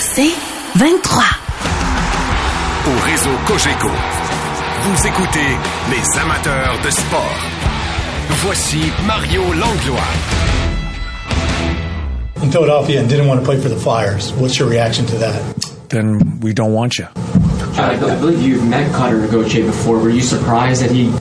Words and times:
C'est 0.00 0.32
23. 0.76 1.22
Au 2.86 3.04
réseau 3.04 3.30
Cogeco, 3.46 3.88
vous 3.88 5.06
écoutez 5.06 5.56
les 5.90 6.20
amateurs 6.20 6.74
de 6.84 6.90
sport. 6.90 7.38
Voici 8.44 8.80
Mario 9.06 9.42
Langlois. 9.54 10.00
in 12.42 12.50
Philadelphia 12.50 12.98
and 13.00 13.08
didn't 13.08 13.28
want 13.28 13.38
to 13.38 13.44
play 13.46 13.56
for 13.56 13.68
the 13.68 13.76
Flyers. 13.76 14.32
What's 14.32 14.58
your 14.58 14.68
reaction 14.68 15.06
to 15.06 15.16
that? 15.18 15.40
Then 15.90 16.40
we 16.40 16.52
don't 16.52 16.72
want 16.72 16.98
you. 16.98 17.06
I 17.78 17.96
believe 18.18 18.42
you've 18.42 18.68
met 18.68 18.90
Cutter 18.92 19.28
Gauthier 19.28 19.64
before. 19.66 19.98
Were 20.00 20.10
you 20.10 20.22
surprised 20.22 20.82
that 20.82 20.90
he? 20.90 21.12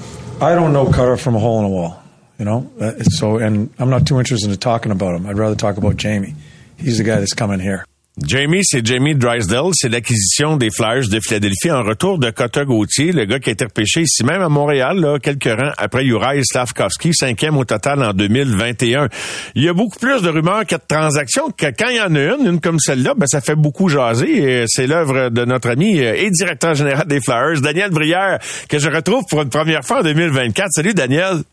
I 0.42 0.56
don't 0.56 0.74
know 0.74 0.92
Cutter 0.92 1.18
from 1.18 1.36
a 1.36 1.40
hole 1.40 1.60
in 1.60 1.66
a 1.66 1.70
wall, 1.70 2.02
you 2.40 2.46
know. 2.46 2.68
Uh, 2.80 2.94
So, 3.04 3.38
and 3.38 3.70
I'm 3.78 3.92
not 3.92 4.08
too 4.08 4.18
interested 4.18 4.50
in 4.50 4.58
talking 4.58 4.92
about 4.92 5.14
him. 5.16 5.28
I'd 5.28 5.38
rather 5.38 5.56
talk 5.56 5.78
about 5.78 5.96
Jamie. 5.98 6.34
He's 6.82 6.98
the 6.98 7.04
guy 7.04 7.20
that's 7.20 7.34
coming 7.34 7.60
here. 7.60 7.86
Jamie, 8.18 8.62
c'est 8.64 8.86
Jamie 8.86 9.16
Drysdale. 9.16 9.72
C'est 9.74 9.88
l'acquisition 9.88 10.58
des 10.58 10.70
Flyers 10.70 11.08
de 11.08 11.20
Philadelphie 11.22 11.72
en 11.72 11.82
retour 11.82 12.20
de 12.20 12.30
Cotta 12.30 12.66
Gauthier, 12.66 13.14
le 13.14 13.26
gars 13.26 13.40
qui 13.40 13.50
a 13.50 13.54
été 13.54 13.64
repêché 13.64 14.02
ici 14.02 14.26
même 14.26 14.42
à 14.42 14.50
Montréal, 14.50 15.00
là, 15.00 15.18
quelques 15.18 15.46
rangs 15.46 15.72
après 15.78 16.04
Juraj 16.04 16.42
Slavkovski, 16.44 17.14
cinquième 17.14 17.58
au 17.58 17.64
total 17.64 18.04
en 18.04 18.14
2021. 18.14 19.08
Il 19.56 19.64
y 19.64 19.70
a 19.70 19.74
beaucoup 19.74 19.98
plus 19.98 20.22
de 20.22 20.30
rumeurs 20.30 20.60
a 20.60 20.64
de 20.64 20.84
transactions 20.88 21.52
que 21.52 21.68
quand 21.68 21.90
il 21.90 21.98
y 21.98 22.02
en 22.02 22.14
a 22.14 22.36
une, 22.36 22.48
une 22.48 22.60
comme 22.60 22.80
celle-là, 22.80 23.14
ben, 23.16 23.28
ça 23.28 23.40
fait 23.40 23.56
beaucoup 23.56 23.88
jaser. 23.88 24.66
C'est 24.68 24.88
l'œuvre 24.88 25.30
de 25.30 25.46
notre 25.46 25.70
ami 25.70 26.00
euh, 26.00 26.16
et 26.16 26.30
directeur 26.32 26.76
général 26.76 27.08
des 27.08 27.22
Flyers, 27.22 27.62
Daniel 27.62 27.92
Brière, 27.92 28.40
que 28.68 28.78
je 28.78 28.90
retrouve 28.90 29.24
pour 29.30 29.42
une 29.42 29.50
première 29.50 29.86
fois 29.86 30.00
en 30.00 30.04
2024. 30.04 30.68
Salut 30.72 30.94
Daniel. 30.94 31.44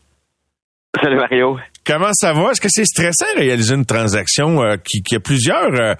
Salut 1.01 1.17
Mario. 1.17 1.57
Comment 1.85 2.09
ça 2.13 2.33
va? 2.33 2.51
Est-ce 2.51 2.61
que 2.61 2.67
c'est 2.69 2.85
stressant 2.85 3.25
de 3.35 3.39
réaliser 3.41 3.75
une 3.75 3.85
transaction 3.85 4.61
euh, 4.63 4.75
qui, 4.83 5.01
qui 5.03 5.15
a 5.15 5.19
plusieurs, 5.19 5.71
euh, 5.73 5.93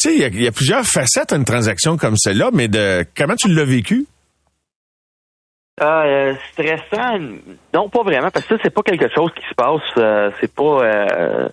tu 0.00 0.08
sais, 0.10 0.14
il 0.14 0.20
y 0.20 0.24
a- 0.24 0.28
il 0.28 0.42
y, 0.42 0.46
a 0.46 0.52
plusieurs 0.52 0.84
facettes 0.84 1.32
à 1.32 1.36
une 1.36 1.44
transaction 1.44 1.96
comme 1.96 2.16
celle-là, 2.16 2.50
mais 2.52 2.68
de 2.68 3.04
comment 3.16 3.34
tu 3.36 3.48
l'as 3.48 3.64
vécu? 3.64 4.06
Euh, 5.80 6.34
stressant, 6.52 7.18
non 7.74 7.88
pas 7.88 8.02
vraiment, 8.02 8.30
parce 8.30 8.46
que 8.46 8.56
ça 8.56 8.60
c'est 8.64 8.74
pas 8.74 8.82
quelque 8.82 9.08
chose 9.14 9.30
qui 9.36 9.42
se 9.48 9.54
passe, 9.54 9.80
euh, 9.98 10.30
c'est 10.40 10.52
pas, 10.52 10.82
euh, 10.82 11.48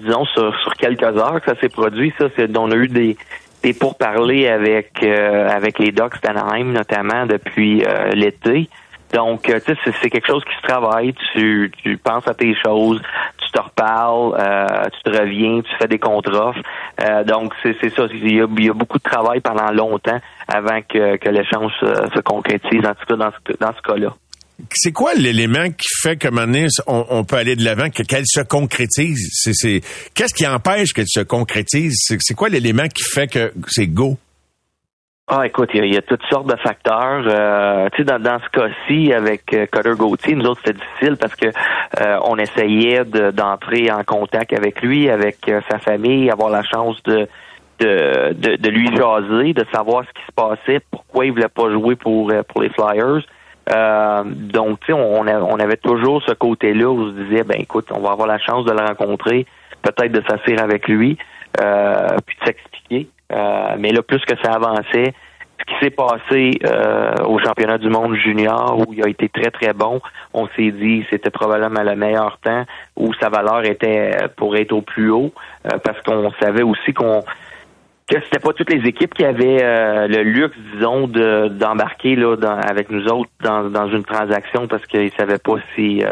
disons 0.00 0.24
sur, 0.26 0.52
sur 0.62 0.74
quelques 0.74 1.02
heures 1.02 1.40
que 1.40 1.54
ça 1.54 1.60
s'est 1.60 1.68
produit. 1.68 2.12
Ça, 2.18 2.26
c'est 2.36 2.56
on 2.56 2.70
a 2.70 2.76
eu 2.76 2.88
des 2.88 3.16
des 3.62 3.72
pourparlers 3.74 4.48
avec 4.48 5.00
avec 5.04 5.78
les 5.78 5.92
Ducks 5.92 6.20
d'Anaheim 6.22 6.72
notamment 6.72 7.26
depuis 7.26 7.84
l'été. 8.14 8.68
Donc, 9.12 9.48
euh, 9.48 9.60
tu 9.64 9.74
sais, 9.74 9.92
c'est- 10.00 10.10
quelque 10.10 10.26
chose 10.26 10.42
qui 10.44 10.54
se 10.56 10.66
travaille. 10.66 11.14
Tu, 11.34 11.70
tu 11.82 11.96
penses 11.98 12.26
à 12.26 12.34
tes 12.34 12.54
choses, 12.64 13.00
tu 13.38 13.50
te 13.52 13.60
reparles, 13.60 14.34
euh, 14.38 14.88
tu 14.94 15.10
te 15.10 15.18
reviens, 15.18 15.60
tu 15.60 15.70
fais 15.78 15.88
des 15.88 15.98
contre-offres. 15.98 16.60
Euh, 17.02 17.22
donc, 17.24 17.52
c'est 17.62 17.76
ça. 17.90 18.06
Il 18.12 18.34
y, 18.34 18.40
a, 18.40 18.46
il 18.58 18.64
y 18.64 18.70
a 18.70 18.72
beaucoup 18.72 18.98
de 18.98 19.02
travail 19.02 19.40
pendant 19.40 19.70
longtemps 19.70 20.20
avant 20.48 20.80
que, 20.82 21.16
que 21.16 21.28
l'échange 21.28 21.72
se, 21.80 21.86
se 22.14 22.20
concrétise, 22.20 22.80
en 22.86 22.94
tout 22.94 23.06
cas 23.08 23.16
dans 23.16 23.30
ce, 23.30 23.52
dans 23.60 23.72
ce 23.76 23.82
cas-là. 23.82 24.14
C'est 24.74 24.92
quoi 24.92 25.12
l'élément 25.14 25.66
qui 25.70 25.88
fait 26.02 26.22
moment 26.30 26.42
donné, 26.46 26.66
on, 26.86 27.04
on 27.10 27.24
peut 27.24 27.36
aller 27.36 27.56
de 27.56 27.64
l'avant, 27.64 27.90
que- 27.90 28.02
qu'elle 28.04 28.26
se 28.26 28.42
concrétise? 28.42 29.28
C'est, 29.32 29.54
c'est, 29.54 29.80
qu'est-ce 30.14 30.34
qui 30.34 30.46
empêche 30.46 30.92
qu'elle 30.92 31.08
se 31.08 31.20
concrétise? 31.20 31.96
C'est, 31.98 32.18
c'est 32.20 32.34
quoi 32.34 32.48
l'élément 32.48 32.86
qui 32.86 33.02
fait 33.02 33.26
que 33.26 33.52
c'est 33.66 33.88
go? 33.88 34.16
Ah, 35.28 35.46
écoute, 35.46 35.70
il 35.72 35.84
y, 35.84 35.94
y 35.94 35.96
a 35.96 36.02
toutes 36.02 36.24
sortes 36.24 36.48
de 36.48 36.56
facteurs. 36.56 37.22
Euh, 37.26 37.88
tu 37.92 37.98
sais, 37.98 38.04
dans, 38.04 38.18
dans 38.20 38.38
ce 38.40 38.48
cas-ci, 38.50 39.12
avec 39.12 39.54
euh, 39.54 39.66
Cutter 39.66 39.94
Gauthier, 39.96 40.34
nous 40.34 40.44
autres, 40.46 40.60
c'était 40.64 40.78
difficile 40.80 41.16
parce 41.16 41.36
que 41.36 41.46
euh, 41.46 42.18
on 42.24 42.36
essayait 42.38 43.04
de- 43.04 43.30
d'entrer 43.30 43.90
en 43.92 44.02
contact 44.02 44.52
avec 44.52 44.82
lui, 44.82 45.08
avec 45.08 45.48
euh, 45.48 45.60
sa 45.70 45.78
famille, 45.78 46.28
avoir 46.28 46.50
la 46.50 46.64
chance 46.64 47.00
de, 47.04 47.28
de, 47.78 48.56
de, 48.56 48.68
lui 48.68 48.94
jaser, 48.96 49.54
de 49.54 49.64
savoir 49.72 50.04
ce 50.04 50.10
qui 50.12 50.26
se 50.26 50.32
passait, 50.34 50.80
pourquoi 50.90 51.24
il 51.24 51.30
voulait 51.32 51.48
pas 51.48 51.70
jouer 51.70 51.94
pour, 51.94 52.30
euh, 52.30 52.42
pour 52.42 52.60
les 52.60 52.68
Flyers. 52.70 53.22
Euh, 53.72 54.24
donc, 54.26 54.80
tu 54.80 54.86
sais, 54.86 54.92
on, 54.92 55.20
on 55.20 55.58
avait 55.60 55.76
toujours 55.76 56.20
ce 56.24 56.32
côté-là 56.32 56.90
où 56.90 57.00
on 57.00 57.06
se 57.12 57.22
disait, 57.22 57.44
ben 57.44 57.58
écoute, 57.60 57.86
on 57.92 58.00
va 58.00 58.10
avoir 58.10 58.26
la 58.26 58.38
chance 58.38 58.64
de 58.64 58.72
le 58.72 58.84
rencontrer, 58.84 59.46
peut-être 59.82 60.10
de 60.12 60.22
s'asseoir 60.28 60.64
avec 60.64 60.88
lui, 60.88 61.16
puis 61.54 62.36
de 62.40 62.44
s'expliquer. 62.44 63.08
Euh, 63.32 63.76
mais 63.78 63.92
là, 63.92 64.02
plus 64.02 64.20
que 64.24 64.34
ça 64.42 64.52
avançait, 64.52 65.14
ce 65.60 65.64
qui 65.64 65.74
s'est 65.84 65.90
passé 65.90 66.58
euh, 66.64 67.14
au 67.26 67.38
championnat 67.38 67.78
du 67.78 67.88
monde 67.88 68.14
junior 68.16 68.76
où 68.80 68.92
il 68.92 69.04
a 69.04 69.08
été 69.08 69.28
très 69.28 69.50
très 69.50 69.72
bon, 69.72 70.00
on 70.34 70.48
s'est 70.56 70.72
dit 70.72 71.06
c'était 71.08 71.30
probablement 71.30 71.82
le 71.84 71.94
meilleur 71.94 72.38
temps 72.42 72.64
où 72.96 73.14
sa 73.14 73.28
valeur 73.28 73.64
était 73.64 74.10
euh, 74.24 74.28
pour 74.36 74.56
être 74.56 74.72
au 74.72 74.82
plus 74.82 75.10
haut 75.10 75.32
euh, 75.66 75.78
parce 75.84 76.00
qu'on 76.02 76.32
savait 76.40 76.62
aussi 76.62 76.92
qu'on 76.92 77.22
que 78.08 78.20
c'était 78.24 78.40
pas 78.40 78.52
toutes 78.52 78.70
les 78.72 78.86
équipes 78.88 79.14
qui 79.14 79.24
avaient 79.24 79.62
euh, 79.62 80.08
le 80.08 80.22
luxe, 80.24 80.56
disons, 80.74 81.06
de 81.06 81.46
d'embarquer 81.48 82.16
là 82.16 82.34
dans- 82.36 82.58
avec 82.58 82.90
nous 82.90 83.06
autres 83.06 83.30
dans, 83.44 83.70
dans 83.70 83.86
une 83.88 84.02
transaction 84.04 84.66
parce 84.66 84.84
qu'ils 84.86 85.12
savaient 85.12 85.38
pas 85.38 85.54
si 85.76 86.02
euh, 86.02 86.10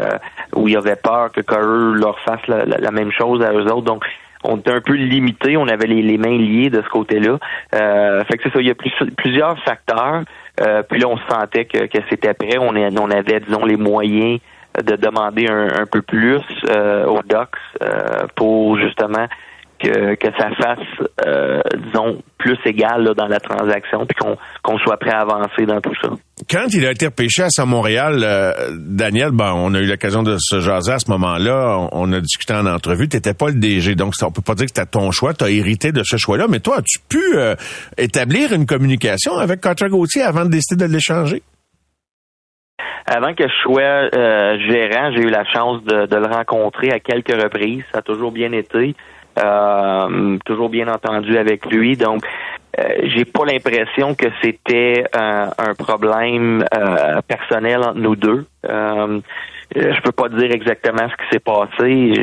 ou 0.55 0.69
ils 0.69 0.77
avaient 0.77 0.95
peur 0.95 1.29
que 1.31 1.41
Curry 1.41 1.99
leur 1.99 2.17
fasse 2.21 2.47
la, 2.47 2.63
la- 2.65 2.77
la 2.77 2.91
même 2.91 3.11
chose 3.11 3.43
à 3.43 3.51
eux 3.51 3.65
autres. 3.65 3.81
Donc 3.81 4.05
on 4.43 4.57
était 4.57 4.71
un 4.71 4.81
peu 4.81 4.93
limité, 4.93 5.57
on 5.57 5.67
avait 5.67 5.87
les, 5.87 6.17
mains 6.17 6.37
liées 6.37 6.69
de 6.69 6.81
ce 6.81 6.89
côté-là. 6.89 7.37
Euh, 7.75 8.23
fait 8.25 8.37
que 8.37 8.43
c'est 8.43 8.53
ça, 8.53 8.59
il 8.59 8.67
y 8.67 8.71
a 8.71 8.75
plus- 8.75 8.91
plusieurs 9.17 9.57
facteurs. 9.63 10.23
Euh, 10.59 10.83
puis 10.83 10.99
là, 10.99 11.07
on 11.07 11.17
se 11.17 11.27
sentait 11.29 11.65
que, 11.65 11.77
c'était 12.09 12.33
prêt. 12.33 12.57
On, 12.59 12.75
avait, 13.09 13.39
disons, 13.39 13.65
les 13.65 13.77
moyens 13.77 14.39
de 14.81 14.95
demander 14.95 15.47
un, 15.49 15.85
peu 15.85 16.01
plus 16.01 16.41
euh, 16.69 17.05
aux 17.05 17.21
Ducks 17.23 17.49
euh, 17.81 18.25
pour 18.35 18.77
justement 18.77 19.27
que, 19.81 20.15
que 20.15 20.27
ça 20.37 20.49
fasse, 20.59 21.07
euh, 21.25 21.61
disons, 21.85 22.21
plus 22.37 22.57
égal 22.65 23.03
là, 23.03 23.13
dans 23.13 23.27
la 23.27 23.39
transaction, 23.39 24.05
puis 24.05 24.15
qu'on 24.63 24.77
soit 24.79 24.97
prêt 24.97 25.11
à 25.11 25.21
avancer 25.21 25.65
dans 25.65 25.79
tout 25.81 25.93
ça. 26.01 26.09
Quand 26.49 26.65
il 26.73 26.85
a 26.85 26.91
été 26.91 27.05
repêché 27.05 27.43
à 27.43 27.49
Saint-Montréal, 27.49 28.21
euh, 28.23 28.51
Daniel, 28.77 29.31
ben, 29.31 29.53
on 29.55 29.73
a 29.73 29.79
eu 29.79 29.85
l'occasion 29.85 30.23
de 30.23 30.37
se 30.39 30.59
jaser 30.59 30.93
à 30.93 30.99
ce 30.99 31.09
moment-là. 31.11 31.77
On, 31.77 31.89
on 31.91 32.13
a 32.13 32.19
discuté 32.19 32.53
en 32.53 32.65
entrevue. 32.65 33.07
Tu 33.07 33.17
n'étais 33.17 33.33
pas 33.33 33.47
le 33.47 33.55
DG, 33.55 33.95
donc 33.95 34.13
on 34.21 34.31
peut 34.31 34.41
pas 34.41 34.55
dire 34.55 34.65
que 34.65 34.71
c'était 34.75 34.89
ton 34.89 35.11
choix. 35.11 35.33
Tu 35.33 35.43
as 35.43 35.49
hérité 35.49 35.91
de 35.91 36.01
ce 36.03 36.17
choix-là. 36.17 36.47
Mais 36.49 36.59
toi, 36.59 36.77
as-tu 36.79 36.99
pu 37.07 37.37
euh, 37.37 37.55
établir 37.97 38.53
une 38.53 38.65
communication 38.65 39.37
avec 39.37 39.61
Carter 39.61 39.89
Gauthier 39.89 40.23
avant 40.23 40.45
de 40.45 40.49
décider 40.49 40.87
de 40.87 40.93
l'échanger? 40.93 41.43
Avant 43.05 43.33
que 43.33 43.47
je 43.47 43.53
sois 43.63 43.81
euh, 43.81 44.57
gérant, 44.69 45.11
j'ai 45.15 45.23
eu 45.23 45.29
la 45.29 45.43
chance 45.45 45.83
de, 45.83 46.05
de 46.05 46.15
le 46.15 46.27
rencontrer 46.27 46.91
à 46.91 46.99
quelques 46.99 47.33
reprises. 47.33 47.83
Ça 47.91 47.99
a 47.99 48.01
toujours 48.01 48.31
bien 48.31 48.51
été. 48.51 48.95
Euh, 49.39 50.37
toujours 50.45 50.69
bien 50.69 50.87
entendu 50.87 51.37
avec 51.37 51.65
lui. 51.65 51.95
Donc, 51.95 52.23
euh, 52.77 52.83
j'ai 53.03 53.25
pas 53.25 53.45
l'impression 53.45 54.13
que 54.13 54.27
c'était 54.41 55.05
euh, 55.15 55.47
un 55.57 55.73
problème 55.75 56.65
personnel 57.27 57.79
entre 57.79 57.99
nous 57.99 58.15
deux. 58.15 58.45
Je 59.73 60.01
peux 60.01 60.11
pas 60.11 60.27
dire 60.27 60.51
exactement 60.51 61.07
ce 61.09 61.15
qui 61.15 61.29
s'est 61.31 61.39
passé. 61.39 62.13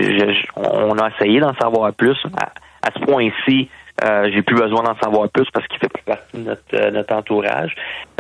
On 0.57 0.99
a 0.99 1.09
essayé 1.09 1.41
d'en 1.41 1.55
savoir 1.55 1.93
plus. 1.95 2.19
À, 2.39 2.53
à 2.87 2.93
ce 2.95 3.01
point-ci, 3.05 3.71
euh, 4.04 4.31
j'ai 4.32 4.42
plus 4.42 4.56
besoin 4.56 4.82
d'en 4.82 4.97
savoir 4.98 5.28
plus 5.28 5.47
parce 5.53 5.66
qu'il 5.66 5.78
fait 5.78 5.88
plus 5.88 6.03
partie 6.04 6.36
de 6.36 6.42
notre, 6.42 6.62
euh, 6.75 6.91
notre 6.91 7.14
entourage. 7.14 7.72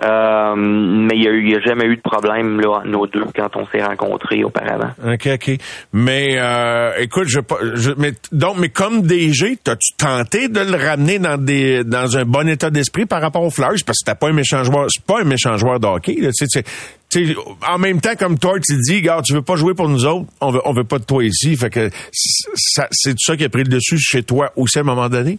Euh, 0.04 0.54
mais 0.56 1.14
il 1.16 1.22
y 1.22 1.54
a, 1.54 1.58
a 1.58 1.60
jamais 1.60 1.86
eu 1.86 1.96
de 1.96 2.02
problème 2.02 2.60
là, 2.60 2.82
nous 2.84 3.06
deux 3.06 3.24
quand 3.34 3.56
on 3.56 3.66
s'est 3.66 3.82
rencontrés 3.82 4.42
auparavant. 4.44 4.90
OK, 5.04 5.28
OK. 5.34 5.50
Mais 5.92 6.36
euh, 6.38 6.92
écoute, 6.98 7.28
je, 7.28 7.40
je 7.74 7.92
mais 7.96 8.12
donc 8.32 8.56
mais 8.58 8.68
comme 8.68 9.02
DG, 9.02 9.58
t'as-tu 9.62 9.94
tenté 9.96 10.48
de 10.48 10.60
le 10.60 10.76
ramener 10.76 11.18
dans 11.18 11.36
des 11.36 11.84
dans 11.84 12.16
un 12.16 12.24
bon 12.24 12.48
état 12.48 12.70
d'esprit 12.70 13.06
par 13.06 13.20
rapport 13.20 13.42
aux 13.42 13.50
Flyers? 13.50 13.82
Parce 13.86 13.98
que 13.98 14.04
c'était 14.06 14.18
pas 14.18 14.28
un 14.28 14.32
méchant 14.32 14.64
joueur, 14.64 14.86
c'est 14.88 15.04
pas 15.04 15.20
un 15.20 15.24
méchant 15.24 15.56
joueur 15.56 15.78
de 15.80 15.86
hockey. 15.86 16.16
Là, 16.20 16.30
tu 16.32 16.46
sais, 16.46 16.62
tu 17.10 17.26
sais, 17.28 17.36
en 17.68 17.78
même 17.78 18.00
temps, 18.00 18.14
comme 18.18 18.38
toi, 18.38 18.58
tu 18.60 18.76
dis, 18.76 19.00
gars, 19.00 19.20
tu 19.24 19.32
veux 19.32 19.42
pas 19.42 19.56
jouer 19.56 19.74
pour 19.74 19.88
nous 19.88 20.04
autres, 20.04 20.26
on 20.40 20.50
veut 20.50 20.60
on 20.64 20.72
veut 20.72 20.84
pas 20.84 20.98
de 20.98 21.04
toi 21.04 21.24
ici. 21.24 21.56
Fait 21.56 21.70
que 21.70 21.90
c'est 22.12 23.18
ça 23.18 23.36
qui 23.36 23.44
a 23.44 23.48
pris 23.48 23.64
le 23.64 23.70
dessus 23.70 23.98
chez 23.98 24.22
toi 24.22 24.50
aussi 24.56 24.78
à 24.78 24.82
un 24.82 24.84
moment 24.84 25.08
donné? 25.08 25.38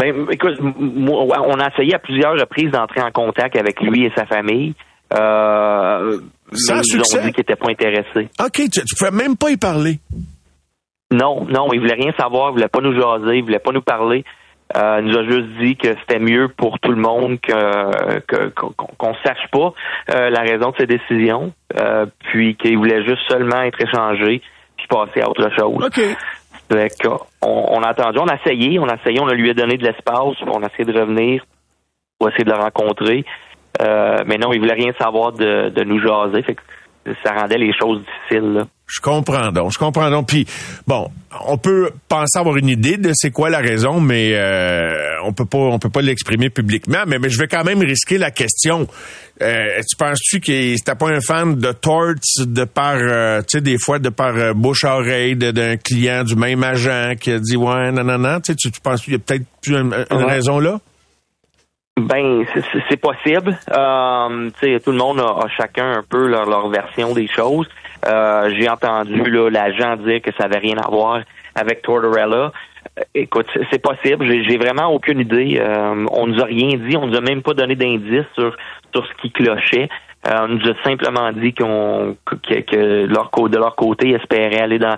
Ben, 0.00 0.26
écoute, 0.30 0.58
moi, 0.60 1.36
on 1.46 1.60
a 1.60 1.68
essayé 1.68 1.94
à 1.94 1.98
plusieurs 1.98 2.32
reprises 2.32 2.70
d'entrer 2.70 3.02
en 3.02 3.10
contact 3.10 3.54
avec 3.56 3.80
lui 3.80 4.04
et 4.06 4.12
sa 4.16 4.24
famille. 4.26 4.74
Euh, 5.18 6.18
Sans 6.52 6.74
mais 6.76 6.80
ils 6.92 6.98
ont 7.00 7.22
dit 7.22 7.32
qu'ils 7.32 7.40
n'étaient 7.40 7.56
pas 7.56 7.70
intéressés. 7.70 8.28
OK, 8.40 8.52
tu, 8.52 8.70
tu 8.84 8.94
pouvais 8.96 9.10
même 9.10 9.36
pas 9.36 9.50
y 9.50 9.56
parler. 9.56 9.98
Non, 11.12 11.44
non, 11.48 11.72
il 11.72 11.80
voulait 11.80 11.94
rien 11.94 12.12
savoir, 12.18 12.50
il 12.50 12.52
voulait 12.54 12.68
pas 12.68 12.80
nous 12.80 12.94
jaser, 12.94 13.38
il 13.38 13.42
voulait 13.44 13.58
pas 13.58 13.72
nous 13.72 13.82
parler. 13.82 14.24
Euh, 14.76 15.00
il 15.02 15.06
nous 15.10 15.18
a 15.18 15.24
juste 15.24 15.48
dit 15.60 15.76
que 15.76 15.88
c'était 15.98 16.20
mieux 16.20 16.46
pour 16.56 16.78
tout 16.78 16.92
le 16.92 17.00
monde 17.00 17.40
que 17.40 18.20
que- 18.20 18.50
qu'on 18.50 18.70
qu'on 18.70 19.14
sache 19.24 19.48
pas 19.50 19.72
euh, 20.14 20.30
la 20.30 20.42
raison 20.42 20.70
de 20.70 20.76
ses 20.78 20.86
décisions, 20.86 21.52
euh, 21.76 22.06
puis 22.30 22.54
qu'il 22.54 22.78
voulait 22.78 23.04
juste 23.04 23.22
seulement 23.28 23.62
être 23.62 23.80
échangé 23.82 24.40
puis 24.76 24.86
passer 24.88 25.22
à 25.22 25.28
autre 25.28 25.50
chose. 25.58 25.84
OK. 25.84 26.00
Fait 26.70 26.96
que, 26.96 27.08
on, 27.42 27.66
on 27.70 27.82
a 27.82 27.88
attendu, 27.88 28.18
on 28.18 28.28
a 28.28 28.36
essayé, 28.36 28.78
on 28.78 28.88
a 28.88 28.94
essayé, 28.94 29.20
on 29.20 29.26
a 29.26 29.34
lui 29.34 29.50
a 29.50 29.54
donné 29.54 29.76
de 29.76 29.84
l'espace, 29.84 30.36
on 30.46 30.62
a 30.62 30.66
essayé 30.66 30.84
de 30.84 30.98
revenir 30.98 31.44
pour 32.18 32.28
essayer 32.28 32.44
de 32.44 32.50
le 32.50 32.56
rencontrer. 32.56 33.24
Euh, 33.82 34.18
mais 34.26 34.38
non, 34.38 34.52
il 34.52 34.60
voulait 34.60 34.74
rien 34.74 34.92
savoir 35.00 35.32
de, 35.32 35.70
de 35.70 35.84
nous 35.84 36.00
jaser. 36.00 36.42
Fait 36.42 36.54
que 36.54 36.62
ça 37.24 37.32
rendait 37.34 37.58
les 37.58 37.72
choses 37.78 38.00
difficiles. 38.00 38.52
Là. 38.52 38.66
Je 38.86 39.00
comprends 39.00 39.52
donc, 39.52 39.72
je 39.72 39.78
comprends 39.78 40.10
donc. 40.10 40.26
Puis 40.28 40.46
bon, 40.86 41.08
on 41.46 41.56
peut 41.58 41.90
penser 42.08 42.38
avoir 42.38 42.56
une 42.56 42.68
idée 42.68 42.96
de 42.96 43.12
c'est 43.14 43.30
quoi 43.30 43.48
la 43.48 43.58
raison, 43.58 44.00
mais 44.00 44.32
euh, 44.34 44.92
on 45.24 45.32
peut 45.32 45.44
pas, 45.44 45.58
on 45.58 45.78
peut 45.78 45.90
pas 45.90 46.02
l'exprimer 46.02 46.50
publiquement. 46.50 47.04
Mais, 47.06 47.18
mais 47.18 47.30
je 47.30 47.38
vais 47.38 47.46
quand 47.46 47.64
même 47.64 47.80
risquer 47.80 48.18
la 48.18 48.30
question. 48.30 48.88
Euh, 49.42 49.80
tu 49.88 49.96
penses-tu 49.96 50.40
que 50.40 50.76
c'était 50.76 50.96
pas 50.96 51.08
un 51.08 51.20
fan 51.20 51.54
de 51.54 51.72
Torts 51.72 52.14
de 52.40 52.64
par, 52.64 52.96
euh, 52.96 53.40
tu 53.40 53.58
sais, 53.58 53.60
des 53.60 53.78
fois 53.78 53.98
de 53.98 54.08
par 54.08 54.36
euh, 54.36 54.52
bouche 54.52 54.84
à 54.84 54.96
oreille 54.96 55.36
d'un 55.36 55.76
client 55.76 56.24
du 56.24 56.34
même 56.34 56.62
agent 56.64 57.14
qui 57.18 57.30
a 57.30 57.38
dit 57.38 57.56
ouais, 57.56 57.92
non, 57.92 58.04
non, 58.04 58.18
non. 58.18 58.40
Tu, 58.40 58.54
tu 58.56 58.80
penses 58.82 59.02
qu'il 59.02 59.14
y 59.14 59.16
a 59.16 59.20
peut-être 59.20 59.44
plus 59.62 59.76
une, 59.76 59.94
une 60.10 60.24
raison 60.24 60.58
là? 60.58 60.80
Ben, 62.06 62.44
c'est 62.88 62.96
possible. 62.96 63.58
Euh, 63.70 64.50
tout 64.84 64.92
le 64.92 64.98
monde 64.98 65.20
a, 65.20 65.44
a, 65.44 65.48
chacun 65.56 65.98
un 65.98 66.02
peu 66.08 66.26
leur, 66.26 66.46
leur 66.46 66.68
version 66.68 67.12
des 67.14 67.26
choses. 67.28 67.68
Euh, 68.06 68.50
J'ai 68.56 68.68
entendu 68.68 69.22
l'agent 69.50 69.96
dire 69.96 70.22
que 70.22 70.30
ça 70.38 70.44
avait 70.44 70.58
rien 70.58 70.76
à 70.78 70.88
voir 70.88 71.20
avec 71.54 71.82
Tortorella. 71.82 72.52
Euh, 72.98 73.02
écoute, 73.14 73.46
c'est 73.70 73.82
possible. 73.82 74.26
J'ai 74.48 74.56
vraiment 74.56 74.86
aucune 74.86 75.20
idée. 75.20 75.58
Euh, 75.60 76.06
on 76.10 76.26
nous 76.26 76.40
a 76.40 76.44
rien 76.44 76.76
dit. 76.76 76.96
On 76.96 77.06
nous 77.06 77.16
a 77.16 77.20
même 77.20 77.42
pas 77.42 77.54
donné 77.54 77.74
d'indice 77.74 78.26
sur 78.34 78.56
sur 78.92 79.06
ce 79.06 79.12
qui 79.20 79.30
clochait. 79.30 79.88
Euh, 80.28 80.38
on 80.42 80.48
nous 80.48 80.68
a 80.68 80.74
simplement 80.84 81.32
dit 81.32 81.54
qu'on 81.54 82.16
que, 82.24 82.60
que 82.60 83.06
de 83.06 83.56
leur 83.58 83.76
côté 83.76 84.10
espérait 84.10 84.60
aller 84.60 84.78
dans 84.78 84.96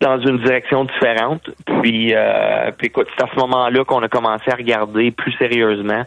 dans 0.00 0.20
une 0.20 0.38
direction 0.38 0.84
différente. 0.84 1.42
Puis, 1.82 2.14
euh, 2.14 2.70
puis 2.76 2.88
écoute, 2.88 3.08
c'est 3.16 3.24
à 3.24 3.28
ce 3.32 3.38
moment-là 3.40 3.84
qu'on 3.84 4.02
a 4.02 4.08
commencé 4.08 4.50
à 4.50 4.54
regarder 4.54 5.10
plus 5.10 5.32
sérieusement 5.32 6.04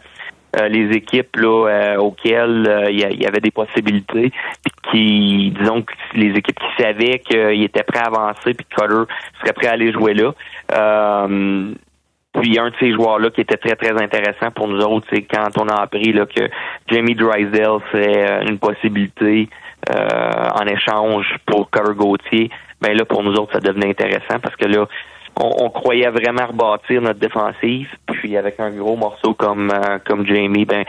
les 0.68 0.96
équipes 0.96 1.36
là, 1.36 1.68
euh, 1.68 1.96
auxquelles 1.96 2.66
euh, 2.68 2.90
il 2.90 2.98
y, 2.98 3.26
avait 3.26 3.40
des 3.40 3.50
possibilités, 3.50 4.30
puis 4.62 4.72
qui, 4.90 5.54
disons 5.58 5.84
les 6.14 6.30
équipes 6.36 6.58
qui 6.58 6.82
savaient 6.82 7.18
qu'ils 7.20 7.62
étaient 7.62 7.82
prêts 7.82 8.00
à 8.00 8.06
avancer, 8.06 8.54
puis 8.54 8.66
que 8.66 8.74
Cutter 8.74 9.14
serait 9.40 9.52
prêt 9.54 9.68
à 9.68 9.72
aller 9.72 9.92
jouer 9.92 10.14
là. 10.14 10.32
puis 12.34 12.58
un 12.58 12.70
de 12.70 12.74
ces 12.80 12.92
joueurs-là 12.92 13.30
qui 13.30 13.40
était 13.40 13.56
très, 13.56 13.76
très 13.76 14.02
intéressant 14.02 14.50
pour 14.54 14.68
nous 14.68 14.80
autres, 14.80 15.06
c'est 15.10 15.22
quand 15.22 15.48
on 15.58 15.68
a 15.68 15.80
appris 15.80 16.12
là, 16.12 16.26
que 16.26 16.48
Jamie 16.88 17.14
Drysdale 17.14 17.80
serait 17.90 18.44
une 18.46 18.58
possibilité 18.58 19.48
en 19.90 20.66
échange 20.66 21.26
pour 21.46 21.70
Cutter 21.70 21.94
Gauthier, 21.94 22.50
ben 22.80 22.96
là, 22.96 23.04
pour 23.04 23.22
nous 23.22 23.34
autres, 23.34 23.52
ça 23.52 23.60
devenait 23.60 23.90
intéressant 23.90 24.38
parce 24.42 24.56
que 24.56 24.66
là, 24.66 24.86
on, 25.36 25.70
croyait 25.70 26.10
vraiment 26.10 26.46
rebâtir 26.46 27.02
notre 27.02 27.18
défensive. 27.18 27.88
Puis 28.06 28.36
avec 28.36 28.60
un 28.60 28.70
gros 28.70 28.96
morceau 28.96 29.34
comme 29.34 29.70
euh, 29.70 29.98
comme 30.04 30.26
Jamie, 30.26 30.64
ben 30.64 30.84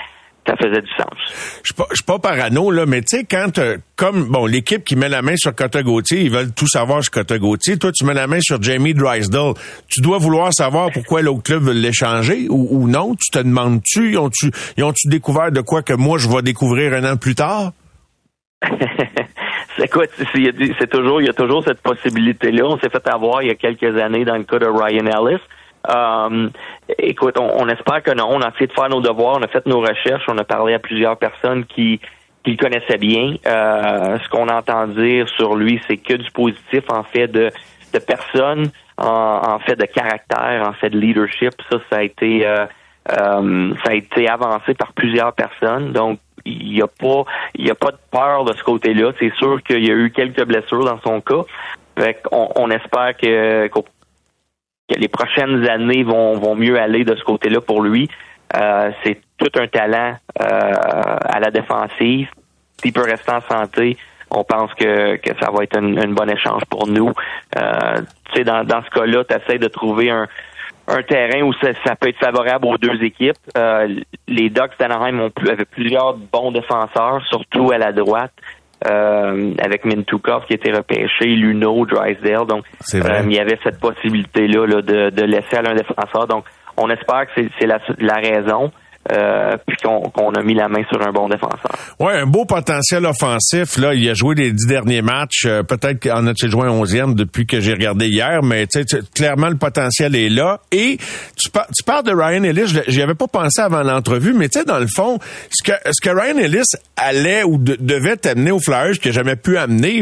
ça 0.46 0.56
faisait 0.58 0.82
du 0.82 0.92
sens. 0.98 1.62
Je 1.64 1.72
suis 1.72 1.74
pas, 1.74 1.88
pas 2.06 2.20
parano, 2.20 2.70
là, 2.70 2.86
mais 2.86 3.02
tu 3.02 3.18
sais, 3.18 3.24
quand, 3.24 3.58
euh, 3.60 3.78
comme, 3.96 4.26
bon, 4.26 4.46
l'équipe 4.46 4.84
qui 4.84 4.96
met 4.96 5.08
la 5.08 5.22
main 5.22 5.38
sur 5.38 5.56
Cotta 5.56 5.84
Gauthier, 5.84 6.22
ils 6.22 6.30
veulent 6.30 6.52
tout 6.52 6.68
savoir 6.68 7.02
sur 7.02 7.12
Cotta 7.12 7.38
Gauthier. 7.38 7.78
Toi, 7.78 7.92
tu 7.94 8.04
mets 8.04 8.14
la 8.14 8.28
main 8.28 8.42
sur 8.42 8.62
Jamie 8.62 8.94
Drysdale. 8.94 9.54
Tu 9.88 10.02
dois 10.02 10.18
vouloir 10.18 10.54
savoir 10.54 10.92
pourquoi 10.92 11.22
l'autre 11.22 11.44
club 11.44 11.64
veut 11.64 11.74
l'échanger 11.74 12.48
ou, 12.50 12.68
ou, 12.72 12.90
non? 12.90 13.16
Tu 13.16 13.32
te 13.32 13.40
demandes-tu, 13.40 14.12
ils 14.12 14.18
ont-tu, 14.18 14.52
ont-tu 14.82 15.08
découvert 15.08 15.52
de 15.52 15.62
quoi 15.62 15.82
que 15.82 15.94
moi 15.94 16.18
je 16.18 16.28
vais 16.28 16.42
découvrir 16.42 16.94
un 16.94 17.10
an 17.10 17.16
plus 17.16 17.36
tard? 17.36 17.72
Écoute, 19.82 20.10
c'est 20.18 20.90
toujours, 20.90 21.22
il 21.22 21.28
y 21.28 21.30
a 21.30 21.34
toujours 21.34 21.64
cette 21.64 21.82
possibilité-là. 21.82 22.66
On 22.66 22.78
s'est 22.78 22.90
fait 22.90 23.08
avoir 23.08 23.42
il 23.42 23.48
y 23.48 23.52
a 23.52 23.56
quelques 23.56 23.98
années 23.98 24.26
dans 24.26 24.36
le 24.36 24.44
cas 24.44 24.60
de 24.60 24.68
Ryan 24.68 25.06
Ellis. 25.06 25.40
Um, 25.88 26.52
écoute, 26.98 27.38
on, 27.40 27.68
espère 27.68 28.04
que 28.04 28.12
non. 28.12 28.28
On 28.30 28.42
a 28.42 28.50
essayé 28.50 28.68
de 28.68 28.74
faire 28.74 28.90
nos 28.90 29.02
devoirs, 29.02 29.38
on 29.40 29.44
a 29.44 29.48
fait 29.48 29.66
nos 29.66 29.82
recherches, 29.82 30.24
on 30.28 30.38
a 30.38 30.44
parlé 30.44 30.76
à 30.76 30.80
plusieurs 30.80 31.18
personnes 31.18 31.66
qui, 31.66 32.00
qui 32.44 32.52
le 32.52 32.58
connaissaient 32.58 32.98
bien. 32.98 33.36
Euh, 33.46 34.18
ce 34.24 34.30
qu'on 34.30 34.48
entend 34.48 34.88
dire 34.88 35.28
sur 35.30 35.56
lui, 35.56 35.82
c'est 35.88 35.98
que 35.98 36.14
du 36.14 36.32
positif 36.32 36.84
en 36.90 37.04
fait 37.04 37.28
de, 37.28 37.50
de 37.94 38.00
personnes, 38.00 38.72
en, 38.98 39.60
fait 39.60 39.76
de 39.76 39.86
caractère, 39.86 40.68
en 40.68 40.74
fait 40.74 40.90
de 40.90 41.00
leadership. 41.00 41.54
Ça, 41.70 41.78
ça 41.90 41.98
a 41.98 42.04
été 42.04 42.48
euh, 42.48 42.66
euh, 43.12 43.74
ça 43.84 43.92
a 43.92 43.94
été 43.96 44.30
avancé 44.30 44.74
par 44.76 44.94
plusieurs 44.94 45.34
personnes. 45.34 45.92
Donc, 45.92 46.20
il 46.46 46.74
n'y 46.74 46.82
a 46.82 46.88
pas 46.88 47.24
il 47.56 47.68
y 47.68 47.72
a 47.72 47.76
pas 47.76 47.92
de 47.92 47.98
peur 48.12 48.46
de 48.46 48.54
ce 48.54 48.64
côté-là. 48.64 49.12
C'est 49.20 49.34
sûr 49.36 49.62
qu'il 49.64 49.86
y 49.86 49.92
a 49.92 49.94
eu 49.94 50.12
quelques 50.12 50.44
blessures 50.46 50.86
dans 50.86 51.00
son 51.02 51.22
cas. 51.22 51.44
Fait 51.98 52.22
on, 52.32 52.50
on 52.56 52.70
espère 52.72 53.16
que, 53.18 53.68
que 53.68 53.80
les 54.90 55.08
prochaines 55.08 55.68
années 55.68 56.04
vont, 56.04 56.38
vont 56.40 56.56
mieux 56.56 56.80
aller 56.80 57.04
de 57.04 57.16
ce 57.16 57.24
côté-là 57.24 57.62
pour 57.62 57.82
lui. 57.82 58.10
Euh, 58.56 58.92
c'est 59.04 59.22
tout 59.38 59.52
un 59.60 59.68
talent 59.68 60.16
euh, 60.42 60.46
à 60.46 61.40
la 61.40 61.52
défensive. 61.52 62.30
S'il 62.82 62.94
peut 62.94 63.04
rester 63.04 63.32
en 63.32 63.42
santé, 63.42 63.98
on 64.30 64.44
pense 64.44 64.74
que, 64.74 65.16
que 65.18 65.32
ça 65.40 65.52
va 65.52 65.64
être 65.64 65.78
une, 65.78 65.98
une 65.98 66.14
bonne 66.14 66.30
échange 66.30 66.64
pour 66.70 66.88
nous. 66.88 67.12
Euh, 67.58 68.02
tu 68.32 68.38
sais, 68.38 68.44
dans, 68.44 68.64
dans 68.64 68.84
ce 68.84 68.90
cas-là, 68.90 69.24
tu 69.24 69.36
essaies 69.36 69.60
de 69.60 69.68
trouver 69.68 70.10
un, 70.10 70.28
un 70.88 71.02
terrain 71.04 71.42
où 71.44 71.54
ça, 71.54 71.96
peut 71.96 72.10
être 72.10 72.20
favorable 72.20 72.68
aux 72.68 72.78
deux 72.78 73.02
équipes. 73.04 73.38
Euh, 73.58 73.88
les 74.28 74.50
Ducks 74.50 74.78
d'Anaheim 74.80 75.20
ont 75.20 75.32
avaient 75.50 75.66
plusieurs 75.66 76.16
bons 76.16 76.52
défenseurs, 76.52 77.22
surtout 77.30 77.72
à 77.72 77.78
la 77.78 77.92
droite. 77.92 78.34
Euh, 78.86 79.54
avec 79.64 79.86
Mintukov 79.86 80.46
qui 80.46 80.56
était 80.56 80.74
repêché, 80.74 81.26
Luno, 81.26 81.86
Drysdale. 81.86 82.46
Donc, 82.46 82.66
euh, 82.96 83.22
il 83.24 83.34
y 83.34 83.40
avait 83.40 83.58
cette 83.64 83.80
possibilité-là 83.80 84.82
de, 84.82 85.10
de 85.10 85.22
laisser 85.24 85.56
aller 85.56 85.70
un 85.70 85.76
défenseur. 85.76 86.28
Donc, 86.28 86.44
on 86.76 86.90
espère 86.90 87.28
que 87.28 87.42
c'est 87.58 87.66
la, 87.66 87.80
la 88.00 88.16
raison. 88.16 88.74
Euh, 89.12 89.58
puis 89.68 89.76
qu'on 89.84 90.30
a 90.30 90.44
mis 90.44 90.54
la 90.54 90.70
main 90.70 90.82
sur 90.90 91.06
un 91.06 91.12
bon 91.12 91.28
défenseur. 91.28 91.76
Ouais, 92.00 92.14
un 92.14 92.26
beau 92.26 92.46
potentiel 92.46 93.06
offensif. 93.06 93.78
Là, 93.78 93.94
il 93.94 94.10
a 94.10 94.14
joué 94.14 94.34
les 94.34 94.54
dix 94.54 94.66
derniers 94.66 95.02
matchs. 95.02 95.46
Euh, 95.46 95.62
peut-être 95.62 96.02
qu'en 96.02 96.26
a-t-il 96.26 96.50
joué 96.50 96.68
un 96.68 96.72
onzième 96.72 97.14
depuis 97.14 97.46
que 97.46 97.60
j'ai 97.60 97.74
regardé 97.74 98.08
hier, 98.08 98.42
mais 98.44 98.66
clairement 99.14 99.50
le 99.50 99.58
potentiel 99.58 100.16
est 100.16 100.30
là. 100.30 100.62
Et 100.72 100.98
tu, 101.36 101.50
tu 101.50 101.84
parles 101.86 102.06
de 102.06 102.14
Ryan 102.14 102.44
Ellis. 102.44 102.80
J'y 102.88 103.02
avais 103.02 103.14
pas 103.14 103.28
pensé 103.28 103.62
avant 103.62 103.84
l'entrevue, 103.84 104.32
mais 104.32 104.48
tu 104.48 104.60
sais, 104.60 104.66
dans 104.66 104.80
le 104.80 104.88
fond, 104.88 105.20
ce 105.52 105.70
que, 105.70 105.78
ce 105.92 106.02
que 106.02 106.16
Ryan 106.16 106.38
Ellis 106.38 106.64
allait 106.96 107.44
ou 107.44 107.58
devait 107.58 108.26
amener 108.26 108.52
aux 108.52 108.62
Flyers 108.62 109.00
que 109.02 109.12
jamais 109.12 109.36
pu 109.36 109.58
amener, 109.58 110.02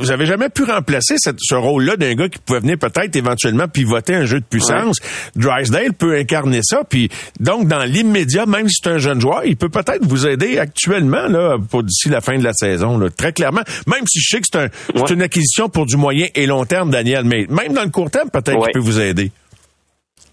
vous 0.00 0.10
avez 0.10 0.26
jamais 0.26 0.50
pu 0.50 0.64
remplacer 0.64 1.14
ce 1.18 1.54
rôle-là 1.54 1.96
d'un 1.96 2.14
gars 2.14 2.28
qui 2.28 2.40
pouvait 2.40 2.60
venir 2.60 2.76
peut-être 2.78 3.16
éventuellement 3.16 3.68
pivoter 3.68 4.14
un 4.14 4.26
jeu 4.26 4.40
de 4.40 4.44
puissance. 4.44 4.98
Drysdale 5.34 5.94
peut 5.94 6.14
incarner 6.14 6.60
ça. 6.62 6.82
Puis 6.86 7.08
donc 7.40 7.68
dans 7.68 7.84
l'immédiat 7.84 8.33
même 8.46 8.68
si 8.68 8.80
c'est 8.82 8.90
un 8.90 8.98
jeune 8.98 9.20
joueur, 9.20 9.44
il 9.44 9.56
peut 9.56 9.68
peut-être 9.68 10.04
vous 10.04 10.26
aider 10.26 10.58
actuellement 10.58 11.28
là 11.28 11.56
pour 11.70 11.82
d'ici 11.82 12.08
la 12.08 12.20
fin 12.20 12.38
de 12.38 12.44
la 12.44 12.52
saison, 12.52 12.98
là, 12.98 13.08
très 13.10 13.32
clairement. 13.32 13.62
Même 13.86 14.06
si 14.06 14.20
je 14.20 14.36
sais 14.36 14.40
que 14.40 14.46
c'est 14.50 14.58
un, 14.58 15.06
une 15.14 15.22
acquisition 15.22 15.68
pour 15.68 15.86
du 15.86 15.96
moyen 15.96 16.26
et 16.34 16.46
long 16.46 16.64
terme, 16.64 16.90
Daniel, 16.90 17.24
mais 17.24 17.46
même 17.48 17.72
dans 17.72 17.84
le 17.84 17.90
court 17.90 18.10
terme, 18.10 18.30
peut-être 18.30 18.60
qu'il 18.62 18.72
peut 18.72 18.80
vous 18.80 19.00
aider. 19.00 19.30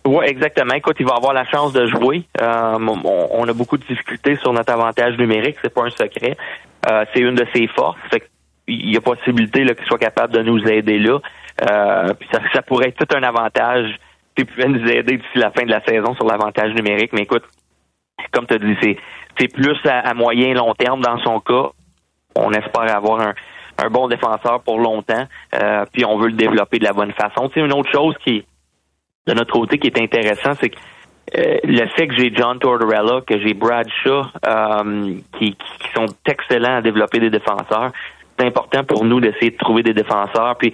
Oui, 0.06 0.26
exactement. 0.28 0.74
Écoute, 0.74 0.96
il 1.00 1.06
va 1.06 1.14
avoir 1.14 1.34
la 1.34 1.46
chance 1.46 1.74
de 1.74 1.86
jouer. 1.86 2.24
Euh, 2.42 2.78
on, 3.04 3.48
a 3.48 3.54
beaucoup 3.54 3.78
de 3.78 3.86
difficultés 3.86 4.36
sur 4.38 4.52
notre 4.52 4.74
avantage 4.74 5.18
numérique, 5.18 5.58
c'est 5.62 5.74
pas 5.74 5.84
un 5.84 5.92
secret. 5.92 6.38
Euh, 6.90 7.06
c'est 7.14 7.20
une 7.20 7.36
de 7.36 7.46
ses 7.54 7.68
forces. 7.68 8.00
Fait 8.10 8.24
il 8.68 8.92
y 8.94 8.98
a 8.98 9.02
possibilité 9.02 9.66
qu'il 9.66 9.86
soit 9.86 9.98
capable 9.98 10.34
de 10.34 10.42
nous 10.44 10.64
aider 10.68 10.98
là. 10.98 11.20
Euh, 11.70 12.14
puis 12.14 12.28
ça, 12.32 12.40
ça, 12.54 12.62
pourrait 12.62 12.90
être 12.90 13.06
tout 13.06 13.16
un 13.16 13.24
avantage 13.24 13.96
qui 14.36 14.46
pouvait 14.46 14.68
nous 14.68 14.88
aider 14.88 15.18
d'ici 15.18 15.38
la 15.38 15.52
fin 15.52 15.64
de 15.64 15.72
la 15.72 15.84
saison 15.84 16.16
sur 16.16 16.26
l'avantage 16.26 16.74
numérique. 16.74 17.12
Mais 17.14 17.24
écoute, 17.24 17.44
comme 18.32 18.46
tu 18.46 18.54
as 18.54 18.60
dit, 18.60 18.78
c'est, 18.82 19.48
plus 19.54 19.78
à, 19.86 20.14
moyen 20.14 20.54
long 20.54 20.74
terme 20.74 21.02
dans 21.02 21.18
son 21.20 21.40
cas. 21.40 21.70
On 22.36 22.52
espère 22.52 22.96
avoir 22.96 23.22
un, 23.22 23.90
bon 23.90 24.08
défenseur 24.08 24.62
pour 24.62 24.80
longtemps, 24.80 25.26
euh, 25.56 25.86
puis 25.92 26.06
on 26.06 26.18
veut 26.18 26.28
le 26.28 26.36
développer 26.36 26.78
de 26.78 26.84
la 26.84 26.94
bonne 26.94 27.14
façon. 27.14 27.50
Tu 27.50 27.60
une 27.60 27.74
autre 27.74 27.92
chose 27.92 28.16
qui, 28.24 28.46
de 29.26 29.34
notre 29.34 29.52
côté, 29.52 29.80
qui 29.80 29.88
est 29.88 30.00
intéressant, 30.00 30.54
c'est 30.60 30.70
que 30.70 30.78
euh, 31.38 31.58
le 31.64 31.88
fait 31.96 32.08
que 32.08 32.16
j'ai 32.16 32.34
John 32.36 32.60
Tortorella, 32.60 33.22
que 33.22 33.40
j'ai 33.40 33.54
Brad 33.54 33.88
Shaw, 34.04 34.24
euh, 34.46 35.16
qui, 35.38 35.56
sont 35.96 36.08
excellents 36.26 36.78
à 36.78 36.82
développer 36.82 37.20
des 37.20 37.30
défenseurs, 37.30 37.92
c'est 38.38 38.46
important 38.46 38.84
pour 38.84 39.04
nous 39.06 39.20
d'essayer 39.20 39.52
de 39.52 39.58
trouver 39.58 39.84
des 39.84 39.94
défenseurs. 39.94 40.56
Puis 40.58 40.74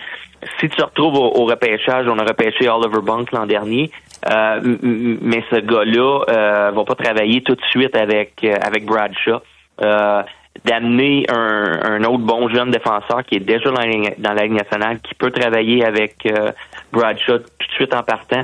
si 0.60 0.70
tu 0.70 0.76
te 0.76 0.84
retrouves 0.84 1.16
au, 1.16 1.46
repêchage, 1.46 2.08
on 2.08 2.18
a 2.18 2.24
repêché 2.24 2.70
Oliver 2.70 3.02
Bunk 3.02 3.32
l'an 3.32 3.46
dernier, 3.46 3.92
mais 4.26 5.44
ce 5.50 5.60
gars-là 5.60 6.22
euh, 6.30 6.72
va 6.72 6.84
pas 6.84 6.96
travailler 6.96 7.42
tout 7.42 7.56
de 7.56 7.64
suite 7.70 7.96
avec 7.96 8.34
euh, 8.44 8.56
avec 8.62 8.86
Bradshaw. 8.86 9.40
Euh, 9.82 10.24
d'amener 10.66 11.24
un, 11.30 11.80
un, 11.84 12.04
autre 12.06 12.24
bon 12.24 12.50
jeune 12.50 12.72
défenseur 12.72 13.24
qui 13.24 13.36
est 13.36 13.40
déjà 13.40 13.70
dans 13.70 13.80
la, 13.80 14.10
dans 14.18 14.34
la 14.34 14.44
Ligue 14.44 14.54
nationale, 14.54 15.00
qui 15.02 15.14
peut 15.14 15.30
travailler 15.30 15.86
avec 15.86 16.16
euh, 16.26 16.52
Bradshaw 16.92 17.38
tout 17.38 17.68
de 17.68 17.74
suite 17.74 17.94
en 17.94 18.02
partant, 18.02 18.42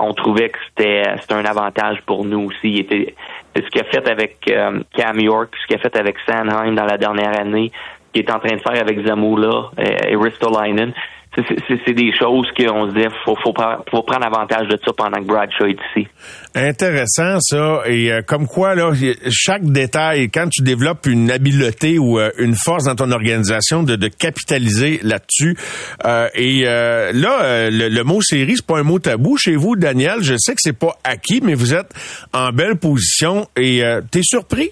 on 0.00 0.12
trouvait 0.14 0.48
que 0.48 0.58
c'était 0.66 1.04
un 1.30 1.44
avantage 1.44 1.98
pour 2.06 2.24
nous 2.24 2.48
aussi. 2.48 2.70
Il 2.72 2.80
était 2.80 3.14
ce 3.54 3.68
qu'il 3.70 3.82
a 3.82 3.84
fait 3.84 4.08
avec 4.10 4.52
Cam 4.96 5.20
York, 5.20 5.54
ce 5.62 5.66
qu'il 5.68 5.76
a 5.76 5.78
fait 5.78 5.96
avec 5.96 6.16
Sanheim 6.26 6.74
dans 6.74 6.86
la 6.86 6.98
dernière 6.98 7.38
année, 7.38 7.70
ce 8.08 8.12
qu'il 8.12 8.28
est 8.28 8.32
en 8.32 8.40
train 8.40 8.56
de 8.56 8.60
faire 8.60 8.80
avec 8.80 9.06
Zamula 9.06 9.70
et 9.78 10.16
Ristolainen 10.16 10.92
c'est 11.36 11.92
des 11.92 12.12
choses 12.16 12.46
qu'on 12.56 12.88
se 12.88 12.94
dit, 12.94 13.06
faut, 13.24 13.36
faut, 13.42 13.52
faut, 13.90 14.02
prendre 14.02 14.26
avantage 14.26 14.68
de 14.68 14.78
ça 14.84 14.92
pendant 14.96 15.18
que 15.18 15.26
Bradshaw 15.26 15.66
est 15.66 15.78
ici. 15.90 16.08
Intéressant 16.54 17.38
ça, 17.40 17.82
et 17.86 18.12
euh, 18.12 18.22
comme 18.22 18.46
quoi 18.46 18.74
là, 18.74 18.92
chaque 19.30 19.64
détail, 19.64 20.30
quand 20.30 20.48
tu 20.48 20.62
développes 20.62 21.06
une 21.06 21.30
habileté 21.30 21.98
ou 21.98 22.18
euh, 22.18 22.30
une 22.38 22.54
force 22.54 22.84
dans 22.84 22.94
ton 22.94 23.10
organisation, 23.10 23.82
de, 23.82 23.96
de 23.96 24.08
capitaliser 24.08 25.00
là-dessus. 25.02 25.56
Euh, 26.04 26.28
et 26.34 26.64
là, 26.64 27.70
le, 27.70 28.02
mot 28.02 28.20
série, 28.20 28.54
c'est 28.56 28.66
pas 28.66 28.78
un 28.78 28.82
mot 28.82 28.98
tabou 28.98 29.36
chez 29.36 29.56
vous, 29.56 29.76
Daniel. 29.76 30.22
Je 30.22 30.36
sais 30.36 30.52
que 30.52 30.60
c'est 30.60 30.78
pas 30.78 30.96
acquis, 31.02 31.40
mais 31.42 31.54
vous 31.54 31.74
êtes 31.74 31.92
en 32.32 32.50
belle 32.50 32.76
position 32.76 33.46
et 33.56 33.82
t'es 34.10 34.22
surpris? 34.22 34.70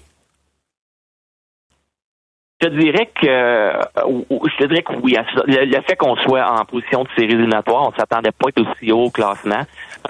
Je 2.63 2.69
te 2.69 2.75
dirais 2.75 3.09
que 3.13 3.27
je 3.27 4.57
te 4.57 4.63
dirais 4.65 4.83
que 4.83 4.93
oui. 5.01 5.17
Le, 5.47 5.81
fait 5.81 5.97
qu'on 5.97 6.15
soit 6.15 6.49
en 6.49 6.63
position 6.63 7.03
de 7.03 7.09
série 7.17 7.33
éliminatoire, 7.33 7.89
on 7.89 7.91
s'attendait 7.91 8.31
pas 8.31 8.47
à 8.47 8.49
être 8.49 8.61
aussi 8.61 8.91
haut 8.91 9.05
au 9.05 9.09
classement. 9.09 9.63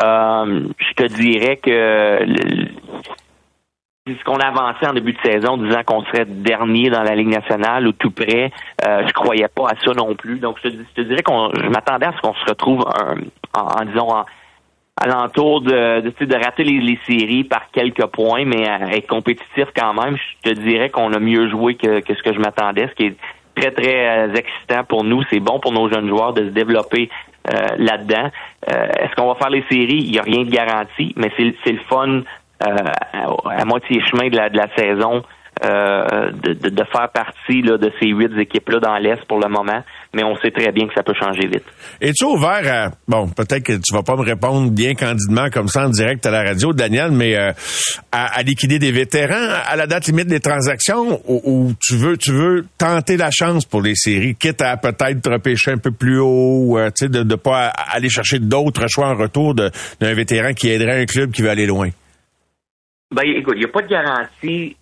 Euh, 0.03 0.67
je 0.77 0.93
te 0.93 1.03
dirais 1.13 1.57
que 1.57 2.19
ce 4.05 4.23
qu'on 4.23 4.37
a 4.37 4.47
avancé 4.47 4.85
en 4.85 4.93
début 4.93 5.13
de 5.13 5.21
saison, 5.25 5.57
disant 5.57 5.81
qu'on 5.83 6.03
serait 6.03 6.25
dernier 6.25 6.91
dans 6.91 7.01
la 7.01 7.15
Ligue 7.15 7.29
nationale 7.29 7.87
ou 7.87 7.93
tout 7.93 8.11
près, 8.11 8.51
euh, 8.85 9.07
je 9.07 9.13
croyais 9.13 9.47
pas 9.47 9.69
à 9.69 9.75
ça 9.83 9.91
non 9.93 10.13
plus. 10.13 10.37
Donc 10.37 10.57
je 10.63 10.69
te, 10.69 11.01
dirais 11.01 11.23
qu'on 11.23 11.49
je 11.55 11.69
m'attendais 11.69 12.05
à 12.05 12.13
ce 12.13 12.21
qu'on 12.21 12.35
se 12.35 12.45
retrouve 12.45 12.85
en, 13.55 13.59
en, 13.59 13.85
disons 13.85 14.11
en, 14.11 14.25
alentour 14.95 15.61
de, 15.61 16.01
de, 16.01 16.25
de 16.25 16.35
rater 16.35 16.63
les, 16.63 16.99
séries 17.05 17.43
par 17.43 17.71
quelques 17.71 18.05
points, 18.07 18.45
mais 18.45 18.63
être 18.91 19.07
compétitif 19.07 19.65
quand 19.75 19.93
même, 19.93 20.15
je 20.15 20.51
te 20.51 20.59
dirais 20.59 20.89
qu'on 20.89 21.11
a 21.13 21.19
mieux 21.19 21.49
joué 21.49 21.75
que, 21.75 22.01
ce 22.07 22.23
que 22.23 22.33
je 22.33 22.39
m'attendais, 22.39 22.87
ce 22.87 22.93
qui 22.93 23.05
est 23.07 23.15
très, 23.55 23.71
très 23.71 24.27
euh, 24.27 24.33
excitant 24.33 24.83
pour 24.83 25.03
nous. 25.03 25.23
C'est 25.29 25.39
bon 25.39 25.59
pour 25.59 25.71
nos 25.71 25.91
jeunes 25.91 26.07
joueurs 26.07 26.33
de 26.33 26.45
se 26.45 26.49
développer 26.49 27.09
euh, 27.53 27.67
là-dedans. 27.77 28.29
Euh, 28.69 28.87
est-ce 28.99 29.15
qu'on 29.15 29.27
va 29.27 29.35
faire 29.35 29.49
les 29.49 29.63
séries? 29.69 30.03
Il 30.03 30.11
n'y 30.11 30.19
a 30.19 30.23
rien 30.23 30.43
de 30.43 30.49
garanti, 30.49 31.13
mais 31.15 31.31
c'est 31.37 31.71
le 31.71 31.79
fun 31.89 32.21
à, 32.59 33.65
moitié 33.65 34.01
chemin 34.01 34.29
de 34.29 34.37
la, 34.37 34.49
de 34.49 34.57
la 34.57 34.67
saison 34.75 35.23
euh, 35.63 36.31
de, 36.31 36.69
de, 36.69 36.83
faire 36.91 37.09
partie 37.13 37.61
là, 37.61 37.77
de 37.77 37.91
ces 37.99 38.07
huit 38.07 38.31
équipes-là 38.37 38.79
dans 38.79 38.97
l'Est 38.97 39.23
pour 39.27 39.39
le 39.39 39.47
moment, 39.47 39.83
mais 40.13 40.23
on 40.23 40.35
sait 40.37 40.51
très 40.51 40.71
bien 40.71 40.87
que 40.87 40.93
ça 40.95 41.03
peut 41.03 41.13
changer 41.13 41.47
vite. 41.47 41.63
Es-tu 42.01 42.25
ouvert 42.25 42.61
à, 42.65 42.91
bon, 43.07 43.29
peut-être 43.29 43.63
que 43.63 43.73
tu 43.73 43.93
vas 43.93 44.01
pas 44.01 44.15
me 44.15 44.23
répondre 44.23 44.71
bien 44.71 44.95
candidement 44.95 45.49
comme 45.51 45.67
ça 45.67 45.85
en 45.85 45.89
direct 45.89 46.25
à 46.25 46.31
la 46.31 46.43
radio, 46.43 46.73
Daniel, 46.73 47.11
mais 47.11 47.37
euh, 47.37 47.51
à, 48.11 48.41
liquider 48.41 48.79
des 48.79 48.91
vétérans 48.91 49.53
à 49.67 49.75
la 49.75 49.85
date 49.85 50.07
limite 50.07 50.27
des 50.27 50.39
transactions 50.39 51.21
ou, 51.27 51.71
tu 51.79 51.95
veux 51.95 52.17
tu 52.17 52.31
veux 52.31 52.65
tenter 52.77 53.15
la 53.15 53.29
chance 53.31 53.65
pour 53.65 53.81
les 53.81 53.95
séries, 53.95 54.35
quitte 54.35 54.61
à 54.61 54.75
peut-être 54.75 55.31
repêcher 55.31 55.71
un 55.71 55.77
peu 55.77 55.91
plus 55.91 56.19
haut, 56.19 56.77
euh, 56.77 56.87
tu 56.87 57.05
sais, 57.05 57.09
de 57.09 57.23
ne 57.23 57.35
pas 57.35 57.67
aller 57.67 58.09
chercher 58.09 58.39
d'autres 58.39 58.87
choix 58.89 59.07
en 59.07 59.15
retour 59.15 59.53
d'un 59.53 60.13
vétéran 60.13 60.53
qui 60.53 60.69
aiderait 60.69 61.01
un 61.01 61.05
club 61.05 61.31
qui 61.31 61.43
veut 61.43 61.49
aller 61.49 61.67
loin? 61.67 61.89
Ben, 63.13 63.23
écoute, 63.23 63.53
il 63.57 63.59
n'y 63.59 63.65
a 63.65 63.71
pas 63.71 63.83
de 63.83 63.87
garantie 63.87 64.75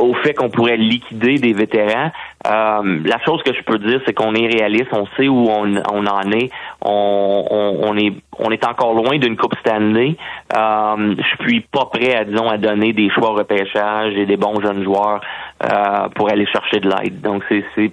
au 0.00 0.14
fait 0.14 0.34
qu'on 0.34 0.50
pourrait 0.50 0.76
liquider 0.76 1.38
des 1.38 1.52
vétérans. 1.52 2.10
Euh, 2.46 3.00
la 3.04 3.18
chose 3.24 3.42
que 3.42 3.52
je 3.52 3.62
peux 3.62 3.78
dire, 3.78 4.00
c'est 4.06 4.14
qu'on 4.14 4.34
est 4.34 4.46
réaliste, 4.46 4.88
on 4.92 5.06
sait 5.16 5.28
où 5.28 5.48
on, 5.48 5.76
en 6.06 6.32
est, 6.32 6.50
on, 6.82 7.96
est 7.96 8.12
on 8.38 8.50
est 8.50 8.66
encore 8.66 8.94
loin 8.94 9.18
d'une 9.18 9.36
coupe 9.36 9.54
Stanley. 9.60 10.16
Euh, 10.56 11.14
je 11.18 11.44
suis 11.44 11.60
pas 11.60 11.86
prêt 11.86 12.14
à 12.14 12.24
disons 12.24 12.48
à 12.48 12.56
donner 12.56 12.92
des 12.92 13.10
choix 13.10 13.30
au 13.30 13.34
repêchage 13.34 14.14
et 14.14 14.26
des 14.26 14.36
bons 14.36 14.60
jeunes 14.60 14.82
joueurs 14.82 15.20
euh, 15.62 16.08
pour 16.14 16.30
aller 16.30 16.46
chercher 16.46 16.80
de 16.80 16.88
l'aide. 16.88 17.20
Donc 17.20 17.44
c'est 17.48 17.92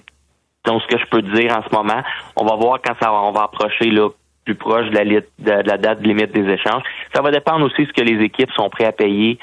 donc 0.65 0.81
ce 0.81 0.87
que 0.87 0.99
je 0.99 1.05
peux 1.09 1.21
dire 1.21 1.57
en 1.57 1.63
ce 1.69 1.75
moment. 1.75 2.01
On 2.35 2.45
va 2.45 2.55
voir 2.55 2.79
quand 2.83 2.93
ça 3.01 3.09
va, 3.09 3.21
on 3.23 3.31
va 3.31 3.43
approcher 3.43 3.89
là 3.89 4.09
plus 4.45 4.55
proche 4.55 4.89
de 4.89 4.95
la, 4.95 5.03
de 5.03 5.67
la 5.67 5.77
date 5.77 6.01
limite 6.01 6.31
des 6.31 6.49
échanges. 6.49 6.83
Ça 7.13 7.21
va 7.21 7.31
dépendre 7.31 7.65
aussi 7.65 7.83
de 7.83 7.87
ce 7.87 7.93
que 7.93 8.01
les 8.01 8.23
équipes 8.23 8.51
sont 8.53 8.69
prêtes 8.69 8.87
à 8.87 8.91
payer 8.93 9.37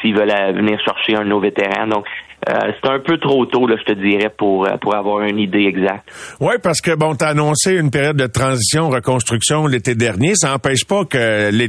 s'ils 0.00 0.14
veulent 0.14 0.54
venir 0.54 0.78
chercher 0.84 1.16
un 1.16 1.24
nouveau 1.24 1.42
vétéran. 1.42 1.86
Donc, 1.86 2.06
euh, 2.48 2.72
c'est 2.82 2.90
un 2.90 2.98
peu 2.98 3.18
trop 3.18 3.46
tôt, 3.46 3.68
là, 3.68 3.76
je 3.78 3.92
te 3.92 3.96
dirais, 3.96 4.28
pour, 4.36 4.66
euh, 4.66 4.76
pour 4.80 4.96
avoir 4.96 5.20
une 5.20 5.38
idée 5.38 5.64
exacte. 5.64 6.10
Oui, 6.40 6.54
parce 6.60 6.80
que 6.80 6.96
bon, 6.96 7.14
tu 7.14 7.24
as 7.24 7.28
annoncé 7.28 7.76
une 7.76 7.90
période 7.90 8.16
de 8.16 8.26
transition, 8.26 8.88
reconstruction 8.88 9.68
l'été 9.68 9.94
dernier. 9.94 10.34
Ça 10.34 10.50
n'empêche 10.50 10.84
pas 10.84 11.04
que 11.04 11.50
les... 11.52 11.68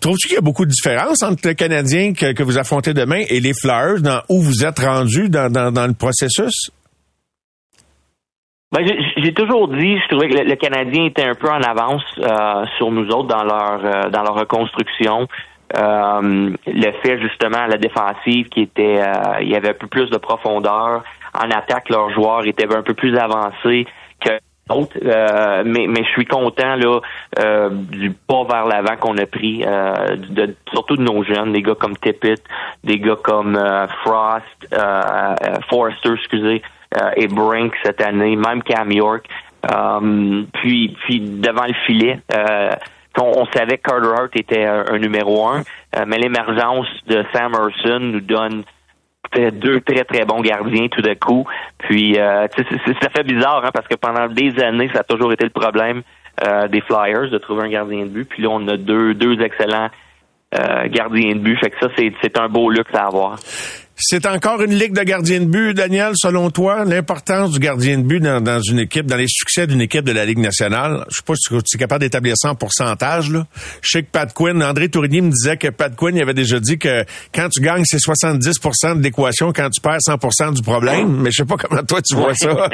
Trouves-tu 0.00 0.26
qu'il 0.26 0.34
y 0.34 0.38
a 0.38 0.42
beaucoup 0.42 0.64
de 0.64 0.70
différences 0.70 1.22
entre 1.22 1.46
le 1.46 1.54
Canadien 1.54 2.12
que, 2.12 2.32
que 2.32 2.42
vous 2.42 2.58
affrontez 2.58 2.92
demain 2.92 3.22
et 3.28 3.38
les 3.38 3.52
Flyers 3.54 4.02
dans 4.02 4.20
où 4.28 4.42
vous 4.42 4.64
êtes 4.64 4.80
rendu 4.80 5.28
dans, 5.28 5.50
dans, 5.50 5.70
dans 5.70 5.86
le 5.86 5.94
processus? 5.94 6.72
Ben, 8.72 8.84
j'ai 9.16 9.34
toujours 9.34 9.68
dit, 9.68 9.96
je 9.96 10.08
trouvais 10.08 10.28
que 10.28 10.38
le, 10.48 10.56
Canadien 10.56 11.06
était 11.06 11.24
un 11.24 11.34
peu 11.34 11.48
en 11.48 11.60
avance 11.60 12.04
euh, 12.18 12.64
sur 12.78 12.90
nous 12.90 13.06
autres 13.08 13.28
dans 13.28 13.42
leur 13.42 14.10
dans 14.10 14.22
leur 14.22 14.34
reconstruction. 14.34 15.26
Euh, 15.76 16.50
le 16.66 16.90
fait 17.02 17.20
justement 17.20 17.58
à 17.58 17.68
la 17.68 17.76
défensive 17.76 18.48
qui 18.48 18.62
était 18.62 19.00
euh, 19.00 19.40
il 19.40 19.48
y 19.48 19.54
avait 19.54 19.70
un 19.70 19.74
peu 19.74 19.86
plus 19.86 20.10
de 20.10 20.16
profondeur. 20.16 21.04
En 21.32 21.50
attaque, 21.50 21.88
leurs 21.90 22.10
joueurs 22.10 22.44
étaient 22.44 22.72
un 22.74 22.82
peu 22.82 22.94
plus 22.94 23.16
avancés 23.16 23.86
que 24.18 24.30
d'autres. 24.68 24.98
Euh, 25.04 25.62
mais, 25.64 25.86
mais 25.86 26.02
je 26.02 26.08
suis 26.10 26.26
content 26.26 26.74
là 26.74 27.00
du 27.70 28.10
pas 28.10 28.44
vers 28.44 28.66
l'avant 28.66 28.96
qu'on 28.96 29.16
a 29.18 29.26
pris, 29.26 29.58
de, 29.60 30.56
surtout 30.72 30.96
de 30.96 31.02
nos 31.02 31.22
jeunes, 31.22 31.52
des 31.52 31.62
gars 31.62 31.76
comme 31.76 31.96
Tippett, 31.96 32.42
des 32.82 32.98
gars 32.98 33.16
comme 33.22 33.56
Frost, 34.02 34.76
Forrester, 35.68 36.14
excusez, 36.14 36.62
et 37.16 37.28
Brink 37.28 37.74
cette 37.84 38.00
année, 38.00 38.34
même 38.34 38.62
Cam 38.64 38.90
York. 38.90 39.28
puis, 40.54 40.96
puis 41.04 41.20
devant 41.20 41.66
le 41.66 41.74
filet, 41.86 42.18
on, 43.18 43.46
savait 43.54 43.78
que 43.78 43.90
Carter 43.90 44.08
Hart 44.16 44.36
était 44.36 44.64
un, 44.64 44.98
numéro 44.98 45.46
un, 45.46 45.62
euh, 45.96 46.04
mais 46.06 46.18
l'émergence 46.18 46.86
de 47.06 47.24
Sam 47.32 47.52
nous 48.00 48.20
donne 48.20 48.64
deux 49.32 49.80
très 49.80 50.04
très 50.04 50.24
bons 50.24 50.40
gardiens 50.40 50.88
tout 50.88 51.02
d'un 51.02 51.14
coup. 51.14 51.46
Puis 51.78 52.18
euh, 52.18 52.46
ça 53.02 53.10
fait 53.10 53.22
bizarre 53.24 53.64
hein, 53.64 53.70
parce 53.72 53.86
que 53.86 53.94
pendant 53.94 54.26
des 54.28 54.58
années, 54.62 54.90
ça 54.92 55.00
a 55.00 55.04
toujours 55.04 55.32
été 55.32 55.44
le 55.44 55.50
problème 55.50 56.02
euh, 56.44 56.68
des 56.68 56.80
Flyers 56.80 57.30
de 57.30 57.38
trouver 57.38 57.64
un 57.64 57.70
gardien 57.70 58.04
de 58.04 58.10
but. 58.10 58.28
Puis 58.28 58.42
là, 58.42 58.48
on 58.50 58.66
a 58.68 58.76
deux 58.76 59.14
deux 59.14 59.40
excellents 59.40 59.88
gardiens 60.52 61.36
de 61.36 61.40
but. 61.40 61.56
Fait 61.60 61.70
que 61.70 61.78
ça, 61.78 61.88
c'est 61.96 62.38
un 62.38 62.48
beau 62.48 62.70
luxe 62.70 62.92
à 62.92 63.06
avoir. 63.06 63.38
C'est 64.02 64.24
encore 64.24 64.62
une 64.62 64.72
ligue 64.74 64.94
de 64.94 65.02
gardiens 65.02 65.40
de 65.40 65.44
but, 65.44 65.74
Daniel, 65.74 66.12
selon 66.14 66.50
toi, 66.50 66.86
l'importance 66.86 67.50
du 67.50 67.58
gardien 67.58 67.98
de 67.98 68.02
but 68.02 68.20
dans, 68.20 68.60
une 68.60 68.78
équipe, 68.78 69.04
dans 69.04 69.16
les 69.16 69.28
succès 69.28 69.66
d'une 69.66 69.82
équipe 69.82 70.04
de 70.04 70.12
la 70.12 70.24
Ligue 70.24 70.38
nationale? 70.38 71.04
Je 71.10 71.16
sais 71.16 71.22
pas 71.22 71.34
si 71.36 71.48
tu 71.48 71.76
es 71.76 71.78
capable 71.78 72.00
d'établir 72.00 72.34
ça 72.36 72.50
en 72.50 72.54
pourcentage. 72.54 73.30
Là. 73.30 73.46
Je 73.82 73.90
sais 73.90 74.02
que 74.02 74.10
Pat 74.10 74.32
Quinn, 74.32 74.62
André 74.62 74.88
Tourigny 74.88 75.20
me 75.20 75.30
disait 75.30 75.58
que 75.58 75.68
Pat 75.68 75.94
Quinn 75.94 76.16
il 76.16 76.22
avait 76.22 76.32
déjà 76.32 76.58
dit 76.60 76.78
que 76.78 77.04
quand 77.34 77.50
tu 77.50 77.60
gagnes, 77.60 77.84
c'est 77.84 77.98
70% 77.98 78.96
de 78.98 79.02
l'équation, 79.02 79.52
quand 79.52 79.68
tu 79.68 79.82
perds 79.82 79.98
100% 79.98 80.54
du 80.54 80.62
problème. 80.62 81.20
Mais 81.20 81.30
je 81.30 81.36
sais 81.36 81.44
pas 81.44 81.56
comment 81.56 81.82
toi 81.82 82.00
tu 82.00 82.14
vois 82.16 82.34
ça. 82.34 82.54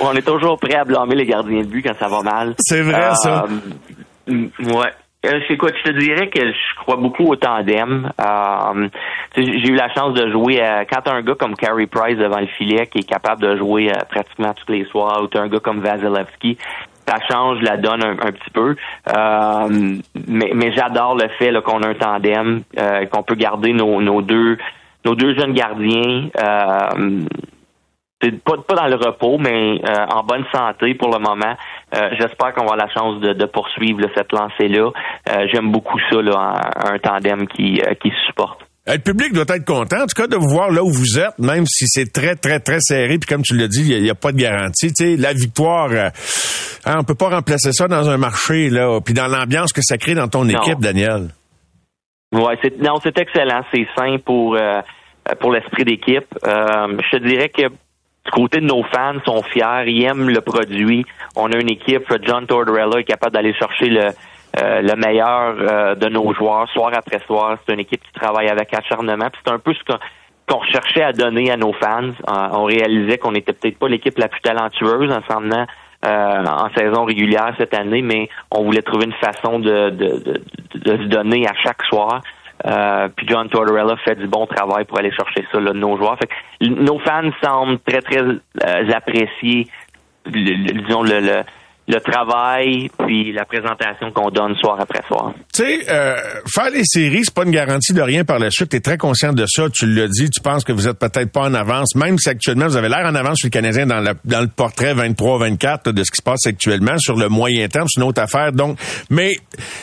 On 0.00 0.12
est 0.14 0.22
toujours 0.22 0.56
prêt 0.58 0.76
à 0.76 0.84
blâmer 0.84 1.16
les 1.16 1.26
gardiens 1.26 1.62
de 1.62 1.66
but 1.66 1.82
quand 1.82 1.98
ça 1.98 2.06
va 2.08 2.22
mal. 2.22 2.54
C'est 2.60 2.82
vrai, 2.82 3.10
ça. 3.16 3.46
Euh, 4.28 4.48
ouais. 4.60 4.92
Euh, 5.26 5.40
écoute, 5.48 5.74
je 5.84 5.90
te 5.90 5.98
dirais 5.98 6.28
que 6.28 6.40
je 6.40 6.74
crois 6.76 6.96
beaucoup 6.96 7.24
au 7.24 7.36
tandem? 7.36 8.10
Euh, 8.20 8.88
j'ai 9.36 9.68
eu 9.68 9.74
la 9.74 9.92
chance 9.92 10.14
de 10.14 10.30
jouer 10.30 10.62
euh, 10.62 10.84
quand 10.90 11.00
t'as 11.04 11.14
un 11.14 11.22
gars 11.22 11.34
comme 11.34 11.56
Carey 11.56 11.86
Price 11.86 12.16
devant 12.16 12.38
le 12.38 12.46
filet 12.46 12.86
qui 12.86 12.98
est 12.98 13.08
capable 13.08 13.42
de 13.42 13.56
jouer 13.56 13.90
euh, 13.90 13.98
pratiquement 14.08 14.54
tous 14.54 14.70
les 14.70 14.84
soirs, 14.84 15.22
ou 15.22 15.26
t'as 15.26 15.40
un 15.40 15.48
gars 15.48 15.60
comme 15.60 15.80
Vasilevski, 15.80 16.58
ça 17.08 17.18
change 17.28 17.60
la 17.62 17.76
donne 17.76 18.02
un, 18.02 18.16
petit 18.16 18.50
peu. 18.52 18.76
mais, 20.26 20.50
mais 20.54 20.72
j'adore 20.72 21.16
le 21.16 21.28
fait 21.38 21.52
qu'on 21.62 21.82
a 21.82 21.88
un 21.88 21.94
tandem, 21.94 22.62
qu'on 23.10 23.22
peut 23.22 23.36
garder 23.36 23.72
nos, 23.72 24.22
deux 24.22 24.58
nos 25.04 25.14
deux 25.14 25.36
jeunes 25.36 25.52
gardiens 25.52 26.28
pas, 28.20 28.74
dans 28.74 28.86
le 28.86 28.96
repos, 28.96 29.38
mais 29.38 29.80
euh, 29.84 30.06
en 30.06 30.22
bonne 30.22 30.44
santé 30.52 30.94
pour 30.94 31.12
le 31.12 31.18
moment. 31.18 31.54
Euh, 31.94 32.10
j'espère 32.18 32.52
qu'on 32.52 32.64
va 32.64 32.72
avoir 32.72 32.76
la 32.76 32.88
chance 32.92 33.20
de, 33.20 33.46
poursuivre 33.46 34.00
cette 34.14 34.32
lancée-là. 34.32 34.90
Euh, 35.30 35.46
j'aime 35.52 35.70
beaucoup 35.70 35.98
ça, 36.10 36.20
là, 36.20 36.60
un, 36.84 36.98
tandem 36.98 37.46
qui, 37.46 37.80
qui 38.02 38.10
se 38.10 38.26
supporte. 38.26 38.60
Le 38.88 38.98
public 38.98 39.32
doit 39.32 39.44
être 39.48 39.64
content, 39.64 40.02
en 40.02 40.06
tout 40.06 40.20
cas, 40.20 40.26
de 40.28 40.36
vous 40.36 40.48
voir 40.48 40.70
là 40.70 40.82
où 40.82 40.90
vous 40.90 41.18
êtes, 41.18 41.38
même 41.38 41.64
si 41.66 41.86
c'est 41.88 42.12
très, 42.12 42.36
très, 42.36 42.60
très 42.60 42.78
serré. 42.80 43.18
Puis 43.18 43.28
comme 43.28 43.42
tu 43.42 43.56
l'as 43.56 43.68
dit, 43.68 43.84
il 43.88 44.02
n'y 44.02 44.10
a, 44.10 44.14
pas 44.14 44.30
de 44.32 44.38
garantie. 44.38 44.92
Tu 44.92 45.04
sais, 45.04 45.16
la 45.16 45.32
victoire, 45.32 45.90
hein, 45.92 46.94
on 46.98 47.02
peut 47.02 47.16
pas 47.16 47.30
remplacer 47.30 47.72
ça 47.72 47.88
dans 47.88 48.08
un 48.08 48.16
marché, 48.16 48.68
là. 48.68 49.00
Puis 49.04 49.14
dans 49.14 49.26
l'ambiance 49.26 49.72
que 49.72 49.80
ça 49.82 49.98
crée 49.98 50.14
dans 50.14 50.28
ton 50.28 50.48
équipe, 50.48 50.80
Daniel. 50.80 51.30
Ouais, 52.32 52.58
c'est 52.62 52.78
non, 52.80 52.94
c'est 53.02 53.18
excellent. 53.18 53.62
C'est 53.72 53.86
sain 53.96 54.16
pour 54.24 54.56
pour 55.40 55.52
l'esprit 55.52 55.84
d'équipe. 55.84 56.26
je 56.44 57.10
te 57.10 57.26
dirais 57.26 57.48
que 57.48 57.62
du 58.26 58.30
côté 58.32 58.60
de 58.60 58.66
nos 58.66 58.82
fans, 58.82 59.14
sont 59.24 59.42
fiers, 59.42 59.84
ils 59.86 60.04
aiment 60.04 60.28
le 60.28 60.40
produit. 60.40 61.06
On 61.36 61.50
a 61.52 61.56
une 61.56 61.70
équipe, 61.70 62.12
John 62.22 62.46
Tortorella 62.46 63.00
est 63.00 63.04
capable 63.04 63.32
d'aller 63.32 63.54
chercher 63.54 63.86
le, 63.86 64.08
euh, 64.60 64.82
le 64.82 64.96
meilleur 64.96 65.54
euh, 65.58 65.94
de 65.94 66.08
nos 66.08 66.34
joueurs 66.34 66.68
soir 66.70 66.90
après 66.94 67.20
soir. 67.26 67.56
C'est 67.64 67.72
une 67.72 67.80
équipe 67.80 68.02
qui 68.02 68.12
travaille 68.12 68.48
avec 68.48 68.74
acharnement. 68.74 69.28
C'est 69.44 69.52
un 69.52 69.58
peu 69.58 69.72
ce 69.74 69.80
qu'on 70.48 70.58
recherchait 70.58 71.02
à 71.02 71.12
donner 71.12 71.50
à 71.50 71.56
nos 71.56 71.72
fans. 71.72 72.12
on 72.26 72.64
réalisait 72.64 73.18
qu'on 73.18 73.32
n'était 73.32 73.52
peut-être 73.52 73.78
pas 73.78 73.88
l'équipe 73.88 74.18
la 74.18 74.28
plus 74.28 74.40
talentueuse 74.40 75.10
en 75.10 75.22
s'en 75.28 75.42
en 76.04 76.68
saison 76.76 77.04
régulière 77.04 77.52
cette 77.58 77.74
année, 77.74 78.02
mais 78.02 78.28
on 78.50 78.62
voulait 78.62 78.82
trouver 78.82 79.06
une 79.06 79.14
façon 79.14 79.58
de, 79.58 79.90
de, 79.90 80.18
de, 80.18 80.42
de 80.74 80.96
se 81.02 81.08
donner 81.08 81.48
à 81.48 81.54
chaque 81.64 81.82
soir. 81.84 82.20
Euh, 82.64 83.08
puis 83.14 83.26
John 83.28 83.48
Tortorella 83.48 83.96
fait 83.98 84.14
du 84.16 84.26
bon 84.26 84.46
travail 84.46 84.84
pour 84.84 84.98
aller 84.98 85.12
chercher 85.12 85.46
ça 85.52 85.60
là, 85.60 85.72
de 85.72 85.78
nos 85.78 85.96
joueurs. 85.96 86.18
Fait 86.18 86.68
nos 86.68 86.98
fans 87.00 87.30
semblent 87.42 87.78
très 87.80 88.00
très 88.00 88.22
euh, 88.22 88.92
apprécier, 88.94 89.68
disons 90.26 91.02
le, 91.02 91.20
le 91.20 91.42
le 91.88 92.00
travail 92.00 92.90
puis 93.06 93.32
la 93.32 93.44
présentation 93.44 94.10
qu'on 94.12 94.30
donne 94.30 94.56
soir 94.56 94.78
après 94.80 95.02
soir. 95.06 95.32
Tu 95.54 95.62
sais, 95.62 95.80
euh, 95.88 96.16
faire 96.52 96.70
les 96.70 96.84
séries, 96.84 97.22
c'est 97.24 97.34
pas 97.34 97.44
une 97.44 97.52
garantie 97.52 97.92
de 97.92 98.02
rien 98.02 98.24
par 98.24 98.38
la 98.38 98.50
suite. 98.50 98.70
Tu 98.70 98.76
es 98.76 98.80
très 98.80 98.98
conscient 98.98 99.32
de 99.32 99.46
ça, 99.46 99.68
tu 99.70 99.86
l'as 99.86 100.08
dit, 100.08 100.28
tu 100.30 100.40
penses 100.40 100.64
que 100.64 100.72
vous 100.72 100.88
êtes 100.88 100.98
peut-être 100.98 101.30
pas 101.30 101.42
en 101.42 101.54
avance, 101.54 101.94
même 101.94 102.18
si 102.18 102.28
actuellement 102.28 102.66
vous 102.66 102.76
avez 102.76 102.88
l'air 102.88 103.06
en 103.06 103.14
avance 103.14 103.38
sur 103.38 103.46
le 103.46 103.50
Canadien 103.50 103.86
dans, 103.86 104.02
dans 104.24 104.40
le 104.40 104.48
portrait 104.48 104.94
23-24 104.94 105.92
de 105.92 106.02
ce 106.02 106.10
qui 106.10 106.16
se 106.16 106.22
passe 106.22 106.46
actuellement 106.46 106.98
sur 106.98 107.16
le 107.16 107.28
moyen 107.28 107.68
terme, 107.68 107.86
c'est 107.88 108.00
une 108.00 108.06
autre 108.06 108.22
affaire. 108.22 108.52
Donc, 108.52 108.78
mais 109.10 109.32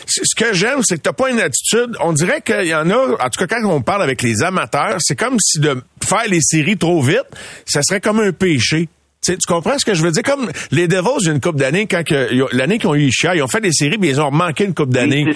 ce 0.05 0.36
que 0.36 0.53
j'aime, 0.53 0.81
c'est 0.81 0.98
que 0.98 1.03
t'as 1.03 1.13
pas 1.13 1.29
une 1.29 1.39
attitude. 1.39 1.95
On 2.01 2.12
dirait 2.13 2.41
qu'il 2.41 2.67
y 2.67 2.75
en 2.75 2.89
a, 2.89 2.95
en 2.95 3.29
tout 3.29 3.45
cas 3.45 3.48
quand 3.48 3.63
on 3.65 3.81
parle 3.81 4.03
avec 4.03 4.22
les 4.22 4.43
amateurs, 4.43 4.98
c'est 5.00 5.17
comme 5.17 5.38
si 5.39 5.60
de 5.60 5.81
faire 6.03 6.27
les 6.27 6.41
séries 6.41 6.77
trop 6.77 7.01
vite, 7.01 7.25
ça 7.65 7.81
serait 7.81 8.01
comme 8.01 8.19
un 8.19 8.31
péché 8.31 8.89
tu 9.24 9.38
comprends 9.48 9.77
ce 9.77 9.86
que 9.86 9.94
je 9.94 10.03
veux 10.03 10.12
dire? 10.12 10.24
Comme 10.24 10.50
les 10.72 10.88
Devils, 10.88 11.24
j'ai 11.24 11.32
une 11.32 11.42
coupe 11.42 11.56
d'années, 11.56 11.88
quand 11.88 12.03
l'année 12.51 12.77
qu'ils 12.77 12.89
ont 12.89 12.96
eu 12.96 13.06
Ishia, 13.06 13.36
ils 13.36 13.42
ont 13.42 13.48
fait 13.48 13.62
des 13.62 13.72
séries, 13.72 13.98
mais 14.00 14.10
ils 14.10 14.22
ont 14.22 14.32
manqué 14.32 14.65
une 14.65 14.74
coupe 14.74 14.89
d'années. 14.89 15.34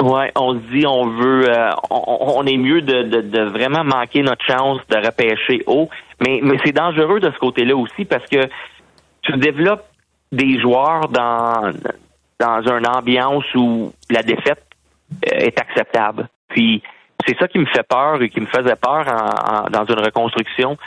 Ouais, 0.00 0.32
on 0.36 0.54
se 0.54 0.72
dit 0.72 0.86
on 0.86 1.06
veut 1.06 1.50
euh, 1.50 1.70
on, 1.90 2.46
est 2.46 2.56
mieux 2.56 2.80
de, 2.80 3.50
vraiment 3.50 3.84
manquer 3.84 4.22
notre 4.22 4.44
chance 4.44 4.80
de 4.88 4.96
repêcher 4.96 5.62
haut, 5.66 5.90
mais 6.20 6.40
mais 6.42 6.56
c'est 6.64 6.72
dangereux 6.72 7.20
de 7.20 7.30
ce 7.30 7.38
côté-là 7.38 7.76
aussi 7.76 8.06
parce 8.06 8.24
que 8.26 8.48
tu 9.20 9.36
développes 9.36 9.84
des 10.32 10.58
joueurs 10.58 11.08
dans 11.08 11.72
dans 12.40 12.62
une 12.62 12.86
ambiance 12.86 13.44
où 13.54 13.92
la 14.08 14.22
défaite 14.22 14.64
euh, 15.26 15.40
est 15.40 15.60
acceptable. 15.60 16.26
Puis 16.48 16.82
c'est 17.26 17.38
ça 17.38 17.46
qui 17.46 17.58
me 17.58 17.66
fait 17.66 17.86
peur 17.86 18.22
et 18.22 18.30
qui 18.30 18.40
me 18.40 18.46
faisait 18.46 18.76
peur 18.76 19.04
dans 19.70 19.84
une 19.84 20.00
reconstruction 20.00 20.78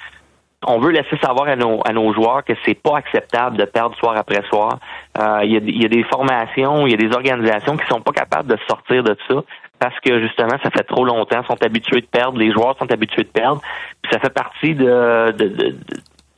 on 0.67 0.79
veut 0.79 0.91
laisser 0.91 1.17
savoir 1.22 1.48
à 1.48 1.55
nos, 1.55 2.13
joueurs 2.13 2.43
que 2.43 2.53
c'est 2.65 2.74
pas 2.74 2.98
acceptable 2.98 3.57
de 3.57 3.65
perdre 3.65 3.95
soir 3.98 4.15
après 4.17 4.41
soir. 4.50 4.79
Euh, 5.17 5.39
il 5.43 5.81
y, 5.81 5.86
a, 5.86 5.88
des 5.88 6.03
formations, 6.03 6.88
il 6.88 6.91
y 6.91 6.93
a 6.93 6.98
des 6.98 7.13
organisations 7.15 7.77
qui 7.77 7.86
sont 7.88 8.01
pas 8.01 8.12
capables 8.12 8.50
de 8.50 8.57
sortir 8.67 9.03
de 9.03 9.15
ça 9.27 9.36
parce 9.79 10.00
que 10.00 10.22
justement 10.22 10.57
ça 10.63 10.69
fait 10.72 10.84
trop 10.84 11.05
longtemps, 11.05 11.43
sont 11.45 11.62
habitués 11.63 12.01
de 12.01 12.07
perdre, 12.07 12.38
les 12.38 12.51
joueurs 12.51 12.77
sont 12.77 12.91
habitués 12.91 13.24
de 13.24 13.29
perdre, 13.29 13.62
puis 14.01 14.12
ça 14.12 14.19
fait 14.19 14.34
partie 14.34 14.74
de, 14.74 15.36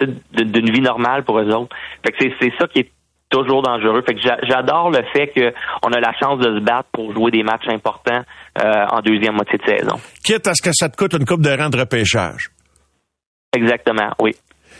d'une 0.02 0.72
vie 0.72 0.82
normale 0.82 1.24
pour 1.24 1.40
eux 1.40 1.50
autres. 1.54 1.76
Fait 2.04 2.12
que 2.12 2.34
c'est 2.40 2.52
ça 2.60 2.68
qui 2.68 2.80
est 2.80 2.92
toujours 3.30 3.62
dangereux. 3.62 4.04
Fait 4.08 4.16
que 4.16 4.22
j'adore 4.22 4.90
le 4.90 5.04
fait 5.14 5.28
qu'on 5.28 5.92
a 5.92 6.00
la 6.00 6.14
chance 6.14 6.40
de 6.40 6.60
se 6.60 6.64
battre 6.64 6.90
pour 6.92 7.14
jouer 7.14 7.32
des 7.32 7.44
matchs 7.44 7.68
importants 7.68 8.22
euh, 8.62 8.86
en 8.90 9.02
deuxième 9.02 9.36
moitié 9.36 9.60
de 9.60 9.66
saison. 9.66 10.00
Quitte 10.24 10.48
à 10.48 10.54
ce 10.54 10.62
que 10.62 10.74
ça 10.74 10.90
te 10.90 10.96
coûte 10.96 11.14
une 11.14 11.26
coupe 11.26 11.42
de 11.42 11.50
rang 11.50 11.70
de 11.70 11.78
repêchage. 11.78 12.52
Exactement, 13.54 14.12
oui. 14.22 14.36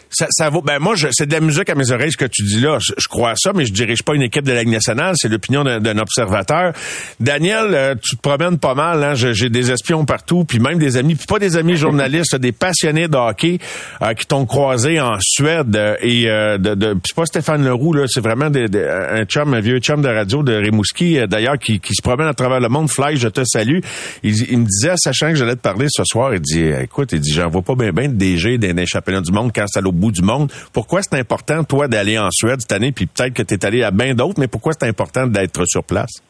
Ça, 0.10 0.28
ça 0.30 0.50
vaut. 0.50 0.62
Ben 0.62 0.80
moi, 0.80 0.96
c'est 1.12 1.26
de 1.26 1.34
la 1.34 1.40
musique 1.40 1.70
à 1.70 1.76
mes 1.76 1.92
oreilles 1.92 2.12
ce 2.12 2.18
que 2.18 2.26
tu 2.26 2.44
dis 2.44 2.62
là. 2.62 2.78
Je, 2.80 3.08
crois 3.08 3.34
ça, 3.36 3.52
mais 3.54 3.66
je 3.66 3.74
dirige 3.74 4.04
pas 4.04 4.16
une 4.16 4.22
équipe 4.22 4.44
de 4.44 4.52
la 4.52 4.64
nationale. 4.64 5.16
C'est 5.18 5.28
l'opinion 5.28 5.64
d'un 5.64 5.98
observateur. 5.98 6.74
Daniel, 7.20 7.74
euh, 7.74 7.96
tu 8.02 8.16
te 8.16 8.22
promènes 8.22 8.58
pas 8.58 8.74
mal. 8.74 9.04
Hein? 9.04 9.14
J'ai 9.16 9.50
des 9.50 9.72
espions 9.72 10.06
partout, 10.06 10.46
puis 10.46 10.60
même 10.60 10.78
des 10.78 10.98
amis, 10.98 11.16
puis 11.16 11.28
pas 11.28 11.40
des 11.40 11.58
amis 11.58 11.76
journalistes, 11.76 12.36
des 12.40 12.52
passionnés 12.52 13.08
de 13.08 13.18
hockey 13.18 13.60
euh, 14.02 14.14
qui 14.14 14.26
t'ont 14.26 14.46
croisé 14.46 15.00
en 15.00 15.18
Suède. 15.20 15.76
Euh, 15.76 15.96
et 16.02 16.26
de, 16.26 16.76
de 16.76 16.98
c'est 17.06 17.16
pas 17.16 17.26
Stéphane 17.26 17.64
Leroux 17.66 17.94
là, 17.94 18.06
c'est 18.08 18.22
vraiment 18.22 18.46
un 18.46 19.26
chum, 19.26 19.54
un 19.54 19.60
vieux 19.60 19.80
chum 19.80 20.02
de 20.02 20.08
radio 20.08 20.44
de 20.44 20.54
Rimouski, 20.54 21.20
d'ailleurs, 21.28 21.58
qui, 21.58 21.80
qui, 21.80 21.94
se 21.94 22.02
promène 22.02 22.28
à 22.28 22.34
travers 22.34 22.60
le 22.60 22.70
monde. 22.70 22.90
Fly, 22.90 23.18
je 23.18 23.28
te 23.28 23.42
salue. 23.44 23.80
Il, 24.24 24.52
il 24.52 24.60
me 24.60 24.66
disait, 24.66 24.94
sachant 24.98 25.30
que 25.30 25.36
j'allais 25.36 25.56
te 25.56 25.62
parler 25.62 25.88
ce 25.90 26.04
soir, 26.06 26.34
il 26.34 26.40
dit, 26.40 26.66
écoute, 26.82 27.12
il 27.12 27.20
dit, 27.20 27.34
j'en 27.34 27.50
vois 27.50 27.62
pas 27.62 27.76
bien 27.76 27.92
ben 27.92 28.12
de 28.12 28.18
DG 28.18 28.58
des, 28.58 28.86
championnats 28.86 29.22
du 29.22 29.32
monde 29.32 29.52
quand 29.54 29.66
bout 29.98 30.12
du 30.12 30.22
monde. 30.22 30.52
Pourquoi 30.74 31.02
c'est 31.02 31.20
important, 31.20 31.64
toi, 31.64 31.88
d'aller 31.88 32.18
en 32.18 32.30
Suède 32.32 32.62
cette 32.62 32.72
année, 32.72 32.92
puis 32.92 33.08
peut-être 33.08 33.34
que 33.34 33.44
tu 33.44 33.54
es 33.54 33.66
allé 33.66 33.84
à 33.84 33.92
bien 33.92 34.14
d'autres, 34.14 34.40
mais 34.40 34.48
pourquoi 34.48 34.74
c'est 34.74 34.88
important 34.88 35.28
d'être 35.28 35.66
sur 35.66 35.84
place? 35.84 36.22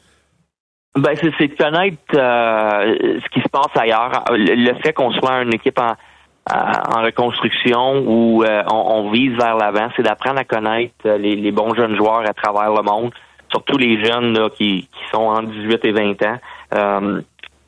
Ben, 0.97 1.15
c'est 1.15 1.47
de 1.47 1.55
connaître 1.55 1.98
euh, 2.15 3.20
ce 3.24 3.29
qui 3.29 3.42
se 3.42 3.50
passe 3.50 3.75
ailleurs. 3.75 4.24
Le, 4.31 4.74
fait 4.81 4.94
qu'on 4.94 5.11
soit 5.11 5.44
une 5.44 5.53
équipe 5.53 5.79
en, 5.79 5.94
en 6.51 7.03
reconstruction 7.03 8.03
où 8.05 8.44
euh, 8.44 8.63
on, 8.72 9.11
vise 9.11 9.33
vers 9.37 9.57
l'avant, 9.57 9.89
c'est 9.96 10.01
d'apprendre 10.01 10.39
à 10.39 10.44
connaître 10.44 10.96
euh, 11.05 11.18
les, 11.18 11.51
bons 11.51 11.75
jeunes 11.75 11.96
joueurs 11.96 12.27
à 12.27 12.33
travers 12.33 12.74
le 12.74 12.81
monde, 12.81 13.11
surtout 13.51 13.77
les 13.77 14.03
jeunes 14.03 14.50
qui 14.57 14.89
sont 15.11 15.24
entre 15.24 15.51
18 15.51 15.85
et 15.85 15.92
20 15.92 16.24
ans. 16.24 17.20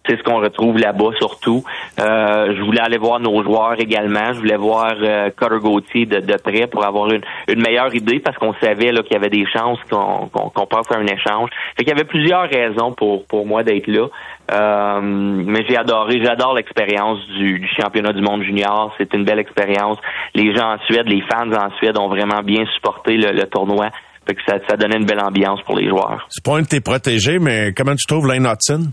C'est 0.09 0.17
ce 0.17 0.23
qu'on 0.23 0.39
retrouve 0.39 0.79
là-bas 0.79 1.11
surtout. 1.19 1.63
Euh, 1.99 2.55
je 2.55 2.61
voulais 2.63 2.81
aller 2.81 2.97
voir 2.97 3.19
nos 3.19 3.43
joueurs 3.43 3.79
également. 3.79 4.33
Je 4.33 4.39
voulais 4.39 4.57
voir 4.57 4.95
euh, 4.99 5.29
Cutter 5.29 5.59
Gauthier 5.61 6.05
de, 6.07 6.19
de, 6.19 6.37
près 6.37 6.65
pour 6.65 6.83
avoir 6.83 7.11
une, 7.11 7.21
une 7.47 7.61
meilleure 7.61 7.93
idée 7.93 8.19
parce 8.19 8.35
qu'on 8.37 8.53
savait 8.55 8.89
qu'il 8.89 9.13
y 9.13 9.15
avait 9.15 9.29
des 9.29 9.45
chances 9.45 9.77
qu'on 9.89 10.27
qu'on 10.27 10.65
passe 10.65 10.91
à 10.91 10.97
un 10.97 11.05
échange. 11.05 11.49
Fait 11.77 11.83
qu'il 11.83 11.89
y 11.89 11.91
avait 11.91 12.07
plusieurs 12.07 12.49
raisons 12.49 12.91
pour, 12.93 13.25
pour 13.27 13.45
moi 13.45 13.61
d'être 13.63 13.85
là. 13.85 14.07
Euh, 14.51 14.99
mais 15.01 15.63
j'ai 15.67 15.77
adoré, 15.77 16.19
j'adore 16.23 16.55
l'expérience 16.55 17.19
du, 17.37 17.67
championnat 17.79 18.13
du 18.13 18.21
monde 18.21 18.43
junior. 18.43 18.93
C'est 18.97 19.13
une 19.13 19.25
belle 19.25 19.39
expérience. 19.39 19.97
Les 20.33 20.55
gens 20.55 20.73
en 20.73 20.79
Suède, 20.85 21.07
les 21.07 21.21
fans 21.21 21.51
en 21.51 21.69
Suède 21.77 21.97
ont 21.97 22.07
vraiment 22.07 22.41
bien 22.41 22.65
supporté 22.73 23.17
le, 23.17 23.45
tournoi. 23.45 23.89
Fait 24.27 24.35
que 24.35 24.41
ça, 24.47 24.57
ça 24.67 24.75
donnait 24.75 24.97
une 24.97 25.05
belle 25.05 25.21
ambiance 25.21 25.61
pour 25.63 25.77
les 25.77 25.87
joueurs. 25.87 26.25
C'est 26.29 26.43
pas 26.43 26.57
un 26.57 26.61
de 26.61 26.67
tes 26.67 26.81
protégés, 26.81 27.39
mais 27.39 27.73
comment 27.75 27.95
tu 27.95 28.05
trouves 28.07 28.27
Lane 28.27 28.45
Hudson? 28.45 28.91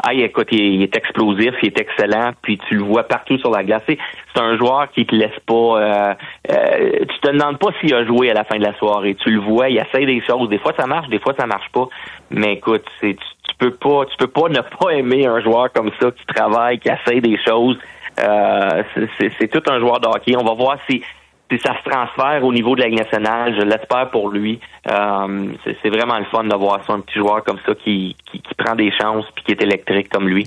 Ah, 0.00 0.14
écoute, 0.14 0.46
il, 0.52 0.80
est 0.80 0.96
explosif, 0.96 1.54
il 1.60 1.68
est 1.68 1.80
excellent, 1.80 2.30
puis 2.40 2.56
tu 2.68 2.76
le 2.76 2.84
vois 2.84 3.02
partout 3.02 3.36
sur 3.38 3.50
la 3.50 3.64
glace. 3.64 3.82
C'est 3.88 4.40
un 4.40 4.56
joueur 4.56 4.88
qui 4.92 5.04
te 5.04 5.12
laisse 5.12 5.38
pas. 5.44 5.54
Euh, 5.54 6.14
euh, 6.52 6.90
tu 7.00 7.18
te 7.20 7.28
demandes 7.32 7.58
pas 7.58 7.70
s'il 7.80 7.92
a 7.94 8.06
joué 8.06 8.30
à 8.30 8.34
la 8.34 8.44
fin 8.44 8.58
de 8.58 8.64
la 8.64 8.74
soirée. 8.78 9.16
Tu 9.16 9.30
le 9.30 9.40
vois, 9.40 9.68
il 9.70 9.76
essaie 9.76 10.06
des 10.06 10.22
choses. 10.24 10.48
Des 10.50 10.58
fois 10.58 10.72
ça 10.78 10.86
marche, 10.86 11.08
des 11.08 11.18
fois 11.18 11.34
ça 11.36 11.46
marche 11.46 11.68
pas. 11.72 11.88
Mais 12.30 12.52
écoute, 12.52 12.84
c'est 13.00 13.16
tu, 13.16 13.54
peux 13.58 13.72
pas, 13.72 14.04
tu 14.06 14.16
peux 14.18 14.28
pas 14.28 14.48
ne 14.48 14.60
pas 14.60 14.90
aimer 14.90 15.26
un 15.26 15.40
joueur 15.40 15.72
comme 15.72 15.90
ça 16.00 16.12
qui 16.12 16.26
travaille, 16.26 16.78
qui 16.78 16.88
essaie 16.88 17.20
des 17.20 17.36
choses. 17.44 17.76
Euh, 18.20 18.84
c'est 19.18 19.48
tout 19.48 19.68
un 19.68 19.80
joueur 19.80 19.98
de 19.98 20.06
hockey. 20.06 20.36
On 20.36 20.44
va 20.44 20.54
voir 20.54 20.76
si 20.88 21.02
puis 21.48 21.58
ça 21.64 21.72
se 21.78 21.88
transfère 21.88 22.44
au 22.44 22.52
niveau 22.52 22.74
de 22.76 22.82
la 22.82 22.88
Ligue 22.88 22.98
nationale. 22.98 23.54
Je 23.58 23.64
l'espère 23.64 24.10
pour 24.10 24.28
lui. 24.28 24.60
Euh, 24.90 25.52
c'est 25.82 25.88
vraiment 25.88 26.18
le 26.18 26.24
fun 26.26 26.44
de 26.44 26.54
voir 26.54 26.84
ça, 26.86 26.92
un 26.92 27.00
petit 27.00 27.18
joueur 27.18 27.42
comme 27.44 27.58
ça 27.66 27.74
qui, 27.74 28.16
qui, 28.30 28.40
prend 28.56 28.74
des 28.74 28.90
chances 28.90 29.24
puis 29.34 29.44
qui 29.44 29.52
est 29.52 29.62
électrique 29.62 30.08
comme 30.08 30.28
lui. 30.28 30.46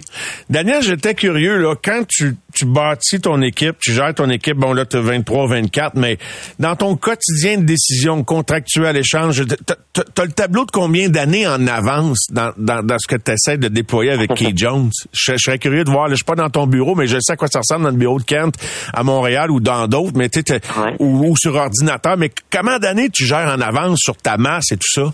Daniel, 0.49 0.81
j'étais 0.81 1.15
curieux, 1.15 1.57
là, 1.57 1.75
quand 1.81 2.03
tu, 2.07 2.35
tu 2.53 2.65
bâtis 2.65 3.21
ton 3.21 3.41
équipe, 3.41 3.77
tu 3.79 3.93
gères 3.93 4.13
ton 4.13 4.29
équipe, 4.29 4.57
bon 4.57 4.73
là, 4.73 4.85
tu 4.85 4.97
as 4.97 5.01
23-24, 5.01 5.91
mais 5.95 6.17
dans 6.59 6.75
ton 6.75 6.95
quotidien 6.97 7.57
de 7.57 7.63
décision 7.63 8.23
contractuelle, 8.23 8.97
échange, 8.97 9.43
tu 9.45 10.01
as 10.01 10.25
le 10.25 10.31
tableau 10.31 10.65
de 10.65 10.71
combien 10.71 11.09
d'années 11.09 11.47
en 11.47 11.65
avance 11.67 12.27
dans, 12.31 12.51
dans, 12.57 12.83
dans 12.83 12.97
ce 12.99 13.07
que 13.07 13.21
tu 13.21 13.31
essaies 13.31 13.57
de 13.57 13.69
déployer 13.69 14.11
avec 14.11 14.33
Key 14.33 14.51
Jones? 14.55 14.89
Je, 15.13 15.37
serais 15.37 15.59
curieux 15.59 15.83
de 15.83 15.91
voir, 15.91 16.07
là, 16.07 16.11
je 16.11 16.17
suis 16.17 16.25
pas 16.25 16.35
dans 16.35 16.49
ton 16.49 16.67
bureau, 16.67 16.95
mais 16.95 17.07
je 17.07 17.17
sais 17.21 17.33
à 17.33 17.35
quoi 17.37 17.47
ça 17.47 17.59
ressemble 17.59 17.83
dans 17.83 17.91
le 17.91 17.97
bureau 17.97 18.19
de 18.19 18.25
Kent 18.25 18.55
à 18.93 19.03
Montréal 19.03 19.51
ou 19.51 19.59
dans 19.59 19.87
d'autres, 19.87 20.15
mais 20.15 20.29
tu 20.29 20.41
ou, 20.99 21.35
sur 21.37 21.55
ordinateur, 21.55 22.17
mais 22.17 22.29
comment 22.51 22.79
d'années 22.79 23.09
tu 23.09 23.25
gères 23.25 23.53
en 23.55 23.61
avance 23.61 23.99
sur 23.99 24.15
ta 24.17 24.37
masse 24.37 24.71
et 24.71 24.77
tout 24.77 24.91
ça? 24.91 25.13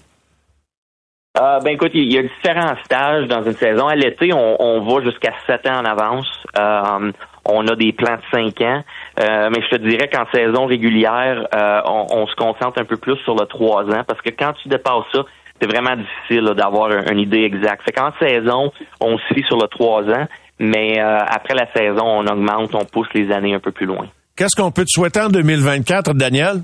Euh, 1.39 1.59
ben 1.59 1.71
écoute, 1.71 1.91
il 1.93 2.11
y 2.11 2.17
a 2.17 2.23
différents 2.23 2.75
stages 2.83 3.27
dans 3.27 3.43
une 3.43 3.53
saison. 3.53 3.87
À 3.87 3.95
l'été, 3.95 4.33
on, 4.33 4.81
va 4.81 5.03
jusqu'à 5.03 5.33
sept 5.45 5.67
ans 5.67 5.81
en 5.81 5.85
avance. 5.85 6.27
Euh, 6.57 7.11
on 7.45 7.67
a 7.67 7.75
des 7.75 7.93
plans 7.93 8.15
de 8.15 8.21
cinq 8.31 8.59
ans. 8.61 8.81
Euh, 9.19 9.49
mais 9.51 9.61
je 9.61 9.75
te 9.75 9.81
dirais 9.81 10.09
qu'en 10.11 10.25
saison 10.33 10.65
régulière, 10.65 11.47
on, 11.85 12.25
se 12.25 12.35
concentre 12.35 12.81
un 12.81 12.85
peu 12.85 12.97
plus 12.97 13.17
sur 13.17 13.35
le 13.35 13.45
trois 13.45 13.83
ans 13.83 14.03
parce 14.07 14.21
que 14.21 14.29
quand 14.29 14.53
tu 14.53 14.67
dépasses 14.67 15.05
ça, 15.13 15.25
c'est 15.61 15.67
vraiment 15.67 15.95
difficile 15.95 16.53
d'avoir 16.55 16.91
une 16.91 17.19
idée 17.19 17.43
exacte. 17.43 17.83
Fait 17.83 17.91
qu'en 17.91 18.11
saison, 18.19 18.71
on 18.99 19.17
se 19.17 19.33
fie 19.33 19.43
sur 19.43 19.57
le 19.57 19.67
trois 19.67 20.03
ans, 20.03 20.27
mais 20.59 20.99
après 20.99 21.53
la 21.53 21.71
saison, 21.73 22.03
on 22.03 22.25
augmente, 22.25 22.73
on 22.73 22.85
pousse 22.85 23.07
les 23.13 23.31
années 23.31 23.53
un 23.53 23.59
peu 23.59 23.71
plus 23.71 23.85
loin. 23.85 24.07
Qu'est-ce 24.37 24.55
qu'on 24.55 24.69
peut 24.69 24.83
te 24.83 24.91
souhaiter 24.91 25.19
en 25.19 25.29
2024, 25.29 26.13
Daniel? 26.13 26.61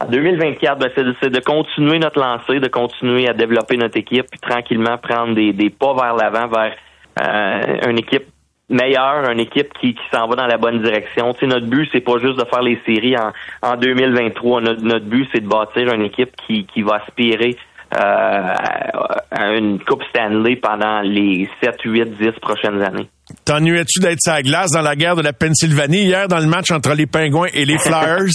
En 0.00 0.06
2024, 0.06 0.78
ben, 0.80 0.90
c'est 0.96 1.30
de, 1.30 1.38
continuer 1.38 2.00
notre 2.00 2.18
lancée, 2.18 2.58
de 2.58 2.66
continuer 2.66 3.28
à 3.28 3.34
développer 3.34 3.76
notre 3.76 3.96
équipe, 3.96 4.26
puis 4.28 4.40
tranquillement 4.40 4.98
prendre 4.98 5.36
des, 5.36 5.70
pas 5.70 5.94
vers 5.94 6.16
l'avant, 6.16 6.48
vers 6.48 6.74
euh, 7.22 7.88
une 7.88 7.98
équipe 7.98 8.26
meilleure, 8.68 9.30
une 9.30 9.38
équipe 9.38 9.72
qui, 9.80 9.96
s'en 10.12 10.26
va 10.26 10.34
dans 10.34 10.48
la 10.48 10.58
bonne 10.58 10.82
direction. 10.82 11.32
Tu 11.34 11.46
notre 11.46 11.66
but, 11.66 11.88
c'est 11.92 12.00
pas 12.00 12.18
juste 12.18 12.36
de 12.36 12.44
faire 12.46 12.62
les 12.62 12.80
séries 12.84 13.16
en, 13.16 13.30
en 13.62 13.76
2023. 13.76 14.60
Notre, 14.60 14.82
notre 14.82 15.06
but, 15.06 15.28
c'est 15.32 15.40
de 15.40 15.46
bâtir 15.46 15.94
une 15.94 16.02
équipe 16.02 16.34
qui, 16.48 16.66
qui 16.66 16.82
va 16.82 16.96
aspirer 16.96 17.56
une 17.96 19.78
Coupe 19.84 20.02
Stanley 20.10 20.56
pendant 20.56 21.00
les 21.00 21.48
7, 21.62 21.76
8, 21.84 22.04
10 22.18 22.30
prochaines 22.40 22.82
années. 22.82 23.08
T'ennuies-tu 23.44 24.00
d'être 24.00 24.20
sa 24.20 24.42
glace 24.42 24.70
dans 24.72 24.82
la 24.82 24.96
guerre 24.96 25.16
de 25.16 25.22
la 25.22 25.32
Pennsylvanie 25.32 26.02
hier 26.02 26.28
dans 26.28 26.40
le 26.40 26.46
match 26.46 26.70
entre 26.70 26.94
les 26.94 27.06
Pingouins 27.06 27.48
et 27.54 27.64
les 27.64 27.78
Flyers? 27.78 28.32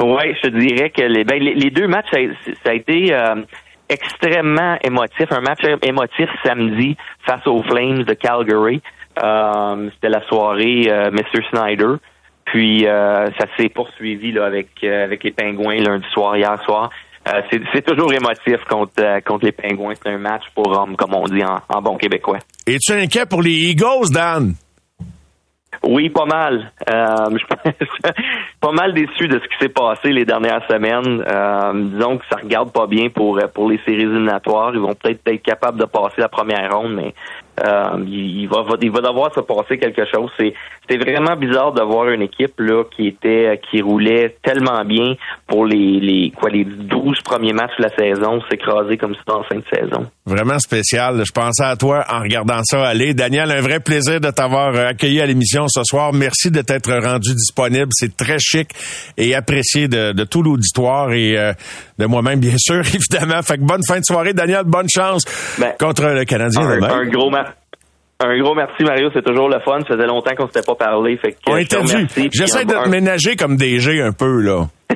oui, 0.00 0.34
je 0.42 0.48
dirais 0.50 0.90
que 0.90 1.02
les, 1.02 1.24
ben, 1.24 1.38
les, 1.40 1.70
deux 1.70 1.86
matchs, 1.86 2.10
ça, 2.10 2.70
a 2.70 2.74
été 2.74 3.14
extrêmement 3.88 4.76
émotif. 4.82 5.26
Un 5.30 5.40
match 5.40 5.60
émotif 5.82 6.28
samedi 6.44 6.96
face 7.26 7.46
aux 7.46 7.62
Flames 7.62 8.04
de 8.04 8.14
Calgary. 8.14 8.82
Euh, 9.22 9.90
c'était 9.94 10.08
la 10.08 10.22
soirée 10.26 10.86
euh, 10.88 11.10
Mr. 11.10 11.42
Snyder. 11.50 11.94
Puis 12.46 12.86
euh, 12.86 13.26
ça 13.38 13.46
s'est 13.56 13.68
poursuivi 13.68 14.32
là, 14.32 14.44
avec 14.44 14.84
avec 14.84 15.24
les 15.24 15.32
Pingouins 15.32 15.76
lundi 15.76 16.06
soir, 16.12 16.36
hier 16.36 16.60
soir. 16.64 16.90
C'est 17.72 17.84
toujours 17.84 18.12
émotif 18.12 18.56
contre 18.68 19.22
contre 19.24 19.46
les 19.46 19.52
Pingouins. 19.52 19.94
C'est 19.94 20.10
un 20.10 20.18
match 20.18 20.44
pour 20.54 20.66
hommes, 20.68 20.96
comme 20.96 21.14
on 21.14 21.24
dit 21.24 21.42
en, 21.44 21.58
en 21.68 21.82
bon 21.82 21.96
québécois. 21.96 22.38
Es-tu 22.66 22.92
inquiet 22.92 23.26
pour 23.26 23.42
les 23.42 23.70
Eagles, 23.70 24.10
Dan? 24.12 24.54
Oui, 25.82 26.08
pas 26.08 26.24
mal. 26.24 26.72
Euh, 26.88 27.30
je 27.64 27.84
suis 27.84 28.14
pas 28.60 28.72
mal 28.72 28.94
déçu 28.94 29.28
de 29.28 29.38
ce 29.38 29.48
qui 29.48 29.56
s'est 29.60 29.68
passé 29.68 30.10
les 30.10 30.24
dernières 30.24 30.66
semaines. 30.68 31.22
Euh, 31.26 31.72
disons 31.74 32.18
que 32.18 32.24
ça 32.30 32.38
regarde 32.42 32.72
pas 32.72 32.86
bien 32.86 33.08
pour 33.08 33.38
pour 33.54 33.70
les 33.70 33.78
séries 33.84 34.02
éliminatoires. 34.02 34.72
Ils 34.74 34.80
vont 34.80 34.94
peut-être 34.94 35.20
être 35.26 35.42
capables 35.42 35.78
de 35.78 35.84
passer 35.84 36.20
la 36.20 36.28
première 36.28 36.70
ronde, 36.74 36.94
mais 36.94 37.14
euh, 37.62 38.04
il, 38.06 38.48
va, 38.48 38.64
il 38.80 38.90
va 38.90 39.00
devoir 39.00 39.32
se 39.34 39.40
passer 39.40 39.78
quelque 39.78 40.04
chose. 40.12 40.30
C'est 40.38 40.54
c'était 40.86 41.02
vraiment 41.02 41.36
bizarre 41.36 41.72
de 41.72 41.82
voir 41.82 42.08
une 42.08 42.22
équipe 42.22 42.58
là 42.58 42.84
qui 42.94 43.06
était 43.06 43.58
qui 43.70 43.80
roulait 43.80 44.36
tellement 44.42 44.84
bien 44.84 45.14
pour 45.46 45.64
les 45.64 45.98
les 46.00 46.30
quoi 46.30 46.50
les 46.50 46.64
12 46.64 47.20
premiers 47.24 47.52
matchs 47.52 47.76
de 47.78 47.84
la 47.84 47.88
saison 47.88 48.42
s'écraser 48.50 48.98
comme 48.98 49.14
ça 49.14 49.36
en 49.36 49.44
fin 49.44 49.56
de 49.56 49.64
saison. 49.72 50.06
Vraiment 50.26 50.58
spécial. 50.58 51.22
Je 51.24 51.32
pensais 51.32 51.64
à 51.64 51.76
toi 51.76 52.04
en 52.10 52.20
regardant 52.20 52.60
ça 52.64 52.86
aller. 52.86 53.14
Daniel, 53.14 53.50
un 53.50 53.60
vrai 53.60 53.80
plaisir 53.80 54.20
de 54.20 54.30
t'avoir 54.30 54.74
euh, 54.74 54.88
accueilli 54.88 55.20
à 55.20 55.26
l'émission 55.26 55.66
ce 55.68 55.82
soir. 55.84 56.12
Merci 56.12 56.50
de 56.50 56.60
t'être 56.60 56.92
rendu 56.92 57.34
disponible. 57.34 57.88
C'est 57.92 58.16
très 58.16 58.38
chic 58.38 58.70
et 59.16 59.34
apprécié 59.34 59.88
de, 59.88 60.12
de 60.12 60.24
tout 60.24 60.42
l'auditoire 60.42 61.12
et 61.12 61.38
euh, 61.38 61.52
de 61.98 62.06
moi-même 62.06 62.40
bien 62.40 62.56
sûr 62.58 62.80
évidemment. 62.94 63.42
Fait 63.42 63.56
que 63.58 63.62
bonne 63.62 63.82
fin 63.86 64.00
de 64.00 64.04
soirée 64.04 64.34
Daniel, 64.34 64.64
bonne 64.64 64.88
chance 64.88 65.24
ben, 65.58 65.72
contre 65.78 66.06
le 66.08 66.24
Canadien 66.24 66.62
un, 66.62 66.82
un 66.82 67.06
gros 67.06 67.30
match 67.30 67.43
un 68.24 68.38
gros 68.38 68.54
merci, 68.54 68.82
Mario. 68.84 69.10
C'est 69.12 69.24
toujours 69.24 69.48
le 69.48 69.60
fun. 69.60 69.80
Ça 69.80 69.94
faisait 69.94 70.06
longtemps 70.06 70.34
qu'on 70.36 70.46
s'était 70.46 70.62
pas 70.62 70.74
parlé. 70.74 71.16
Fait 71.16 71.32
que, 71.32 71.38
On 71.46 71.56
était 71.56 71.76
J'essaie 72.32 72.64
de 72.64 72.72
te 72.72 72.88
ménager 72.88 73.36
comme 73.36 73.56
DG 73.56 74.00
un 74.00 74.12
peu, 74.12 74.40
là. 74.40 74.66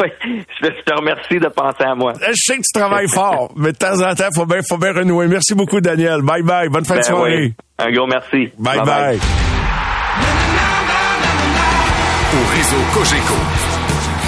oui, 0.00 0.08
je 0.62 0.68
te 0.68 0.94
remercie 0.94 1.38
de 1.38 1.48
penser 1.48 1.84
à 1.84 1.94
moi. 1.94 2.12
Je 2.20 2.32
sais 2.34 2.56
que 2.56 2.62
tu 2.62 2.72
travailles 2.72 3.08
fort, 3.12 3.52
mais 3.56 3.72
de 3.72 3.76
temps 3.76 4.00
en 4.00 4.14
temps, 4.14 4.28
faut 4.34 4.46
bien, 4.46 4.60
faut 4.66 4.78
bien 4.78 4.92
renouer. 4.92 5.28
Merci 5.28 5.54
beaucoup, 5.54 5.80
Daniel. 5.80 6.22
Bye 6.22 6.42
bye. 6.42 6.68
Bonne 6.68 6.84
fin 6.84 6.94
de 6.94 7.00
ben 7.00 7.04
soirée. 7.04 7.52
Un 7.78 7.90
gros 7.90 8.06
merci. 8.06 8.50
Bye 8.58 8.78
bye. 8.78 8.86
bye. 8.86 9.18
Au 12.34 12.56
réseau 12.56 12.82
Cogeco, 12.94 13.34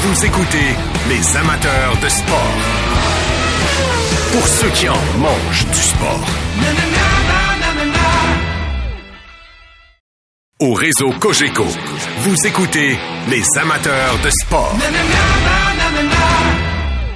vous 0.02 0.26
écoutez 0.26 0.76
les 1.08 1.36
amateurs 1.38 1.96
de 2.02 2.08
sport. 2.08 2.54
Pour 4.32 4.46
ceux 4.46 4.70
qui 4.70 4.88
en 4.88 5.18
mangent 5.18 5.66
du 5.66 5.80
sport. 5.80 7.13
Au 10.64 10.72
réseau 10.72 11.10
Cogeco, 11.20 11.66
vous 12.20 12.46
écoutez 12.46 12.96
les 13.28 13.42
amateurs 13.58 14.18
de 14.24 14.30
sport. 14.30 14.74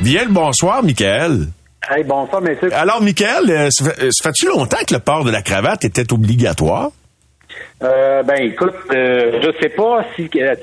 Bien 0.03 0.25
le 0.27 0.31
bonsoir, 0.31 0.83
Michael. 0.83 1.47
Hey, 1.91 2.05
bonsoir, 2.05 2.43
messieurs. 2.43 2.69
Alors, 2.75 3.01
Michael, 3.01 3.49
euh, 3.49 3.71
ça 3.71 3.95
fait-tu 4.23 4.49
longtemps 4.49 4.85
que 4.87 4.93
le 4.93 5.01
port 5.01 5.25
de 5.25 5.31
la 5.31 5.41
cravate 5.41 5.87
était 5.87 6.13
obligatoire? 6.13 6.91
Euh, 7.81 8.25
ben 8.25 8.43
écoute, 8.43 8.75
euh, 8.93 9.41
je 9.41 9.63
sais 9.63 9.69
pas 9.69 10.05
si 10.17 10.29
euh, 10.35 10.57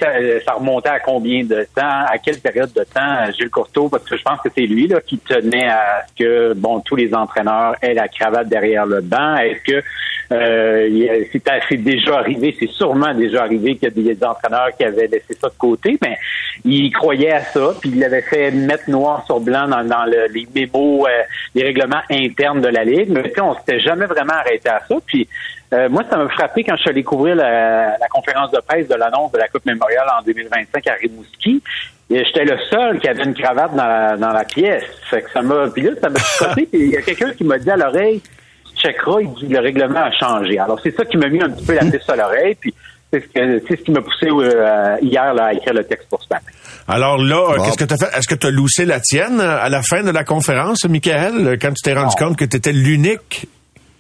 ça, 0.46 0.54
remontait 0.54 0.90
à 0.90 1.00
combien 1.00 1.46
de 1.46 1.66
temps, 1.74 2.06
à 2.08 2.18
quelle 2.18 2.40
période 2.40 2.74
de 2.74 2.84
temps 2.84 3.32
Gilles 3.32 3.50
Courteau, 3.50 3.88
parce 3.88 4.04
que 4.04 4.18
je 4.18 4.24
pense 4.24 4.42
que 4.42 4.50
c'est 4.54 4.66
lui 4.66 4.88
là 4.88 5.00
qui 5.00 5.18
tenait 5.20 5.70
à 5.70 6.04
ce 6.10 6.24
que 6.24 6.54
bon 6.54 6.82
tous 6.82 6.98
les 6.98 7.14
entraîneurs 7.16 7.76
aient 7.82 7.94
la 7.94 8.10
cravate 8.10 8.50
derrière 8.50 8.86
le 8.86 9.00
banc. 9.00 9.38
Est-ce 9.38 9.64
que 9.64 9.84
euh, 10.32 11.24
c'est 11.32 11.78
déjà 11.78 12.18
arrivé, 12.18 12.54
c'est 12.60 12.70
sûrement 12.70 13.14
déjà 13.14 13.44
arrivé 13.44 13.76
qu'il 13.76 13.84
y 13.84 14.12
a 14.12 14.14
des 14.16 14.24
entraîneurs 14.26 14.76
qui 14.76 14.84
avaient 14.84 15.08
laissé 15.08 15.36
ça 15.40 15.48
de 15.48 15.58
côté, 15.58 15.98
mais 16.02 16.18
il 16.66 16.92
croyait 16.92 17.32
à 17.32 17.42
ça, 17.42 17.76
puis 17.80 17.92
il 17.92 18.00
l'avait 18.00 18.24
fait 18.24 18.52
mettre 18.52 18.90
noir 18.90 19.24
sur 19.26 19.40
blanc 19.40 19.68
dans, 19.68 19.84
dans 19.86 20.04
les 20.06 20.48
mémos, 20.54 21.08
les 21.54 21.64
règlements 21.64 22.02
internes 22.10 22.62
de 22.62 22.68
la 22.68 22.84
ligue. 22.84 23.10
Mais 23.10 23.32
on 23.40 23.56
s'était 23.56 23.80
jamais 23.80 24.06
vraiment 24.06 24.34
arrêté 24.34 24.68
à 24.68 24.82
ça. 24.86 24.96
Puis 25.06 25.28
euh, 25.74 25.90
moi, 25.90 26.04
ça 26.10 26.18
m'a 26.18 26.30
frappé 26.30 26.64
quand 26.64 26.76
je 26.76 26.82
suis 26.82 26.90
allé 26.90 27.04
couvrir 27.04 27.36
la, 27.36 27.98
conférence 28.10 28.52
de 28.52 28.60
presse 28.60 28.88
de 28.88 28.96
l'annonce 28.96 29.32
de 29.32 29.38
la 29.38 29.48
Coupe 29.48 29.66
mémoriale 29.66 30.08
en 30.20 30.24
2025 30.24 30.88
à 30.88 30.94
Rimouski. 30.94 31.62
J'étais 32.10 32.46
le 32.46 32.58
seul 32.70 33.00
qui 33.00 33.08
avait 33.08 33.24
une 33.24 33.34
cravate 33.34 33.76
dans 33.76 33.88
la, 33.88 34.16
dans 34.16 34.32
la 34.32 34.44
pièce. 34.44 34.84
Fait 35.10 35.24
que 35.24 35.32
ça 35.32 35.42
m'a. 35.42 35.68
Puis 35.70 35.82
là, 35.82 35.92
ça 36.00 36.10
m'a 36.10 36.20
frappé. 36.20 36.70
il 36.72 36.92
y 36.92 36.98
a 36.98 37.02
quelqu'un 37.02 37.34
qui 37.34 37.44
m'a 37.44 37.58
dit 37.58 37.70
à 37.70 37.78
l'oreille, 37.78 38.22
tu 38.22 38.82
checkeras, 38.82 39.22
il 39.22 39.34
dit 39.34 39.48
le 39.48 39.60
règlement 39.60 40.02
a 40.02 40.12
changé. 40.12 40.60
Alors 40.60 40.80
c'est 40.84 40.96
ça 40.96 41.04
qui 41.04 41.18
m'a 41.18 41.30
mis 41.30 41.42
un 41.42 41.50
petit 41.50 41.66
peu 41.66 41.74
la 41.74 41.82
piste 41.82 42.10
à 42.10 42.16
l'oreille. 42.16 42.56
Puis 42.62 42.74
c'est 43.12 43.24
ce, 43.34 43.74
qui 43.84 43.92
m'a 43.92 44.02
poussé 44.02 44.28
euh, 44.28 44.98
hier 45.02 45.34
là, 45.34 45.46
à 45.46 45.54
écrire 45.54 45.74
le 45.74 45.84
texte 45.84 46.08
pour 46.10 46.22
ce 46.22 46.28
matin. 46.30 46.46
Alors 46.88 47.18
là, 47.18 47.56
qu'est-ce 47.64 47.78
que 47.78 47.86
tu 47.86 47.94
as 47.94 47.98
fait? 47.98 48.18
Est-ce 48.18 48.28
que 48.28 48.36
tu 48.36 48.48
as 48.48 48.52
loussé 48.52 48.86
la 48.86 49.00
tienne 49.00 49.42
à 49.42 49.70
la 49.70 49.82
fin 49.82 50.04
de 50.04 50.12
la 50.12 50.24
conférence, 50.24 50.86
Michael, 50.86 51.58
quand 51.60 51.74
tu 51.74 51.82
t'es 51.82 51.94
rendu 51.94 52.16
compte 52.16 52.38
que 52.38 52.46
tu 52.46 52.58
étais 52.58 52.72
l'unique 52.72 53.48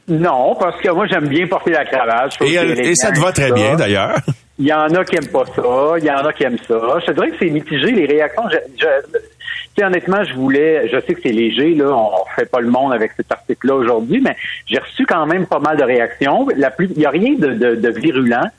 non, 0.08 0.56
parce 0.56 0.80
que 0.82 0.89
moi, 0.91 1.08
j'aime 1.08 1.28
bien 1.28 1.48
porter 1.48 1.72
la 1.72 1.84
cravate. 1.86 2.38
Et, 2.41 2.96
ça 2.96 3.12
te 3.12 3.20
va 3.20 3.32
très 3.32 3.52
bien, 3.52 3.76
d'ailleurs. 3.76 4.18
Il 4.60 4.68
y 4.68 4.74
en 4.74 4.88
a 4.88 5.04
qui 5.04 5.15
aiment 5.15 5.28
pas 5.28 5.46
ça, 5.54 5.96
il 5.98 6.06
y 6.06 6.12
en 6.12 6.26
a 6.26 6.32
qui 6.32 6.44
aiment 6.44 6.60
ça. 6.68 6.80
Je 7.00 7.06
te 7.08 7.12
dirais 7.12 7.32
que 7.32 7.38
c'est 7.39 7.50
mitigé, 7.50 7.91
les 7.91 8.06
réactions. 8.06 8.44
Je, 8.78 9.84
honnêtement, 9.84 10.24
je 10.24 10.34
voulais, 10.36 10.88
je 10.88 11.00
sais 11.02 11.13
que 11.13 11.22
c'est 11.22 11.32
léger, 11.32 11.74
là, 11.74 11.91
on 11.91 12.26
fait 12.36 12.50
pas 12.50 12.62
le 12.62 12.70
monde 12.70 12.94
avec 12.94 13.12
cet 13.18 13.32
article-là 13.32 13.76
aujourd'hui, 13.76 14.22
mais 14.22 14.36
j'ai 14.68 14.80
reçu 14.80 15.06
quand 15.06 15.26
même 15.26 15.46
pas 15.46 15.60
mal 15.60 15.76
de 15.76 15.84
réactions. 15.84 16.48
La 16.56 16.72
plus, 16.72 16.89
il 16.96 17.02
y 17.02 17.06
a 17.06 17.10
rien 17.10 17.34
de, 17.34 17.76
de, 17.76 17.89
virulent. 17.89 18.50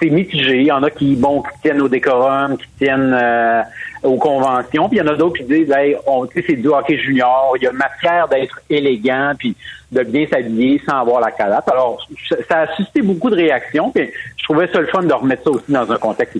C'est 0.00 0.10
mitigé. 0.10 0.60
Il 0.60 0.66
y 0.66 0.72
en 0.72 0.82
a 0.82 0.90
qui, 0.90 1.14
bon, 1.16 1.42
qui 1.42 1.60
tiennent 1.62 1.82
au 1.82 1.88
décorum, 1.88 2.56
qui 2.56 2.66
tiennent 2.78 3.14
euh, 3.14 3.62
aux 4.02 4.16
conventions, 4.16 4.88
puis 4.88 4.98
il 4.98 5.00
y 5.00 5.02
en 5.02 5.12
a 5.12 5.16
d'autres 5.16 5.38
qui 5.38 5.44
disent, 5.44 5.68
ben, 5.68 5.94
on, 6.06 6.26
c'est 6.34 6.56
du 6.56 6.68
hockey 6.68 6.98
junior, 6.98 7.54
il 7.56 7.64
y 7.64 7.66
a 7.66 7.72
matière 7.72 8.28
d'être 8.28 8.60
élégant, 8.70 9.32
puis 9.38 9.54
de 9.92 10.02
bien 10.02 10.26
s'habiller 10.28 10.80
sans 10.88 11.00
avoir 11.00 11.20
la 11.20 11.30
cravate. 11.30 11.68
Alors, 11.68 12.06
ça 12.48 12.60
a 12.60 12.74
suscité 12.76 13.02
beaucoup 13.02 13.30
de 13.30 13.36
réactions, 13.36 13.90
puis 13.90 14.10
je 14.36 14.44
trouvais 14.44 14.66
ça 14.72 14.80
le 14.80 14.86
fun 14.88 15.02
de 15.02 15.12
remettre 15.12 15.44
ça 15.44 15.50
aussi 15.50 15.72
dans 15.72 15.90
un 15.90 15.96
contexte 15.96 16.38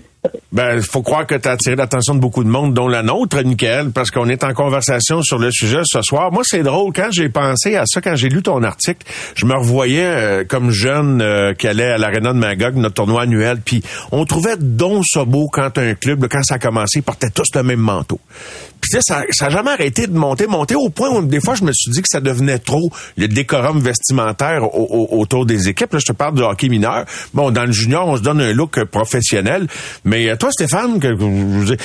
ben, 0.53 0.81
faut 0.81 1.03
croire 1.03 1.27
que 1.27 1.35
tu 1.35 1.49
as 1.49 1.53
attiré 1.53 1.77
l'attention 1.77 2.15
de 2.15 2.21
beaucoup 2.21 2.45
de 2.45 2.49
monde, 2.49 2.75
dont 2.75 2.87
la 2.87 3.03
nôtre, 3.03 3.43
Nickel, 3.43 3.91
parce 3.91 4.11
qu'on 4.11 4.29
est 4.29 4.45
en 4.45 4.55
conversation 4.55 5.23
sur 5.23 5.39
le 5.39 5.51
sujet 5.51 5.81
ce 5.85 6.01
soir. 6.03 6.31
Moi, 6.33 6.43
c'est 6.45 6.63
drôle. 6.63 6.93
Quand 6.93 7.09
j'ai 7.11 7.29
pensé 7.29 7.77
à 7.77 7.85
ça, 7.87 8.01
quand 8.01 8.15
j'ai 8.15 8.29
lu 8.29 8.43
ton 8.43 8.63
article, 8.63 9.07
je 9.35 9.47
me 9.47 9.55
revoyais 9.55 10.05
euh, 10.05 10.45
comme 10.45 10.71
jeune 10.71 11.21
euh, 11.21 11.55
qui 11.55 11.67
allait 11.67 11.91
à 11.91 11.99
l'aréna 11.99 12.33
de 12.33 12.39
Magog, 12.39 12.77
notre 12.77 12.95
tournoi 12.95 13.23
annuel, 13.23 13.59
puis 13.65 13.83
on 14.13 14.25
trouvait 14.25 14.57
donc 14.57 15.05
ça 15.07 15.25
beau 15.25 15.49
quand 15.49 15.77
un 15.79 15.95
club, 15.95 16.27
quand 16.29 16.43
ça 16.43 16.55
a 16.55 16.59
commencé, 16.59 17.01
ils 17.01 17.03
portaient 17.03 17.31
tous 17.31 17.49
le 17.55 17.63
même 17.63 17.81
manteau. 17.81 18.21
Puis 18.95 19.03
ça, 19.03 19.25
ça 19.33 19.47
a 19.47 19.51
jamais 19.51 19.73
arrêté 19.73 20.07
de 20.07 20.17
monter, 20.17 20.47
monter 20.47 20.77
au 20.77 20.89
point 20.89 21.11
où 21.11 21.21
des 21.25 21.41
fois 21.41 21.57
je 21.57 21.65
me 21.65 21.73
suis 21.73 21.91
dit 21.91 22.01
que 22.01 22.09
ça 22.09 22.21
devenait 22.21 22.61
trop 22.61 22.93
le 23.17 23.27
décorum 23.27 23.81
vestimentaire 23.81 24.63
autour 24.73 25.47
des 25.47 25.69
équipes. 25.69 25.95
Là, 25.95 25.99
je 25.99 26.13
te 26.13 26.17
parle 26.17 26.37
du 26.37 26.43
hockey 26.43 26.69
mineur. 26.69 27.05
Bon, 27.33 27.51
dans 27.51 27.65
le 27.65 27.73
junior, 27.73 28.07
on 28.07 28.17
se 28.17 28.23
donne 28.23 28.41
un 28.41 28.53
look 28.53 28.85
professionnel, 28.85 29.67
mais 30.05 30.31
euh, 30.31 30.37
toi, 30.37 30.51
Stéphane, 30.53 31.01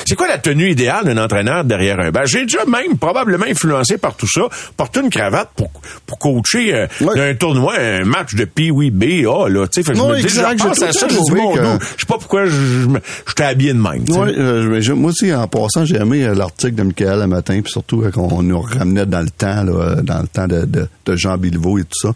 c'est 0.06 0.16
quoi 0.16 0.28
la 0.28 0.38
tenue 0.38 0.70
idéale 0.70 1.04
d'un 1.06 1.18
entraîneur 1.18 1.64
derrière 1.64 2.00
un 2.00 2.12
banc? 2.12 2.26
J'ai 2.26 2.44
déjà 2.44 2.64
même 2.66 3.00
probablement 3.00 3.48
influencé 3.48 3.98
par 3.98 4.16
tout 4.16 4.30
ça, 4.30 4.42
porter 4.78 5.00
une 5.00 5.10
cravate 5.10 5.50
pour, 5.56 5.72
pour 6.06 6.20
coacher 6.20 6.76
euh, 6.76 6.88
un 7.02 7.34
tournoi, 7.34 7.74
un 7.80 8.06
match 8.06 8.36
de 8.36 8.46
Pee-Wee 8.46 8.92
B, 8.92 9.26
oh, 9.26 9.48
là, 9.48 9.66
tu 9.68 9.82
sais, 9.82 9.94
je 9.96 10.00
me 10.00 10.16
dis, 10.16 10.30
je 10.30 10.64
pense 10.64 10.82
à 10.84 10.94
ça, 10.94 11.08
je 11.10 11.16
dis, 11.16 11.22
je 11.26 12.02
sais 12.02 12.06
pas 12.08 12.20
pourquoi 12.20 12.46
je, 12.46 13.34
t'ai 13.36 13.44
habillé 13.46 13.74
de 13.74 13.80
même. 13.80 14.06
Oui, 14.10 14.36
euh, 14.38 14.96
moi 14.96 15.10
aussi, 15.10 15.34
en 15.34 15.48
passant, 15.48 15.86
j'ai 15.86 15.96
aimé 15.96 16.30
l'article 16.36 16.76
de 16.76 16.84
Le 17.00 17.28
matin, 17.28 17.62
puis 17.62 17.72
surtout 17.72 18.04
qu'on 18.12 18.44
nous 18.44 18.62
ramenait 18.62 19.06
dans 19.06 19.22
le 19.22 19.30
temps, 19.30 19.64
dans 19.64 20.22
le 20.22 20.28
temps 20.28 20.48
de, 20.48 20.88
Jean 21.16 21.38
Bilvaux 21.38 21.78
et 21.78 21.84
tout 21.84 22.08
ça. 22.08 22.14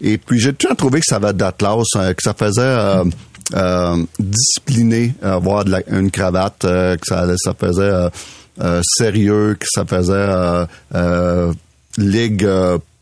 Et 0.00 0.18
puis 0.18 0.40
j'ai 0.40 0.52
toujours 0.52 0.76
trouvé 0.76 1.00
que 1.00 1.06
ça 1.06 1.16
avait 1.16 1.32
d'Atlas, 1.32 1.84
que 1.94 2.22
ça 2.22 2.34
faisait 2.34 3.04
euh, 3.54 4.04
discipliné, 4.18 5.14
avoir 5.22 5.64
de 5.64 5.70
la, 5.70 5.82
une 5.90 6.10
cravate, 6.10 6.64
euh, 6.64 6.96
que 6.96 7.06
ça, 7.06 7.54
faisait 7.58 7.82
euh, 7.82 8.08
euh, 8.60 8.80
sérieux, 8.98 9.56
que 9.58 9.66
ça 9.68 9.84
faisait 9.84 10.66
ligue 11.98 12.48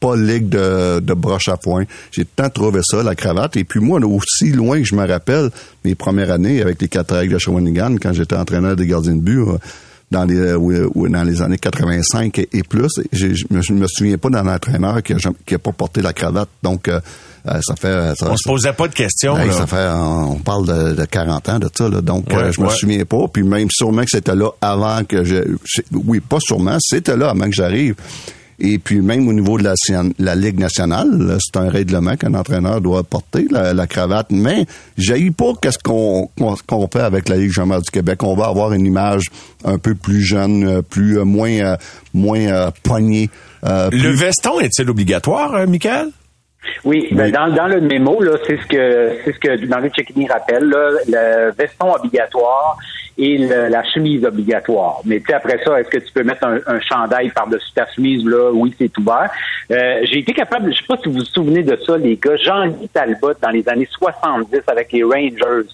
pas 0.01 0.17
ligue 0.17 0.49
de, 0.49 1.15
broche 1.15 1.49
à 1.49 1.57
foin. 1.63 1.85
J'ai 2.11 2.25
tant 2.25 2.49
trouvé 2.49 2.81
ça, 2.83 3.03
la 3.03 3.15
cravate. 3.15 3.57
Et 3.57 3.65
puis 3.65 3.81
moi, 3.81 4.01
aussi 4.01 4.51
loin 4.51 4.79
que 4.79 4.87
je 4.87 4.95
me 4.95 5.07
rappelle, 5.07 5.51
mes 5.85 5.95
premières 5.95 6.31
années 6.31 6.61
avec 6.63 6.81
les 6.81 6.89
quatre 6.89 7.15
règles 7.15 7.35
de 7.35 7.39
Shawinigan, 7.39 7.97
quand 8.01 8.13
j'étais 8.13 8.35
entraîneur 8.35 8.77
des 8.77 8.87
gardiens 8.87 9.15
de 9.15 9.21
but, 9.21 9.45
dans 10.11 10.25
les 10.25 10.37
euh, 10.39 10.57
ou- 10.57 10.91
ou 10.95 11.09
dans 11.09 11.23
les 11.23 11.41
années 11.43 11.59
85 11.59 12.39
et, 12.39 12.49
et 12.53 12.63
plus. 12.63 12.89
Je 13.13 13.29
me, 13.51 13.63
je 13.63 13.73
me 13.73 13.87
souviens 13.87 14.19
pas 14.19 14.29
d'un 14.31 14.47
entraîneur 14.47 15.03
qui 15.03 15.13
a, 15.13 15.17
qui 15.47 15.55
a 15.55 15.59
pas 15.59 15.73
porté 15.73 16.03
la 16.03 16.13
cravate. 16.13 16.49
Donc 16.63 16.89
euh, 16.89 17.01
euh, 17.49 17.59
ça 17.63 17.75
fait 17.77 18.13
ça, 18.19 18.31
On 18.31 18.37
se 18.37 18.47
posait 18.49 18.73
pas 18.73 18.89
de 18.89 18.95
questions. 18.95 19.35
Là. 19.37 19.51
ça 19.53 19.67
fait, 19.67 19.77
euh, 19.77 19.95
on 19.95 20.39
parle 20.41 20.67
de, 20.67 20.95
de 21.01 21.05
40 21.05 21.49
ans 21.49 21.59
de 21.59 21.69
ça, 21.75 21.89
là. 21.89 22.01
donc 22.01 22.27
Ouais, 22.29 22.37
euh, 22.37 22.53
je 22.53 22.61
me 22.61 22.67
ouais. 22.67 22.75
souviens 22.75 23.05
pas. 23.05 23.29
Puis 23.33 23.43
même 23.45 23.69
sûrement 23.71 24.03
que 24.03 24.11
c'était 24.11 24.35
là 24.35 24.51
avant 24.61 25.05
que 25.05 25.25
je... 25.25 25.37
Oui, 25.93 26.21
pas 26.21 26.39
sûrement, 26.41 26.77
c'était 26.81 27.17
là 27.17 27.31
avant 27.31 27.47
que 27.47 27.53
j'arrive. 27.55 27.95
Et 28.61 28.79
puis 28.79 29.01
même 29.01 29.27
au 29.27 29.33
niveau 29.33 29.59
de 29.59 29.65
la, 29.65 29.75
la 30.19 30.35
Ligue 30.35 30.59
nationale, 30.59 31.39
c'est 31.41 31.59
un 31.59 31.69
règlement 31.71 32.17
qu'un 32.17 32.35
entraîneur 32.35 32.81
doit 32.81 33.03
porter, 33.03 33.47
la, 33.51 33.73
la 33.73 33.87
cravate. 33.87 34.27
Mais 34.31 34.67
j'ai 34.99 35.31
pas 35.31 35.53
qu'est-ce 35.61 35.79
qu'on 35.79 36.29
qu'on 36.39 36.55
qu'on 36.67 36.87
fait 36.89 37.01
avec 37.01 37.29
la 37.29 37.37
Ligue 37.37 37.51
junior 37.53 37.81
du 37.81 37.91
Québec. 37.91 38.23
On 38.23 38.35
va 38.35 38.47
avoir 38.47 38.73
une 38.73 38.85
image 38.87 39.25
un 39.65 39.79
peu 39.79 39.95
plus 39.95 40.21
jeune, 40.23 40.67
euh, 40.69 40.83
plus 40.83 41.19
euh, 41.19 41.25
moins 41.25 41.51
euh, 41.51 41.77
moins 42.13 42.41
euh, 42.41 42.71
poignée. 42.83 43.31
Le 43.63 43.89
plus- 43.91 44.15
veston 44.17 44.61
est-il 44.61 44.89
obligatoire, 44.91 45.67
Michael? 45.67 46.09
Oui, 46.85 47.07
ben 47.13 47.33
dans, 47.33 47.49
dans 47.55 47.67
le 47.69 47.81
mémo, 47.81 48.23
là, 48.23 48.33
c'est 48.47 48.59
ce 48.59 48.67
que 48.67 49.17
c'est 49.25 49.33
ce 49.33 49.39
que 49.39 49.67
Marie 49.67 49.91
Cecchini 49.97 50.29
rappelle, 50.29 50.65
là, 50.65 50.91
le 51.09 51.53
veston 51.57 51.95
obligatoire 51.95 52.77
et 53.19 53.39
le- 53.39 53.69
la 53.69 53.83
chemise 53.85 54.25
obligatoire. 54.25 55.01
Mais 55.05 55.21
après 55.33 55.59
ça, 55.65 55.81
est-ce 55.81 55.89
que 55.89 55.99
tu 55.99 56.13
peux 56.13 56.23
mettre 56.23 56.45
un, 56.47 56.59
un 56.67 56.81
chandail 56.81 57.31
par-dessus 57.31 57.73
ta 57.75 57.87
chemise? 57.95 58.25
Là, 58.27 58.51
oui, 58.53 58.75
c'est 58.79 58.97
ouvert. 58.99 59.31
Euh, 59.71 60.01
j'ai 60.05 60.19
été 60.21 60.33
capable, 60.33 60.73
je 60.73 60.79
sais 60.79 60.87
pas 60.89 60.97
si 61.03 61.09
vous 61.09 61.17
vous 61.19 61.25
souvenez 61.25 61.63
de 61.63 61.77
ça, 61.87 61.97
les 61.97 62.17
gars, 62.17 62.37
Jean-Guy 62.37 62.89
Talbot 62.89 63.33
dans 63.41 63.51
les 63.51 63.69
années 63.69 63.89
70 63.91 64.61
avec 64.67 64.93
les 64.93 65.03
Rangers. 65.05 65.69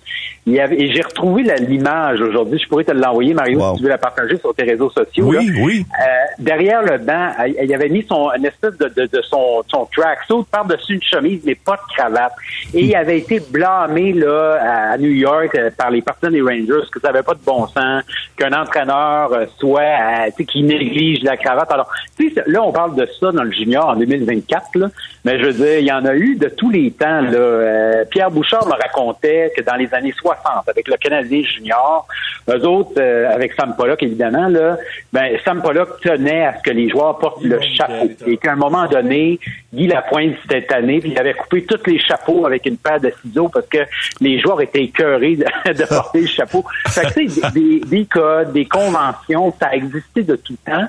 Il 0.49 0.53
y 0.53 0.61
avait, 0.61 0.81
et 0.81 0.93
j'ai 0.95 1.03
retrouvé 1.03 1.43
l'image 1.61 2.21
aujourd'hui. 2.21 2.59
Je 2.63 2.69
pourrais 2.69 2.85
te 2.85 2.93
l'envoyer, 2.93 3.35
Mario, 3.35 3.59
Wow. 3.59 3.73
si 3.73 3.79
tu 3.79 3.83
veux 3.85 3.89
la 3.89 3.99
partager 3.99 4.37
sur 4.39 4.55
tes 4.55 4.63
réseaux 4.63 4.91
sociaux. 4.91 5.27
Oui, 5.27 5.47
là. 5.47 5.61
oui. 5.65 5.85
Euh, 6.01 6.05
derrière 6.39 6.83
le 6.83 6.99
banc, 6.99 7.31
il 7.63 7.75
avait 7.75 7.89
mis 7.89 8.05
son 8.09 8.31
une 8.37 8.45
espèce 8.47 8.77
de, 8.79 8.87
de, 8.89 9.07
de 9.07 9.23
son, 9.23 9.63
son 9.69 9.87
tracksuit 9.87 10.45
par-dessus 10.53 10.95
une 10.95 11.03
chemise, 11.03 11.41
mais 11.45 11.57
pas 11.57 11.75
de 11.75 11.95
cravate. 11.97 12.33
Et 12.75 12.85
il 12.85 12.95
avait 12.95 13.19
été 13.19 13.41
blâmé 13.51 14.13
là 14.13 14.93
à 14.93 14.99
New 14.99 15.11
York 15.11 15.55
euh, 15.57 15.71
par 15.77 15.91
les 15.91 16.03
partisans 16.03 16.31
des 16.33 16.43
Rangers 16.43 16.87
que 16.93 17.01
ça 17.01 17.09
n'avait 17.09 17.23
pas 17.27 17.35
de 17.35 17.45
bon 17.45 17.67
sens 17.67 18.03
qu'un 18.37 18.53
entraîneur 18.53 19.33
euh, 19.33 19.47
soit 19.59 19.81
euh, 19.81 20.27
tu 20.27 20.33
sais, 20.39 20.45
qui 20.45 20.63
néglige 20.63 21.23
la 21.23 21.37
cravate. 21.37 21.71
Alors, 21.71 21.91
tu 22.17 22.31
sais, 22.31 22.43
là, 22.47 22.63
on 22.63 22.73
parle 22.73 22.95
de 22.95 23.09
ça 23.19 23.33
dans 23.33 23.43
le 23.43 23.53
junior 23.53 23.89
en 23.89 23.97
2024, 23.97 24.77
là, 24.77 24.89
mais 25.27 25.41
je 25.41 25.47
veux 25.47 25.53
dire, 25.55 25.79
il 25.79 25.87
y 25.87 25.93
en 25.93 26.05
a 26.05 26.15
eu 26.15 26.37
de 26.37 26.49
tous 26.49 26.71
les 26.71 26.93
temps. 26.93 27.21
Là. 27.21 27.33
Euh, 27.33 28.05
Pierre 28.09 28.31
Bouchard 28.31 28.65
me 28.67 28.73
racontait 28.73 29.53
que 29.57 29.63
dans 29.63 29.75
les 29.75 29.93
années 29.93 30.15
60, 30.17 30.69
avec 30.69 30.87
le 30.87 30.97
Canadien 30.97 31.43
junior, 31.43 32.07
eux 32.49 32.65
autres, 32.65 32.93
euh, 32.99 33.35
avec 33.35 33.55
Sam 33.55 33.75
Pollock, 33.77 34.01
évidemment, 34.05 34.47
là, 34.47 34.77
ben, 35.13 35.37
Sam 35.45 35.63
Pollock 35.63 36.01
tenait 36.01 36.45
à 36.45 36.57
ce 36.57 36.63
que 36.63 36.71
les 36.71 36.89
joueurs 36.89 37.19
portent 37.19 37.43
le 37.43 37.61
chapeau. 37.61 38.09
Et 38.25 38.37
qu'à 38.37 38.53
un 38.53 38.57
moment 38.57 38.87
donné, 38.87 39.41
Guy 39.75 39.89
Lapointe 39.89 40.37
s'était 40.43 40.63
tanné, 40.63 41.01
puis 41.01 41.11
il 41.11 41.19
avait 41.19 41.35
coupé 41.35 41.65
tous 41.65 41.91
les 41.91 41.99
chapeaux 41.99 42.47
avec 42.47 42.65
une 42.65 42.77
paire 42.77 43.01
de 43.01 43.13
ciseaux 43.23 43.49
parce 43.49 43.67
que 43.67 43.79
les 44.21 44.39
joueurs 44.39 44.61
étaient 44.61 44.85
écœurés 44.85 45.35
de, 45.35 45.73
de 45.73 45.85
porter 45.87 46.21
le 46.21 46.29
chapeau. 46.29 46.65
Fait 46.87 47.03
que, 47.03 47.16
sais, 47.17 47.51
des, 47.51 47.81
des 47.81 48.05
codes, 48.05 48.53
des 48.53 48.67
conventions, 48.67 49.55
ça 49.59 49.69
a 49.69 49.75
existé 49.75 50.23
de 50.23 50.37
tout 50.37 50.57
temps. 50.65 50.87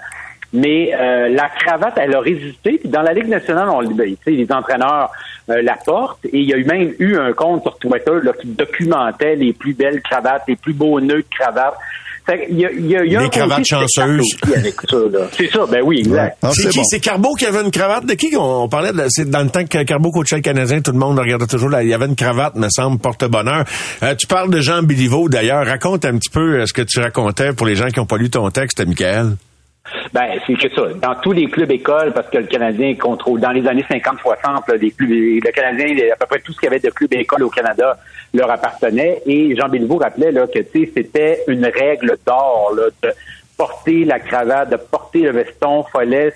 Mais 0.54 0.94
euh, 0.94 1.28
la 1.30 1.50
cravate, 1.50 1.96
elle 1.98 2.16
a 2.16 2.22
résisté. 2.22 2.78
Puis 2.78 2.90
dans 2.90 3.02
la 3.02 3.14
Ligue 3.14 3.28
nationale, 3.28 3.70
on 3.70 3.84
ben, 3.84 4.16
les 4.26 4.52
entraîneurs 4.52 5.12
euh, 5.50 5.62
la 5.62 5.76
portent. 5.76 6.26
Et 6.26 6.40
il 6.40 6.50
y 6.50 6.54
a 6.54 6.58
eu 6.58 6.64
même 6.64 6.94
eu 7.00 7.18
un 7.18 7.34
compte 7.34 7.64
sur 7.64 7.78
Twitter 7.78 8.20
là, 8.24 8.32
qui 8.34 8.48
documentait 8.48 9.36
les 9.36 9.54
plus 9.54 9.74
belles 9.74 10.02
cravates, 10.02 10.44
les 10.48 10.56
plus 10.56 10.74
beaux 10.74 11.00
nœuds 11.02 11.18
de 11.18 11.26
cravates. 11.30 11.78
Fait 12.28 12.46
qu'il 12.46 12.60
y 12.60 12.66
a, 12.66 12.72
il 12.72 12.86
y 12.86 12.96
a, 12.98 13.04
il 13.06 13.12
y 13.14 13.16
a 13.16 13.22
Les 13.24 13.30
cravates 13.30 13.66
chanceuses. 13.66 14.20
aussi 14.20 14.38
avec 14.54 14.76
ça. 14.88 14.98
là. 15.12 15.20
C'est 15.32 15.50
ça, 15.50 15.66
ben 15.66 15.82
oui, 15.84 16.00
exact. 16.00 16.38
C'est 16.52 16.70
qui? 16.70 16.78
bon. 16.78 16.84
C'est 16.84 17.00
Carbeau 17.00 17.34
qui 17.36 17.46
avait 17.46 17.62
une 17.62 17.72
cravate? 17.72 18.06
De 18.06 18.14
qui 18.16 18.36
on, 18.36 18.64
on 18.64 18.68
parlait? 18.70 18.92
C'est 19.08 19.30
dans 19.30 19.42
le 19.42 19.50
temps 19.50 19.64
que 19.66 19.82
Carbeau 19.84 20.12
coachait 20.12 20.36
le 20.36 20.42
Canadien, 20.42 20.82
tout 20.82 20.92
le 20.92 21.00
monde 21.00 21.18
regardait 21.18 21.48
toujours. 21.48 21.70
Là, 21.70 21.84
il 21.84 21.90
y 21.90 21.94
avait 21.94 22.06
une 22.06 22.16
cravate, 22.18 22.56
me 22.56 22.68
semble, 22.70 23.00
porte-bonheur. 23.00 23.64
Euh, 24.04 24.14
tu 24.16 24.28
parles 24.28 24.50
de 24.52 24.60
Jean 24.60 24.84
Béliveau, 24.84 25.30
d'ailleurs. 25.30 25.66
Raconte 25.66 26.04
un 26.06 26.18
petit 26.18 26.30
peu 26.30 26.60
euh, 26.60 26.66
ce 26.66 26.74
que 26.74 26.82
tu 26.82 27.00
racontais 27.00 27.54
pour 27.54 27.66
les 27.66 27.76
gens 27.76 27.88
qui 27.88 28.00
n'ont 28.00 28.06
pas 28.06 28.18
lu 28.18 28.30
ton 28.30 28.50
texte, 28.52 28.86
Michael. 28.86 29.38
Ben, 30.14 30.26
c'est 30.46 30.56
que 30.56 30.68
ça. 30.76 30.82
Dans 31.02 31.16
tous 31.22 31.32
les 31.32 31.46
clubs 31.50 31.72
écoles, 31.72 32.12
parce 32.14 32.30
que 32.30 32.40
le 32.40 32.46
Canadien 32.48 32.94
contrôle, 32.96 33.40
dans 33.40 33.52
les 33.52 33.66
années 33.68 33.86
50-60, 33.90 34.04
là, 34.44 34.62
les 34.82 34.92
clubs, 34.92 35.10
le 35.10 35.52
Canadien, 35.52 35.88
à 36.12 36.18
peu 36.18 36.26
près 36.26 36.40
tout 36.40 36.52
ce 36.52 36.60
qu'il 36.60 36.66
y 36.68 36.72
avait 36.74 36.80
de 36.82 36.90
clubs 36.90 37.14
écoles 37.14 37.44
au 37.44 37.50
Canada 37.50 37.98
leur 38.34 38.50
appartenait. 38.52 39.22
Et 39.26 39.56
Jean 39.56 39.70
Béliveau 39.70 39.98
rappelait 39.98 40.32
là, 40.32 40.48
que 40.48 40.60
c'était 40.94 41.44
une 41.48 41.66
règle 41.66 42.18
d'or 42.26 42.74
de 43.04 43.10
porter 43.58 44.06
la 44.06 44.20
cravate, 44.20 44.70
de 44.70 44.76
porter 44.76 45.22
le 45.22 45.32
veston, 45.32 45.84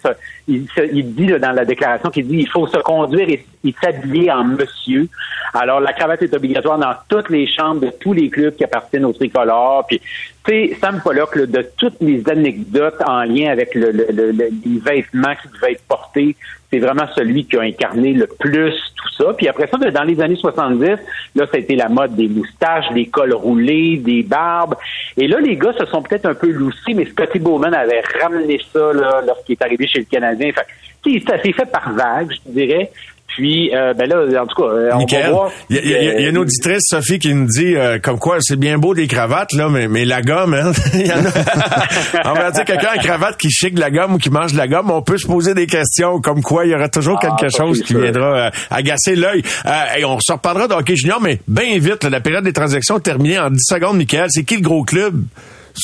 se- 0.01 0.15
il, 0.47 0.65
il 0.91 1.13
dit 1.13 1.27
là, 1.27 1.37
dans 1.37 1.51
la 1.51 1.65
déclaration 1.65 2.09
qu'il 2.09 2.27
dit 2.27 2.37
il 2.39 2.49
faut 2.49 2.65
se 2.65 2.79
conduire 2.79 3.29
et, 3.29 3.45
s'habiller 3.79 4.31
en 4.31 4.43
monsieur. 4.43 5.07
Alors 5.53 5.79
la 5.81 5.93
cravate 5.93 6.23
est 6.23 6.33
obligatoire 6.33 6.79
dans 6.79 6.95
toutes 7.07 7.29
les 7.29 7.45
chambres 7.45 7.81
de 7.81 7.91
tous 7.99 8.13
les 8.13 8.27
clubs 8.31 8.55
qui 8.55 8.63
appartiennent 8.63 9.05
au 9.05 9.13
tricolore. 9.13 9.85
Puis 9.87 9.99
tu 10.43 10.51
sais, 10.51 10.77
Sam 10.81 10.99
Pollock, 11.03 11.35
là, 11.35 11.45
de 11.45 11.69
toutes 11.77 12.01
les 12.01 12.27
anecdotes 12.27 12.99
en 13.05 13.21
lien 13.23 13.51
avec 13.51 13.75
le- 13.75 13.91
les 13.91 14.79
vêtements 14.79 15.35
qui 15.39 15.47
devaient 15.49 15.73
être 15.73 15.83
portés, 15.87 16.35
c'est 16.71 16.79
vraiment 16.79 17.05
celui 17.15 17.45
qui 17.45 17.57
a 17.57 17.61
incarné 17.61 18.13
le 18.13 18.27
plus 18.27 18.73
tout 18.95 19.09
ça. 19.17 19.33
Puis 19.33 19.47
après 19.47 19.67
ça, 19.67 19.77
ben, 19.77 19.91
dans 19.91 20.03
les 20.03 20.21
années 20.21 20.37
70, 20.37 20.85
là, 20.85 20.97
ça 21.35 21.49
a 21.53 21.57
été 21.57 21.75
la 21.75 21.89
mode 21.89 22.15
des 22.15 22.29
moustaches, 22.29 22.89
des 22.93 23.07
cols 23.07 23.33
roulés, 23.33 23.97
des 23.97 24.23
barbes. 24.23 24.75
Et 25.17 25.27
là, 25.27 25.39
les 25.39 25.57
gars 25.57 25.73
se 25.77 25.85
sont 25.85 26.01
peut-être 26.01 26.25
un 26.25 26.33
peu 26.33 26.49
loussés, 26.49 26.93
mais 26.93 27.05
Scotty 27.05 27.39
Bowman 27.39 27.73
avait 27.73 28.01
ramené 28.21 28.61
ça 28.71 28.93
là, 28.93 29.21
lorsqu'il 29.27 29.53
est 29.53 29.63
arrivé 29.63 29.85
chez 29.85 29.99
le 29.99 30.05
Canadien. 30.05 30.51
Fait, 30.53 31.19
ça 31.27 31.41
s'est 31.41 31.51
fait 31.51 31.65
par 31.65 31.91
vague, 31.93 32.31
je 32.31 32.37
te 32.37 32.49
dirais. 32.49 32.91
Puis, 33.35 33.73
euh, 33.73 33.93
ben 33.93 34.09
là, 34.09 34.41
en 34.41 34.45
tout 34.45 34.61
cas, 34.61 34.67
euh, 34.69 34.89
on 34.93 35.05
va 35.05 35.29
voir. 35.29 35.51
il 35.69 35.77
y, 35.77 35.79
a- 35.79 35.83
y 35.83 35.95
a- 35.95 36.13
il 36.19 36.21
y 36.23 36.25
a 36.25 36.29
une 36.29 36.37
Euh, 36.37 36.41
auditrice, 36.41 36.83
Sophie, 36.85 37.17
qui 37.17 37.33
nous 37.33 37.47
dit 37.47 37.75
euh, 37.77 37.97
comme 37.97 38.19
quoi 38.19 38.37
c'est 38.41 38.57
bien 38.57 38.77
beau 38.77 38.93
des 38.93 39.07
cravates, 39.07 39.53
là, 39.53 39.69
mais, 39.69 39.87
mais 39.87 40.03
la 40.03 40.21
gomme, 40.21 40.53
hein, 40.53 40.71
il 40.93 41.07
y 41.07 41.11
en 41.13 41.15
a. 41.25 42.29
on 42.31 42.33
va 42.33 42.51
dire 42.51 42.65
quelqu'un 42.65 42.89
en 42.97 42.99
cravate 43.01 43.37
qui 43.37 43.49
chic 43.49 43.73
de 43.73 43.79
la 43.79 43.89
gomme 43.89 44.15
ou 44.15 44.17
qui 44.17 44.29
mange 44.29 44.51
de 44.51 44.57
la 44.57 44.67
gomme, 44.67 44.91
on 44.91 45.01
peut 45.01 45.17
se 45.17 45.27
poser 45.27 45.53
des 45.53 45.65
questions 45.67 46.19
comme 46.19 46.41
quoi 46.43 46.65
il 46.65 46.71
y 46.71 46.75
aura 46.75 46.89
toujours 46.89 47.19
Ah, 47.23 47.35
quelque 47.39 47.55
chose 47.55 47.81
qui 47.81 47.93
sûr. 47.93 48.01
viendra 48.01 48.47
euh, 48.47 48.49
agacer 48.69 49.15
l'œil. 49.15 49.43
Euh, 49.65 49.71
et 49.97 50.03
on 50.03 50.19
se 50.19 50.33
reparlera 50.33 50.67
de 50.67 50.73
hockey 50.73 50.95
junior, 50.97 51.21
mais 51.21 51.39
bien 51.47 51.77
vite, 51.79 52.03
là, 52.03 52.09
la 52.09 52.19
période 52.19 52.43
des 52.43 52.53
transactions 52.53 52.97
est 52.97 53.01
terminée 53.01 53.39
en 53.39 53.49
10 53.49 53.59
secondes, 53.63 53.95
Michael. 53.97 54.27
C'est 54.29 54.43
qui 54.43 54.55
le 54.57 54.61
gros 54.61 54.83
club? 54.83 55.15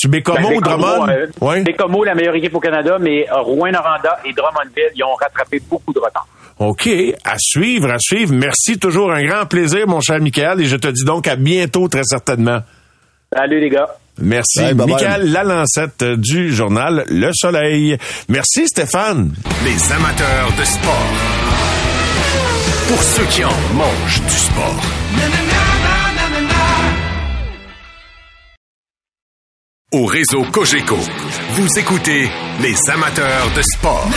Bécomo 0.10 0.50
Ben, 0.50 0.58
ou 0.58 0.62
Drummond? 0.62 1.06
Bécomo, 1.06 1.10
euh, 1.12 1.28
Ouais. 1.40 1.62
Bécomo, 1.64 2.04
la 2.04 2.14
meilleure 2.14 2.36
équipe 2.36 2.54
au 2.54 2.60
Canada, 2.60 2.98
mais 3.00 3.26
Rouen-Noranda 3.32 4.20
et 4.26 4.34
Drummondville, 4.34 4.92
ils 4.96 5.04
ont 5.06 5.14
rattrapé 5.16 5.62
beaucoup 5.70 5.94
de 5.94 6.00
retard. 6.00 6.28
OK, 6.60 6.90
à 7.24 7.36
suivre, 7.38 7.92
à 7.92 8.00
suivre. 8.00 8.34
Merci, 8.34 8.80
toujours 8.80 9.12
un 9.12 9.24
grand 9.24 9.46
plaisir, 9.46 9.88
mon 9.88 10.02
cher 10.02 10.20
Michael, 10.20 10.62
et 10.62 10.66
je 10.66 10.76
te 10.76 10.88
dis 10.88 11.06
donc 11.06 11.28
à 11.28 11.36
bientôt, 11.36 11.88
très 11.88 12.04
certainement. 12.04 12.60
Salut 13.36 13.60
les 13.60 13.70
gars. 13.70 13.90
Merci. 14.20 14.60
Bye, 14.60 14.74
bye, 14.74 14.88
bye. 14.88 14.96
Michael 14.96 15.32
Lalancette 15.32 16.04
du 16.04 16.54
journal 16.54 17.06
Le 17.10 17.30
Soleil. 17.34 17.98
Merci, 18.30 18.68
Stéphane. 18.68 19.34
Les 19.64 19.92
amateurs 19.92 20.52
de 20.58 20.64
sport. 20.64 21.08
Pour 22.88 23.04
ceux 23.04 23.26
qui 23.26 23.44
en 23.44 23.52
mangent 23.76 24.22
du 24.24 24.30
sport. 24.30 24.82
Au 29.94 30.06
réseau 30.06 30.44
Cogeco, 30.52 30.98
vous 31.52 31.80
écoutez 31.80 32.30
les 32.62 32.90
amateurs 32.90 33.52
de 33.56 33.62
sport. 33.62 34.10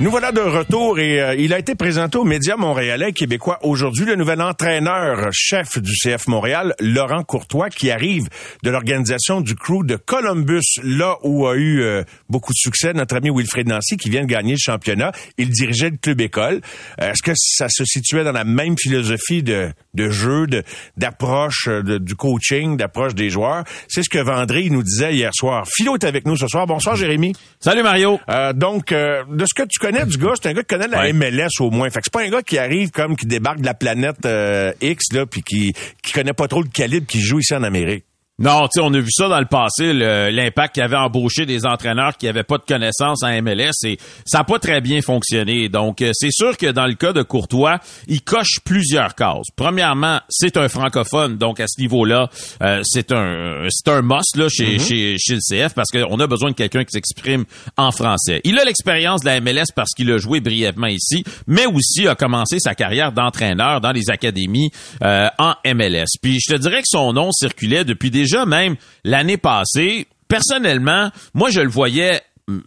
Nous 0.00 0.12
voilà 0.12 0.30
de 0.30 0.38
retour 0.40 1.00
et 1.00 1.20
euh, 1.20 1.34
il 1.34 1.52
a 1.52 1.58
été 1.58 1.74
présenté 1.74 2.18
aux 2.18 2.24
médias 2.24 2.54
montréalais 2.56 3.12
québécois 3.12 3.58
aujourd'hui 3.62 4.04
le 4.04 4.14
nouvel 4.14 4.40
entraîneur 4.40 5.28
chef 5.32 5.76
du 5.82 5.90
CF 5.90 6.28
Montréal, 6.28 6.72
Laurent 6.78 7.24
Courtois, 7.24 7.68
qui 7.68 7.90
arrive 7.90 8.28
de 8.62 8.70
l'organisation 8.70 9.40
du 9.40 9.56
crew 9.56 9.82
de 9.84 9.96
Columbus, 9.96 10.62
là 10.84 11.16
où 11.24 11.48
a 11.48 11.56
eu 11.56 11.80
euh, 11.82 12.04
beaucoup 12.28 12.52
de 12.52 12.58
succès 12.58 12.92
notre 12.92 13.16
ami 13.16 13.28
Wilfred 13.30 13.66
Nancy 13.66 13.96
qui 13.96 14.08
vient 14.08 14.20
de 14.22 14.28
gagner 14.28 14.52
le 14.52 14.58
championnat. 14.60 15.10
Il 15.36 15.50
dirigeait 15.50 15.90
le 15.90 15.96
club 15.96 16.20
école. 16.20 16.60
Euh, 17.00 17.10
Est-ce 17.10 17.22
que 17.24 17.32
ça 17.34 17.66
se 17.68 17.84
situait 17.84 18.22
dans 18.22 18.30
la 18.30 18.44
même 18.44 18.76
philosophie 18.78 19.42
de, 19.42 19.70
de 19.94 20.10
jeu, 20.10 20.46
de- 20.46 20.62
d'approche 20.96 21.66
euh, 21.66 21.82
de- 21.82 21.98
du 21.98 22.14
coaching, 22.14 22.76
d'approche 22.76 23.16
des 23.16 23.30
joueurs? 23.30 23.64
C'est 23.88 24.04
ce 24.04 24.08
que 24.08 24.18
Vendry 24.20 24.70
nous 24.70 24.84
disait 24.84 25.12
hier 25.12 25.32
soir. 25.34 25.66
Philo 25.66 25.96
est 25.96 26.04
avec 26.04 26.24
nous 26.24 26.36
ce 26.36 26.46
soir. 26.46 26.68
Bonsoir 26.68 26.94
Jérémy. 26.94 27.32
Salut 27.58 27.82
Mario. 27.82 28.20
Euh, 28.30 28.52
donc, 28.52 28.92
euh, 28.92 29.24
de 29.28 29.44
ce 29.44 29.60
que 29.60 29.66
tu 29.68 29.80
connais 29.92 30.06
du 30.06 30.16
gars, 30.18 30.32
c'est 30.40 30.48
un 30.48 30.52
gars 30.54 30.62
qui 30.62 30.66
connaît 30.74 30.88
la 30.88 31.00
Ouais. 31.00 31.12
MLS 31.12 31.60
au 31.60 31.70
moins. 31.70 31.88
Fait 31.90 32.00
que 32.00 32.04
c'est 32.04 32.12
pas 32.12 32.22
un 32.22 32.30
gars 32.30 32.42
qui 32.42 32.58
arrive 32.58 32.90
comme 32.90 33.16
qui 33.16 33.26
débarque 33.26 33.60
de 33.60 33.66
la 33.66 33.74
planète 33.74 34.24
euh, 34.26 34.72
X 34.80 35.12
là, 35.12 35.26
puis 35.26 35.42
qui 35.42 35.72
qui 36.02 36.12
connaît 36.12 36.32
pas 36.32 36.48
trop 36.48 36.62
le 36.62 36.68
calibre 36.68 37.06
qui 37.06 37.20
joue 37.20 37.40
ici 37.40 37.54
en 37.54 37.62
Amérique. 37.62 38.04
Non, 38.40 38.68
tu 38.68 38.78
sais, 38.78 38.80
on 38.80 38.94
a 38.94 39.00
vu 39.00 39.10
ça 39.10 39.28
dans 39.28 39.40
le 39.40 39.46
passé, 39.46 39.92
l'impact 39.92 40.74
qu'il 40.74 40.84
avait 40.84 40.96
embauché 40.96 41.44
des 41.44 41.66
entraîneurs 41.66 42.16
qui 42.16 42.28
avaient 42.28 42.44
pas 42.44 42.58
de 42.58 42.62
connaissances 42.62 43.24
en 43.24 43.42
MLS 43.42 43.72
et 43.84 43.98
ça 44.24 44.38
n'a 44.38 44.44
pas 44.44 44.60
très 44.60 44.80
bien 44.80 45.02
fonctionné. 45.02 45.68
Donc, 45.68 46.02
euh, 46.02 46.12
c'est 46.12 46.30
sûr 46.30 46.56
que 46.56 46.70
dans 46.70 46.86
le 46.86 46.94
cas 46.94 47.12
de 47.12 47.22
Courtois, 47.22 47.80
il 48.06 48.22
coche 48.22 48.60
plusieurs 48.64 49.16
cases. 49.16 49.48
Premièrement, 49.56 50.20
c'est 50.28 50.56
un 50.56 50.68
francophone, 50.68 51.36
donc 51.36 51.58
à 51.58 51.66
ce 51.66 51.80
niveau-là, 51.80 52.30
euh, 52.62 52.80
c'est 52.84 53.10
un 53.10 53.66
c'est 53.70 53.90
un 53.90 54.02
must 54.02 54.36
là 54.36 54.48
chez, 54.48 54.78
chez, 54.78 55.16
chez 55.18 55.34
le 55.34 55.40
CF 55.40 55.74
parce 55.74 55.90
qu'on 55.90 56.20
a 56.20 56.26
besoin 56.28 56.50
de 56.50 56.54
quelqu'un 56.54 56.84
qui 56.84 56.92
s'exprime 56.92 57.44
en 57.76 57.90
français. 57.90 58.40
Il 58.44 58.56
a 58.60 58.64
l'expérience 58.64 59.22
de 59.22 59.26
la 59.26 59.40
MLS 59.40 59.72
parce 59.74 59.90
qu'il 59.96 60.12
a 60.12 60.18
joué 60.18 60.38
brièvement 60.38 60.86
ici, 60.86 61.24
mais 61.48 61.66
aussi 61.66 62.06
a 62.06 62.14
commencé 62.14 62.60
sa 62.60 62.76
carrière 62.76 63.10
d'entraîneur 63.10 63.80
dans 63.80 63.90
les 63.90 64.10
académies 64.10 64.70
euh, 65.02 65.26
en 65.38 65.54
MLS. 65.64 66.06
Puis 66.22 66.38
je 66.40 66.54
te 66.54 66.58
dirais 66.60 66.82
que 66.82 66.88
son 66.88 67.12
nom 67.12 67.32
circulait 67.32 67.84
depuis 67.84 68.12
déjà 68.12 68.27
même 68.36 68.76
l'année 69.04 69.36
passée. 69.36 70.06
Personnellement, 70.28 71.10
moi 71.34 71.50
je 71.50 71.60
le 71.60 71.70
voyais 71.70 72.20
mm, 72.48 72.58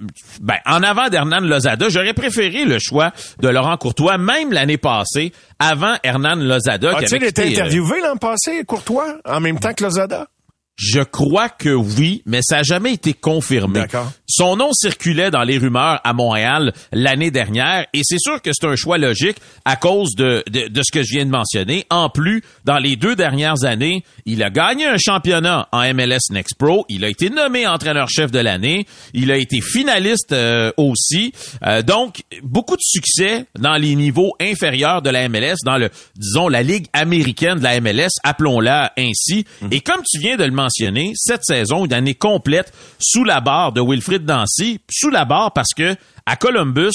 ben, 0.41 0.57
en 0.65 0.81
avant 0.83 1.09
d'Hernan 1.09 1.41
Lozada, 1.41 1.89
j'aurais 1.89 2.13
préféré 2.13 2.65
le 2.65 2.79
choix 2.79 3.11
de 3.39 3.47
Laurent 3.49 3.77
Courtois, 3.77 4.17
même 4.17 4.51
l'année 4.51 4.77
passée, 4.77 5.31
avant 5.59 5.95
Hernan 6.03 6.35
Lozada. 6.35 6.97
A-t-il 6.97 7.23
été 7.23 7.43
euh, 7.43 7.49
interviewé 7.49 8.01
l'an 8.01 8.17
passé, 8.17 8.63
Courtois, 8.65 9.17
en 9.25 9.39
même 9.39 9.59
temps 9.59 9.73
que 9.73 9.83
Lozada? 9.83 10.27
Je 10.77 11.01
crois 11.01 11.49
que 11.49 11.69
oui, 11.69 12.23
mais 12.25 12.39
ça 12.41 12.57
n'a 12.57 12.63
jamais 12.63 12.93
été 12.93 13.13
confirmé. 13.13 13.83
Son 14.27 14.55
nom 14.55 14.71
circulait 14.73 15.29
dans 15.29 15.43
les 15.43 15.57
rumeurs 15.57 15.99
à 16.03 16.13
Montréal 16.13 16.73
l'année 16.91 17.29
dernière 17.29 17.85
et 17.93 18.01
c'est 18.03 18.19
sûr 18.19 18.41
que 18.41 18.51
c'est 18.53 18.65
un 18.65 18.75
choix 18.75 18.97
logique 18.97 19.37
à 19.65 19.75
cause 19.75 20.15
de, 20.15 20.43
de, 20.49 20.69
de 20.69 20.81
ce 20.81 20.91
que 20.91 21.03
je 21.03 21.09
viens 21.11 21.25
de 21.25 21.29
mentionner. 21.29 21.85
En 21.89 22.09
plus, 22.09 22.41
dans 22.65 22.77
les 22.77 22.95
deux 22.95 23.15
dernières 23.15 23.63
années, 23.63 24.03
il 24.25 24.41
a 24.41 24.49
gagné 24.49 24.85
un 24.87 24.97
championnat 24.97 25.67
en 25.71 25.81
MLS 25.93 26.31
Next 26.31 26.55
Pro. 26.57 26.85
Il 26.89 27.05
a 27.05 27.09
été 27.09 27.29
nommé 27.29 27.67
entraîneur-chef 27.67 28.31
de 28.31 28.39
l'année. 28.39 28.85
Il 29.13 29.31
a 29.31 29.37
été 29.37 29.61
finaliste 29.61 30.31
euh, 30.31 30.71
aussi. 30.77 31.33
Euh, 31.63 31.81
donc, 31.81 32.23
beaucoup 32.41 32.75
de 32.75 32.81
succès 32.81 33.45
dans 33.59 33.75
les 33.75 33.95
niveaux 33.95 34.33
inférieurs 34.39 35.01
de 35.01 35.09
la 35.09 35.27
MLS, 35.29 35.57
dans 35.65 35.77
le, 35.77 35.89
disons, 36.15 36.47
la 36.47 36.63
Ligue 36.63 36.87
américaine 36.93 37.59
de 37.59 37.63
la 37.63 37.79
MLS, 37.81 38.09
appelons-la 38.23 38.93
ainsi. 38.97 39.45
Et 39.69 39.81
comme 39.81 40.01
tu 40.09 40.19
viens 40.19 40.37
de 40.37 40.43
le 40.43 40.51
cette 40.69 41.43
saison, 41.43 41.85
une 41.85 41.93
année 41.93 42.15
complète 42.15 42.73
sous 42.99 43.23
la 43.23 43.41
barre 43.41 43.71
de 43.71 43.81
Wilfrid 43.81 44.25
Dancy, 44.25 44.79
sous 44.89 45.09
la 45.09 45.25
barre 45.25 45.53
parce 45.53 45.73
que 45.75 45.95
à 46.25 46.35
Columbus, 46.35 46.91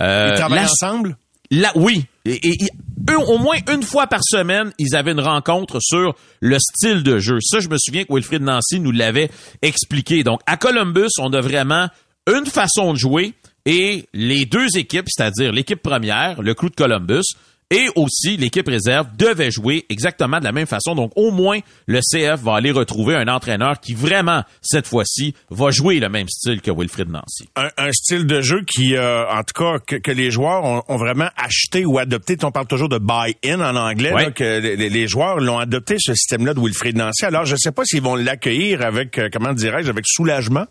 euh, 0.00 0.30
Ils 0.32 0.38
travaillent 0.38 0.58
la- 0.60 0.64
ensemble? 0.70 1.16
Là, 1.50 1.70
oui. 1.76 2.04
Et, 2.24 2.34
et- 2.48 2.64
et 2.64 2.68
eux, 3.10 3.18
au 3.18 3.38
moins 3.38 3.56
une 3.72 3.82
fois 3.84 4.08
par 4.08 4.20
semaine, 4.24 4.72
ils 4.78 4.96
avaient 4.96 5.12
une 5.12 5.20
rencontre 5.20 5.78
sur 5.80 6.14
le 6.40 6.58
style 6.58 7.02
de 7.04 7.18
jeu. 7.18 7.38
Ça, 7.40 7.60
je 7.60 7.68
me 7.68 7.76
souviens 7.78 8.02
que 8.04 8.12
Wilfried 8.12 8.42
Nancy 8.42 8.80
nous 8.80 8.90
l'avait 8.90 9.30
expliqué. 9.62 10.24
Donc, 10.24 10.40
à 10.46 10.56
Columbus, 10.56 11.10
on 11.20 11.32
a 11.32 11.40
vraiment 11.40 11.88
une 12.26 12.46
façon 12.46 12.92
de 12.94 12.98
jouer 12.98 13.34
et 13.64 14.06
les 14.12 14.44
deux 14.44 14.66
équipes, 14.76 15.06
c'est-à-dire 15.08 15.52
l'équipe 15.52 15.80
première, 15.80 16.42
le 16.42 16.54
crew 16.54 16.66
de 16.70 16.74
Columbus, 16.74 17.22
et 17.70 17.88
aussi 17.96 18.36
l'équipe 18.36 18.68
réserve 18.68 19.08
devaient 19.16 19.50
jouer 19.50 19.84
exactement 19.88 20.38
de 20.38 20.44
la 20.44 20.52
même 20.52 20.66
façon. 20.66 20.94
Donc, 20.94 21.10
au 21.16 21.32
moins, 21.32 21.58
le 21.86 22.00
CF 22.00 22.40
va 22.42 22.54
aller 22.54 22.70
retrouver 22.70 23.16
un 23.16 23.26
entraîneur 23.26 23.80
qui 23.80 23.92
vraiment, 23.94 24.44
cette 24.62 24.86
fois-ci, 24.86 25.34
va 25.50 25.70
jouer 25.72 25.98
le 25.98 26.08
même 26.08 26.28
style 26.28 26.60
que 26.60 26.70
Wilfried 26.70 27.08
Nancy. 27.10 27.48
un, 27.56 27.68
un 27.76 27.90
style 27.92 28.26
de 28.26 28.40
jeu 28.40 28.62
qui, 28.64 28.94
euh, 28.94 29.26
en 29.28 29.42
tout 29.42 29.60
cas, 29.62 29.78
que, 29.84 29.96
que 29.96 30.12
les 30.12 30.30
joueurs 30.30 30.62
ont, 30.64 30.82
ont 30.86 30.96
vraiment 30.96 31.28
acheté 31.36 31.84
ou 31.84 31.98
adopté. 31.98 32.36
On 32.44 32.52
parle 32.52 32.68
toujours 32.68 32.88
de 32.88 32.98
buy-in 32.98 33.60
en 33.60 33.74
anglais, 33.74 34.12
Ouais. 34.12 34.24
là, 34.26 34.30
que 34.30 34.60
les, 34.60 34.76
les 34.88 35.08
joueurs 35.08 35.40
l'ont 35.40 35.58
adopté, 35.58 35.96
ce 35.98 36.14
système-là 36.14 36.54
de 36.54 36.60
Wilfried 36.60 36.96
Nancy. 36.96 37.24
Alors, 37.24 37.44
je 37.46 37.54
ne 37.54 37.58
sais 37.58 37.72
pas 37.72 37.82
s'ils 37.84 38.02
vont 38.02 38.14
l'accueillir 38.14 38.82
avec, 38.82 39.18
euh, 39.18 39.28
comment 39.32 39.52
dirais-je, 39.52 39.90
avec 39.90 40.04
soulagement. 40.06 40.66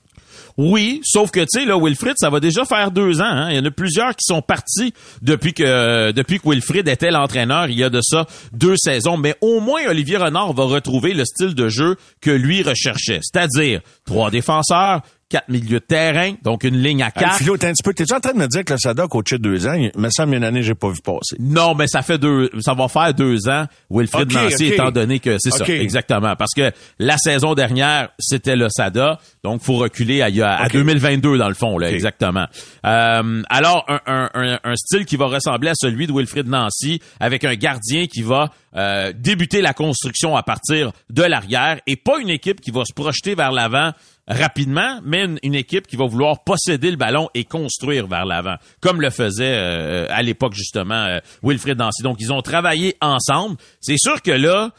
Oui, 0.58 1.02
sauf 1.04 1.32
que 1.32 1.42
tu 1.42 1.48
sais 1.60 1.66
là, 1.66 1.78
Wilfrid, 1.78 2.14
ça 2.18 2.30
va 2.30 2.40
déjà 2.40 2.64
faire 2.64 2.90
deux 2.92 3.20
ans. 3.20 3.26
hein. 3.26 3.50
Il 3.52 3.58
y 3.58 3.60
en 3.60 3.66
a 3.66 3.72
plusieurs 3.72 4.12
qui 4.12 4.24
sont 4.24 4.42
partis 4.42 4.94
depuis 5.22 5.54
que 5.54 6.12
depuis 6.12 6.40
que 6.40 6.48
Wilfrid 6.50 6.88
était 6.88 7.12
l'entraîneur. 7.12 7.68
Il 7.70 7.78
y 7.78 7.84
a 7.84 7.90
de 7.90 8.00
ça 8.02 8.26
deux 8.54 8.76
saisons, 8.78 9.18
mais 9.18 9.36
au 9.42 9.60
moins 9.60 9.82
Olivier 9.90 10.16
Renard 10.18 10.54
va 10.54 10.64
retrouver 10.64 11.14
le 11.14 11.26
style 11.26 11.56
de 11.56 11.68
jeu 11.68 11.98
que 12.22 12.32
lui 12.32 12.64
recherchait, 12.64 13.20
c'est-à-dire 13.22 13.82
trois 14.06 14.32
défenseurs, 14.32 15.02
quatre 15.28 15.50
milieux 15.50 15.80
de 15.80 15.86
terrain, 15.86 16.34
donc 16.44 16.64
une 16.64 16.78
ligne 16.78 17.02
à 17.02 17.10
quatre. 17.12 17.38
Philo, 17.38 17.58
t'es 17.58 17.68
un 17.68 17.72
petit 17.72 17.82
peu, 17.84 17.94
t'es 17.94 18.12
en 18.14 18.20
train 18.20 18.34
de 18.34 18.38
me 18.38 18.48
dire 18.48 18.64
que 18.64 18.74
le 18.74 18.78
Sada 18.80 19.04
a 19.04 19.08
coaché 19.08 19.38
deux 19.40 19.68
ans? 19.68 19.74
Il 19.74 19.92
me 19.98 20.10
semble 20.12 20.36
une 20.36 20.44
année, 20.44 20.62
j'ai 20.62 20.76
pas 20.76 20.90
vu 20.90 21.00
passer? 21.04 21.36
Non, 21.40 21.74
mais 21.74 21.88
ça 21.88 22.04
fait 22.04 22.18
deux, 22.20 22.50
ça 22.60 22.74
va 22.76 22.88
faire 22.88 23.14
deux 23.14 23.48
ans, 23.50 23.66
Wilfrid 23.90 24.32
Ok, 24.32 24.34
Nancy, 24.34 24.66
étant 24.68 24.92
donné 24.92 25.20
que 25.20 25.38
c'est 25.40 25.50
ça, 25.52 25.66
exactement. 25.66 26.36
Parce 26.36 26.52
que 26.56 26.72
la 27.00 27.18
saison 27.18 27.56
dernière, 27.56 28.10
c'était 28.20 28.56
le 28.56 28.68
SADA, 28.70 29.20
donc 29.44 29.62
faut 29.62 29.76
reculer 29.78 30.22
à, 30.22 30.28
à 30.58 30.66
Ok. 30.68 30.74
2022 30.74 31.38
dans 31.40 31.50
le 31.50 31.56
fond, 31.56 31.78
là, 31.80 31.92
exactement. 31.92 32.46
Euh, 32.86 33.42
alors, 33.50 33.84
un, 33.88 34.00
un- 34.06 34.30
un- 34.36 34.60
un 34.64 34.76
style 34.76 35.06
qui 35.06 35.16
va 35.18 35.26
ressembler 35.26 35.70
à 35.70 35.76
celui 35.76 36.06
de 36.08 36.12
Wilfrid 36.14 36.48
Nancy, 36.48 37.02
avec 37.20 37.44
un 37.44 37.56
gardien 37.56 38.06
qui 38.06 38.22
va 38.22 38.52
euh, 38.76 39.12
débuter 39.16 39.62
la 39.62 39.74
construction 39.74 40.36
à 40.36 40.44
partir 40.44 40.92
de 41.10 41.24
l'arrière, 41.24 41.80
et 41.88 41.96
pas 41.96 42.20
une 42.20 42.30
équipe 42.30 42.62
qui 42.62 42.72
va 42.72 42.84
se 42.86 42.94
projeter 42.94 43.34
vers 43.34 43.52
l'avant 43.52 43.92
rapidement, 44.28 45.00
mais 45.04 45.26
une, 45.26 45.40
une 45.44 45.56
équipe 45.56 45.88
qui 45.88 45.96
va 45.96 46.06
vouloir 46.06 46.44
posséder 46.44 46.90
le 46.90 46.98
ballon 46.98 47.30
et 47.34 47.44
construire 47.44 48.08
vers 48.08 48.26
l'avant, 48.26 48.56
comme 48.82 49.02
le 49.02 49.10
faisait 49.10 49.56
euh, 49.56 50.08
à 50.10 50.22
l'époque 50.24 50.54
justement 50.54 51.06
euh, 51.06 51.20
Wilfrid 51.44 51.78
Nancy. 51.78 52.02
Donc 52.02 52.18
ils 52.20 52.34
ont 52.34 52.42
travaillé 52.42 52.96
ensemble. 53.02 53.58
C'est 53.82 53.98
sûr 53.98 54.22
que 54.22 54.32
là, 54.32 54.72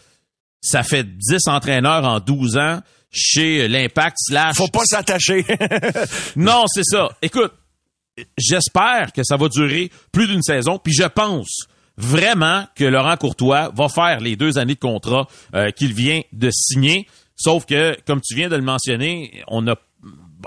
ça 0.60 0.82
fait 0.82 1.04
10 1.04 1.48
entraîneurs 1.48 2.04
en 2.04 2.20
12 2.20 2.56
ans 2.56 2.80
chez 3.10 3.68
l'Impact 3.68 4.16
slash 4.18 4.56
Faut 4.56 4.68
pas 4.68 4.84
s'attacher. 4.84 5.44
non, 6.36 6.64
c'est 6.66 6.84
ça. 6.84 7.08
Écoute, 7.22 7.52
j'espère 8.36 9.12
que 9.12 9.22
ça 9.22 9.36
va 9.36 9.48
durer 9.48 9.90
plus 10.12 10.26
d'une 10.26 10.42
saison, 10.42 10.78
puis 10.78 10.92
je 10.92 11.04
pense 11.04 11.66
vraiment 11.96 12.66
que 12.74 12.84
Laurent 12.84 13.16
Courtois 13.16 13.70
va 13.74 13.88
faire 13.88 14.20
les 14.20 14.36
deux 14.36 14.58
années 14.58 14.74
de 14.74 14.80
contrat 14.80 15.26
euh, 15.54 15.70
qu'il 15.70 15.94
vient 15.94 16.20
de 16.32 16.50
signer. 16.50 17.06
Sauf 17.36 17.66
que, 17.66 17.96
comme 18.06 18.20
tu 18.20 18.34
viens 18.34 18.48
de 18.48 18.56
le 18.56 18.62
mentionner, 18.62 19.42
on 19.48 19.66
a 19.68 19.76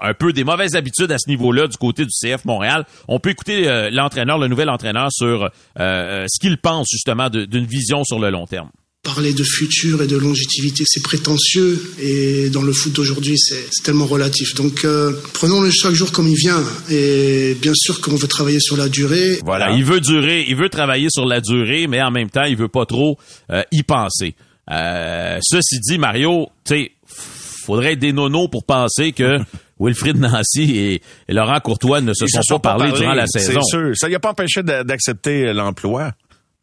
un 0.02 0.14
peu 0.14 0.34
des 0.34 0.44
mauvaises 0.44 0.76
habitudes 0.76 1.12
à 1.12 1.18
ce 1.18 1.30
niveau-là 1.30 1.68
du 1.68 1.78
côté 1.78 2.04
du 2.06 2.12
CF 2.12 2.46
Montréal. 2.46 2.86
On 3.08 3.20
peut 3.20 3.30
écouter 3.30 3.68
euh, 3.68 3.90
l'entraîneur, 3.92 4.38
le 4.38 4.48
nouvel 4.48 4.70
entraîneur, 4.70 5.10
sur 5.12 5.50
euh, 5.80 6.26
ce 6.28 6.40
qu'il 6.40 6.58
pense 6.58 6.88
justement 6.92 7.30
d'une 7.30 7.66
vision 7.66 8.04
sur 8.04 8.20
le 8.20 8.30
long 8.30 8.46
terme. 8.46 8.70
Parler 9.02 9.34
de 9.34 9.44
futur 9.44 10.04
et 10.04 10.08
de 10.08 10.18
longévité, 10.18 10.84
c'est 10.86 11.02
prétentieux 11.02 11.82
et 12.02 12.50
dans 12.50 12.62
le 12.62 12.74
foot 12.74 12.92
d'aujourd'hui, 12.92 13.40
c'est 13.40 13.66
c'est 13.72 13.84
tellement 13.84 14.06
relatif. 14.06 14.54
Donc 14.56 14.84
euh, 14.84 15.14
prenons-le 15.34 15.72
chaque 15.72 15.94
jour 15.94 16.12
comme 16.12 16.28
il 16.28 16.36
vient 16.36 16.62
et 16.90 17.56
bien 17.62 17.72
sûr 17.74 18.02
qu'on 18.02 18.16
veut 18.16 18.28
travailler 18.28 18.60
sur 18.60 18.76
la 18.76 18.90
durée. 18.90 19.40
Voilà, 19.46 19.72
il 19.72 19.86
veut 19.86 20.02
durer, 20.02 20.46
il 20.50 20.58
veut 20.58 20.68
travailler 20.68 21.08
sur 21.10 21.26
la 21.26 21.40
durée, 21.40 21.88
mais 21.88 22.02
en 22.02 22.12
même 22.12 22.30
temps, 22.30 22.44
il 22.44 22.58
veut 22.58 22.68
pas 22.68 22.86
trop 22.86 23.18
euh, 23.52 23.64
y 23.72 23.84
penser. 23.84 24.36
Euh, 24.70 25.40
ceci 25.42 25.80
dit, 25.80 25.98
Mario, 25.98 26.50
tu 26.64 26.76
sais, 26.76 26.92
faudrait 27.06 27.94
être 27.94 28.00
des 28.00 28.14
nonos 28.14 28.48
pour 28.48 28.64
penser 28.66 29.12
que 29.12 29.40
Wilfrid 29.80 30.18
Nancy 30.18 30.78
et, 30.78 31.02
et 31.28 31.34
Laurent 31.34 31.60
Courtois 31.60 32.02
ne 32.02 32.14
se 32.14 32.26
sont, 32.28 32.42
se 32.42 32.54
pas 32.54 32.60
parlé 32.60 32.92
durant 32.92 33.14
la 33.14 33.28
saison. 33.28 33.62
C'est 33.62 33.70
sûr. 33.70 33.92
Ça 33.96 34.10
y 34.10 34.16
a 34.16 34.20
pas 34.20 34.32
empêché 34.32 34.64
d'accepter 34.64 35.48
euh, 35.48 35.54
l'emploi. 35.54 36.12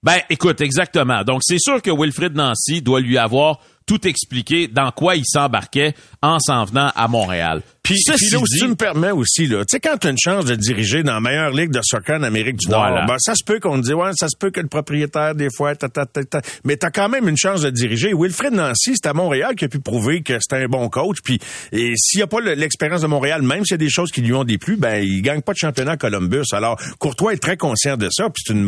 Ben, 0.02 0.18
écoute, 0.30 0.60
exactement. 0.60 1.24
Donc, 1.24 1.40
c'est 1.42 1.58
sûr 1.58 1.82
que 1.82 1.90
Wilfrid 1.90 2.36
Nancy 2.36 2.82
doit 2.82 3.00
lui 3.00 3.18
avoir 3.18 3.58
tout 3.86 4.06
expliqué 4.06 4.68
dans 4.68 4.90
quoi 4.90 5.16
il 5.16 5.24
s'embarquait 5.24 5.94
en 6.22 6.38
s'en 6.38 6.64
venant 6.64 6.92
à 6.94 7.08
Montréal. 7.08 7.62
Puis, 7.86 7.98
Ceci 8.04 8.26
Philo, 8.26 8.44
si 8.46 8.54
dit- 8.54 8.60
tu 8.62 8.68
me 8.68 8.74
permets 8.74 9.12
aussi, 9.12 9.46
là, 9.46 9.58
tu 9.64 9.66
sais, 9.76 9.80
quand 9.80 9.96
tu 9.96 10.08
as 10.08 10.10
une 10.10 10.18
chance 10.18 10.44
de 10.44 10.54
diriger 10.56 11.02
dans 11.04 11.14
la 11.14 11.20
meilleure 11.20 11.50
ligue 11.50 11.70
de 11.70 11.80
soccer 11.84 12.18
en 12.18 12.22
Amérique 12.24 12.56
du 12.56 12.66
Voilà. 12.66 12.96
Nord, 12.96 13.06
ben, 13.06 13.16
ça 13.18 13.34
se 13.34 13.44
peut 13.44 13.60
qu'on 13.60 13.76
te 13.78 13.82
dise, 13.84 13.94
ouais, 13.94 14.10
ça 14.14 14.28
se 14.28 14.36
peut 14.36 14.50
que 14.50 14.60
le 14.60 14.66
propriétaire, 14.66 15.34
des 15.36 15.48
fois, 15.54 15.74
ta, 15.76 15.88
ta, 15.88 16.04
ta, 16.04 16.24
ta. 16.24 16.40
mais 16.64 16.76
t'as 16.76 16.90
quand 16.90 17.08
même 17.08 17.28
une 17.28 17.36
chance 17.36 17.62
de 17.62 17.70
diriger. 17.70 18.12
Wilfred 18.12 18.52
Nancy, 18.54 18.94
c'est 18.96 19.06
à 19.06 19.12
Montréal 19.14 19.54
qui 19.54 19.64
a 19.66 19.68
pu 19.68 19.78
prouver 19.78 20.22
que 20.22 20.38
c'était 20.40 20.64
un 20.64 20.68
bon 20.68 20.88
coach. 20.88 21.18
Puis, 21.22 21.38
et 21.72 21.94
s'il 21.96 22.18
n'y 22.18 22.22
a 22.24 22.26
pas 22.26 22.40
le- 22.40 22.54
l'expérience 22.54 23.02
de 23.02 23.06
Montréal, 23.06 23.42
même 23.42 23.64
s'il 23.64 23.72
y 23.72 23.74
a 23.74 23.78
des 23.78 23.88
choses 23.90 24.10
qui 24.10 24.20
lui 24.20 24.32
ont 24.34 24.44
déplu, 24.44 24.76
ben, 24.76 25.02
il 25.02 25.22
gagne 25.22 25.42
pas 25.42 25.52
de 25.52 25.58
championnat 25.58 25.92
à 25.92 25.96
Columbus. 25.96 26.42
Alors, 26.52 26.80
Courtois 26.98 27.34
est 27.34 27.38
très 27.42 27.56
conscient 27.56 27.96
de 27.96 28.08
ça, 28.10 28.24
puis 28.24 28.42
c'est 28.44 28.52
une 28.52 28.64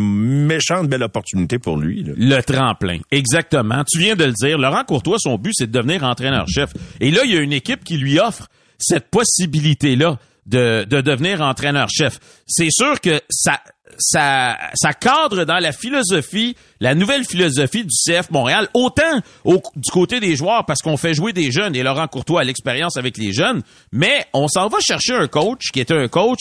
méchante 0.46 0.88
belle 0.88 1.02
opportunité 1.02 1.58
pour 1.58 1.76
lui, 1.76 2.04
là. 2.04 2.12
Le 2.16 2.40
tremplin. 2.42 2.98
Exactement. 3.10 3.82
Tu 3.90 3.98
viens 3.98 4.14
de 4.14 4.24
le 4.24 4.32
dire. 4.32 4.58
Laurent 4.58 4.84
Courtois, 4.84 5.16
son 5.18 5.38
but, 5.38 5.52
c'est 5.54 5.66
de 5.66 5.72
devenir 5.72 6.04
entraîneur-chef. 6.04 6.70
Et 7.00 7.10
là, 7.10 7.22
il 7.24 7.32
y 7.34 7.36
a 7.36 7.40
une 7.40 7.52
équipe 7.52 7.82
qui 7.84 7.96
lui 7.96 8.20
offre 8.20 8.48
cette 8.78 9.08
possibilité-là 9.10 10.18
de, 10.46 10.84
de 10.88 11.00
devenir 11.00 11.40
entraîneur-chef. 11.42 12.18
C'est 12.46 12.70
sûr 12.70 13.00
que 13.00 13.20
ça, 13.28 13.60
ça, 13.98 14.56
ça 14.74 14.92
cadre 14.94 15.44
dans 15.44 15.58
la 15.58 15.72
philosophie, 15.72 16.56
la 16.80 16.94
nouvelle 16.94 17.24
philosophie 17.24 17.84
du 17.84 17.90
CF 17.90 18.30
Montréal, 18.30 18.68
autant 18.72 19.20
au- 19.44 19.60
du 19.76 19.90
côté 19.90 20.20
des 20.20 20.36
joueurs, 20.36 20.64
parce 20.64 20.80
qu'on 20.80 20.96
fait 20.96 21.12
jouer 21.12 21.32
des 21.34 21.50
jeunes 21.52 21.76
et 21.76 21.82
Laurent 21.82 22.08
Courtois 22.08 22.40
a 22.40 22.44
l'expérience 22.44 22.96
avec 22.96 23.18
les 23.18 23.32
jeunes, 23.32 23.62
mais 23.92 24.24
on 24.32 24.48
s'en 24.48 24.68
va 24.68 24.78
chercher 24.80 25.14
un 25.14 25.26
coach 25.28 25.70
qui 25.72 25.80
était 25.80 25.96
un 25.96 26.08
coach 26.08 26.38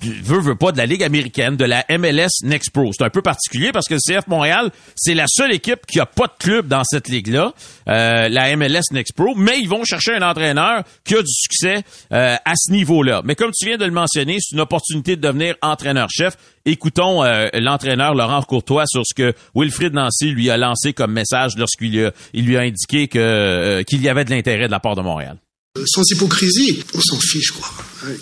veut, 0.00 0.40
veut 0.40 0.54
pas 0.54 0.72
de 0.72 0.78
la 0.78 0.86
Ligue 0.86 1.02
américaine, 1.02 1.56
de 1.56 1.64
la 1.64 1.84
MLS 1.90 2.42
Next 2.42 2.70
Pro. 2.70 2.92
C'est 2.92 3.04
un 3.04 3.10
peu 3.10 3.22
particulier 3.22 3.72
parce 3.72 3.88
que 3.88 3.94
le 3.94 4.00
CF 4.00 4.26
Montréal, 4.28 4.70
c'est 4.96 5.14
la 5.14 5.26
seule 5.28 5.52
équipe 5.52 5.86
qui 5.86 6.00
a 6.00 6.06
pas 6.06 6.26
de 6.26 6.32
club 6.38 6.68
dans 6.68 6.84
cette 6.84 7.08
ligue-là, 7.08 7.52
euh, 7.88 8.28
la 8.28 8.56
MLS 8.56 8.92
Next 8.92 9.14
Pro, 9.14 9.34
mais 9.36 9.58
ils 9.58 9.68
vont 9.68 9.84
chercher 9.84 10.14
un 10.14 10.22
entraîneur 10.22 10.84
qui 11.04 11.14
a 11.14 11.22
du 11.22 11.32
succès 11.32 11.82
euh, 12.12 12.36
à 12.44 12.52
ce 12.56 12.72
niveau-là. 12.72 13.22
Mais 13.24 13.34
comme 13.34 13.50
tu 13.52 13.66
viens 13.66 13.78
de 13.78 13.84
le 13.84 13.90
mentionner, 13.90 14.36
c'est 14.40 14.54
une 14.54 14.60
opportunité 14.60 15.16
de 15.16 15.20
devenir 15.20 15.56
entraîneur-chef. 15.62 16.36
Écoutons 16.64 17.24
euh, 17.24 17.48
l'entraîneur 17.54 18.14
Laurent 18.14 18.42
Courtois 18.42 18.84
sur 18.86 19.02
ce 19.04 19.14
que 19.14 19.34
Wilfried 19.54 19.94
Nancy 19.94 20.30
lui 20.30 20.50
a 20.50 20.56
lancé 20.56 20.92
comme 20.92 21.12
message 21.12 21.56
lorsqu'il 21.56 22.12
il 22.32 22.46
lui 22.46 22.56
a 22.56 22.60
indiqué 22.60 23.08
que 23.08 23.82
qu'il 23.82 24.02
y 24.02 24.08
avait 24.08 24.24
de 24.24 24.30
l'intérêt 24.30 24.66
de 24.66 24.70
la 24.70 24.80
part 24.80 24.94
de 24.94 25.02
Montréal. 25.02 25.38
Sans 25.86 26.02
hypocrisie, 26.10 26.82
on 26.94 27.00
s'en 27.00 27.18
fiche, 27.20 27.52
quoi. 27.52 27.68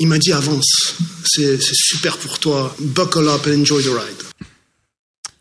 Il 0.01 0.09
m'a 0.09 0.19
dit 0.19 0.33
avance, 0.33 0.97
c'est 1.25 1.59
super 1.61 2.19
pour 2.19 2.39
toi, 2.39 2.75
buckle 2.79 3.29
up 3.29 3.47
and 3.47 3.63
enjoy 3.63 3.83
the 3.83 3.89
ride. 3.89 4.23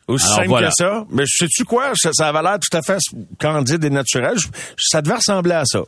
Aussi 0.08 0.26
simple 0.26 0.64
que 0.64 0.70
ça. 0.72 1.06
Mais 1.10 1.26
sais-tu 1.28 1.66
quoi? 1.66 1.92
Ça, 1.96 2.12
ça 2.14 2.30
avait 2.30 2.42
l'air 2.42 2.60
tout 2.60 2.78
à 2.78 2.82
fait 2.82 3.00
candide 3.40 3.84
et 3.84 3.90
naturel. 3.90 4.38
Ça 4.80 5.02
devait 5.02 5.16
ressembler 5.16 5.52
à 5.52 5.66
ça. 5.66 5.82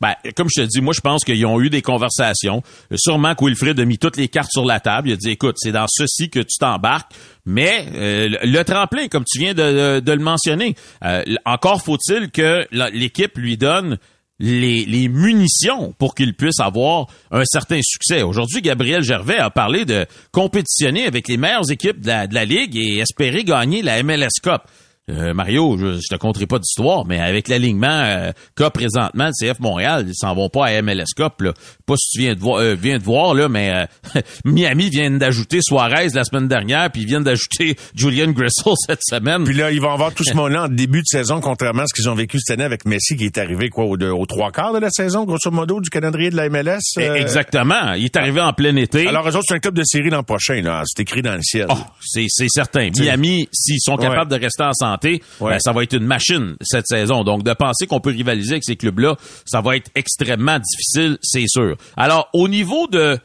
Ben, 0.00 0.14
comme 0.34 0.48
je 0.54 0.62
te 0.62 0.66
dis, 0.66 0.80
moi, 0.80 0.94
je 0.94 1.00
pense 1.00 1.24
qu'ils 1.24 1.44
ont 1.44 1.60
eu 1.60 1.68
des 1.68 1.82
conversations. 1.82 2.62
Sûrement 2.94 3.34
que 3.34 3.44
Wilfred 3.44 3.78
a 3.78 3.84
mis 3.84 3.98
toutes 3.98 4.16
les 4.16 4.28
cartes 4.28 4.52
sur 4.52 4.64
la 4.64 4.80
table. 4.80 5.10
Il 5.10 5.12
a 5.12 5.16
dit, 5.16 5.30
écoute, 5.30 5.56
c'est 5.58 5.72
dans 5.72 5.86
ceci 5.88 6.30
que 6.30 6.40
tu 6.40 6.56
t'embarques. 6.58 7.12
Mais 7.44 7.86
euh, 7.94 8.28
le 8.44 8.62
tremplin, 8.62 9.08
comme 9.08 9.24
tu 9.30 9.40
viens 9.40 9.52
de, 9.52 10.00
le 10.00 10.22
mentionner, 10.22 10.74
euh, 11.04 11.22
encore 11.44 11.82
faut-il 11.82 12.30
que 12.30 12.66
l'équipe 12.92 13.36
lui 13.36 13.58
donne 13.58 13.98
les, 14.40 15.08
munitions 15.08 15.92
pour 15.98 16.14
qu'il 16.14 16.34
puisse 16.34 16.60
avoir 16.60 17.06
un 17.30 17.44
certain 17.44 17.80
succès. 17.82 18.22
Aujourd'hui, 18.22 18.62
Gabriel 18.62 19.02
Gervais 19.02 19.38
a 19.38 19.50
parlé 19.50 19.84
de 19.84 20.06
compétitionner 20.32 21.06
avec 21.06 21.28
les 21.28 21.36
meilleures 21.36 21.70
équipes 21.70 22.00
de 22.00 22.08
la, 22.08 22.26
de 22.26 22.34
la 22.34 22.44
Ligue 22.44 22.76
et 22.76 22.98
espérer 22.98 23.44
gagner 23.44 23.82
la 23.82 24.02
MLS 24.02 24.40
Cup. 24.42 24.62
Euh, 25.10 25.32
Mario, 25.32 25.76
je, 25.78 25.94
je 25.94 26.08
te 26.08 26.16
conterai 26.16 26.46
pas 26.46 26.58
d'histoire, 26.58 27.06
mais 27.06 27.18
avec 27.18 27.48
l'alignement 27.48 27.86
euh, 27.88 28.32
qu'a 28.54 28.70
présentement 28.70 29.28
le 29.28 29.32
CF 29.52 29.58
Montréal, 29.60 30.04
ils 30.06 30.14
s'en 30.14 30.34
vont 30.34 30.50
pas 30.50 30.66
à 30.66 30.82
MLS 30.82 31.14
Cup. 31.16 31.40
Là. 31.40 31.52
Pas 31.86 31.94
si 31.96 32.10
tu 32.10 32.20
viens 32.20 32.34
de 32.34 32.40
voir, 32.40 32.60
euh, 32.60 32.74
viens 32.74 32.98
de 32.98 33.02
voir 33.02 33.32
là, 33.34 33.48
mais 33.48 33.72
euh, 34.14 34.20
Miami 34.44 34.90
vient 34.90 35.10
d'ajouter 35.10 35.60
Suarez 35.62 36.08
la 36.14 36.24
semaine 36.24 36.46
dernière, 36.46 36.90
puis 36.90 37.02
ils 37.02 37.08
viennent 37.08 37.24
d'ajouter 37.24 37.76
Julian 37.94 38.32
Grissel 38.32 38.74
cette 38.86 39.02
semaine. 39.02 39.44
Puis 39.44 39.54
là, 39.54 39.70
ils 39.70 39.80
vont 39.80 39.92
avoir 39.92 40.12
tout 40.12 40.24
ce 40.24 40.34
monde-là 40.34 40.64
en 40.64 40.68
début 40.68 41.00
de 41.00 41.06
saison, 41.06 41.40
contrairement 41.40 41.82
à 41.82 41.86
ce 41.86 41.94
qu'ils 41.94 42.10
ont 42.10 42.14
vécu 42.14 42.38
cette 42.38 42.58
année 42.58 42.64
avec 42.64 42.84
Messi, 42.84 43.16
qui 43.16 43.24
est 43.24 43.38
arrivé 43.38 43.70
quoi 43.70 43.86
au, 43.86 44.26
trois 44.26 44.52
quarts 44.52 44.74
de 44.74 44.78
la 44.78 44.90
saison, 44.90 45.24
grosso 45.24 45.50
modo, 45.50 45.80
du 45.80 45.88
calendrier 45.88 46.28
de 46.28 46.36
la 46.36 46.50
MLS. 46.50 46.80
E, 46.98 47.16
exactement. 47.16 47.94
Il 47.94 48.04
est 48.04 48.16
arrivé 48.16 48.42
en 48.42 48.52
plein 48.52 48.76
été. 48.76 49.06
Alors, 49.06 49.26
eux 49.26 49.36
autres, 49.36 49.46
c'est 49.48 49.54
un 49.54 49.58
club 49.58 49.74
de 49.74 49.84
série 49.84 50.10
l'an 50.10 50.22
prochain. 50.22 50.60
là. 50.60 50.82
C'est 50.84 51.02
écrit 51.02 51.22
dans 51.22 51.34
le 51.34 51.42
ciel. 51.42 51.66
Oh, 51.70 51.76
c'est 52.00 52.26
certain. 52.48 52.90
Miami, 52.98 53.48
s'ils 53.52 53.80
sont 53.80 53.96
capables 53.96 54.30
de 54.30 54.36
rester 54.38 54.64
en 54.64 54.72
santé 54.72 54.97
ben, 55.40 55.58
ça 55.58 55.72
va 55.72 55.82
être 55.82 55.94
une 55.94 56.06
machine 56.06 56.56
cette 56.60 56.86
saison. 56.86 57.24
Donc, 57.24 57.42
de 57.42 57.52
penser 57.52 57.86
qu'on 57.86 58.00
peut 58.00 58.10
rivaliser 58.10 58.52
avec 58.52 58.64
ces 58.64 58.76
clubs-là, 58.76 59.16
ça 59.44 59.60
va 59.60 59.76
être 59.76 59.90
extrêmement 59.94 60.58
difficile, 60.58 61.18
c'est 61.22 61.46
sûr. 61.48 61.76
Alors, 61.96 62.28
au 62.32 62.48
niveau 62.48 62.86
de 62.86 63.18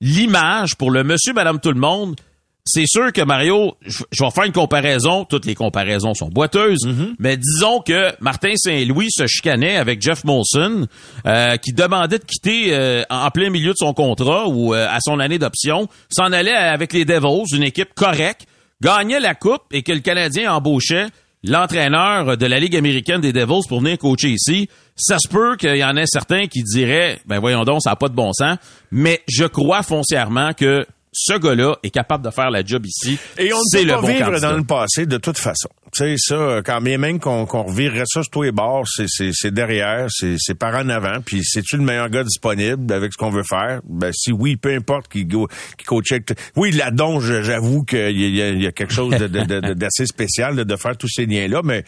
l'image 0.00 0.76
pour 0.76 0.90
le 0.90 1.04
monsieur, 1.04 1.32
madame, 1.32 1.60
tout 1.60 1.72
le 1.72 1.80
monde, 1.80 2.16
c'est 2.64 2.86
sûr 2.86 3.12
que 3.12 3.22
Mario, 3.22 3.74
je, 3.84 4.04
vais 4.20 4.30
faire 4.30 4.44
une 4.44 4.52
comparaison. 4.52 5.24
Toutes 5.24 5.46
les 5.46 5.54
comparaisons 5.54 6.14
sont 6.14 6.28
boiteuses, 6.28 6.86
mm-hmm. 6.86 7.14
mais 7.18 7.36
disons 7.36 7.80
que 7.80 8.12
Martin 8.20 8.54
Saint-Louis 8.54 9.08
se 9.10 9.26
chicanait 9.26 9.76
avec 9.76 10.00
Jeff 10.00 10.22
Molson, 10.22 10.86
euh, 11.26 11.56
qui 11.56 11.72
demandait 11.72 12.18
de 12.18 12.24
quitter 12.24 12.68
euh, 12.72 13.02
en 13.10 13.30
plein 13.30 13.50
milieu 13.50 13.72
de 13.72 13.78
son 13.78 13.94
contrat 13.94 14.46
ou 14.46 14.74
euh, 14.74 14.86
à 14.88 14.98
son 15.00 15.18
année 15.18 15.38
d'option, 15.38 15.88
s'en 16.08 16.32
allait 16.32 16.54
avec 16.54 16.92
les 16.92 17.04
Devils, 17.04 17.52
une 17.52 17.64
équipe 17.64 17.94
correcte, 17.94 18.46
gagnait 18.82 19.20
la 19.20 19.34
coupe 19.34 19.62
et 19.70 19.82
que 19.82 19.92
le 19.92 20.00
Canadien 20.00 20.52
embauchait 20.52 21.06
l'entraîneur 21.44 22.36
de 22.36 22.46
la 22.46 22.60
Ligue 22.60 22.76
américaine 22.76 23.20
des 23.20 23.32
Devils 23.32 23.62
pour 23.68 23.80
venir 23.80 23.98
coacher 23.98 24.30
ici, 24.30 24.68
ça 24.96 25.18
se 25.18 25.28
peut 25.28 25.56
qu'il 25.56 25.76
y 25.76 25.84
en 25.84 25.96
ait 25.96 26.06
certains 26.06 26.46
qui 26.46 26.62
diraient, 26.62 27.20
ben 27.26 27.38
voyons 27.40 27.64
donc, 27.64 27.80
ça 27.82 27.90
n'a 27.90 27.96
pas 27.96 28.08
de 28.08 28.14
bon 28.14 28.32
sens, 28.32 28.58
mais 28.90 29.22
je 29.28 29.44
crois 29.44 29.82
foncièrement 29.82 30.52
que 30.52 30.86
ce 31.12 31.34
gars-là 31.34 31.76
est 31.82 31.90
capable 31.90 32.24
de 32.24 32.30
faire 32.30 32.50
la 32.50 32.64
job 32.64 32.86
ici. 32.86 33.18
Et 33.38 33.52
on 33.52 33.58
ne 33.58 33.82
peut 33.82 33.88
pas 33.88 34.12
vivre 34.12 34.40
dans 34.40 34.56
le 34.56 34.64
passé 34.64 35.06
de 35.06 35.18
toute 35.18 35.38
façon. 35.38 35.68
Tu 35.94 36.04
sais, 36.04 36.14
ça, 36.16 36.62
quand 36.64 36.80
bien 36.80 36.96
même 36.96 37.20
qu'on 37.20 37.44
qu'on 37.44 37.64
revirerait 37.64 38.04
ça 38.06 38.22
sur 38.22 38.30
tous 38.30 38.42
les 38.44 38.52
bords, 38.52 38.86
c'est 38.86 39.50
derrière, 39.52 40.06
c'est 40.10 40.54
par 40.54 40.74
en 40.74 40.88
avant, 40.88 41.20
puis 41.20 41.44
c'est-tu 41.44 41.76
le 41.76 41.82
meilleur 41.82 42.08
gars 42.08 42.24
disponible 42.24 42.90
avec 42.90 43.12
ce 43.12 43.18
qu'on 43.18 43.28
veut 43.28 43.42
faire? 43.42 43.82
Ben 43.86 44.10
si 44.10 44.32
oui, 44.32 44.56
peu 44.56 44.74
importe 44.74 45.08
qui, 45.08 45.26
qui 45.26 45.84
coach 45.84 46.14
Oui, 46.56 46.70
la 46.70 46.90
donge, 46.90 47.42
j'avoue 47.42 47.84
qu'il 47.84 48.18
y, 48.18 48.38
y, 48.38 48.66
a 48.66 48.72
quelque 48.72 48.92
chose 48.92 49.10
d'assez 49.10 50.06
spécial 50.06 50.56
de, 50.56 50.62
de 50.64 50.76
faire 50.76 50.96
tous 50.96 51.08
ces 51.08 51.26
liens-là, 51.26 51.60
mais 51.62 51.84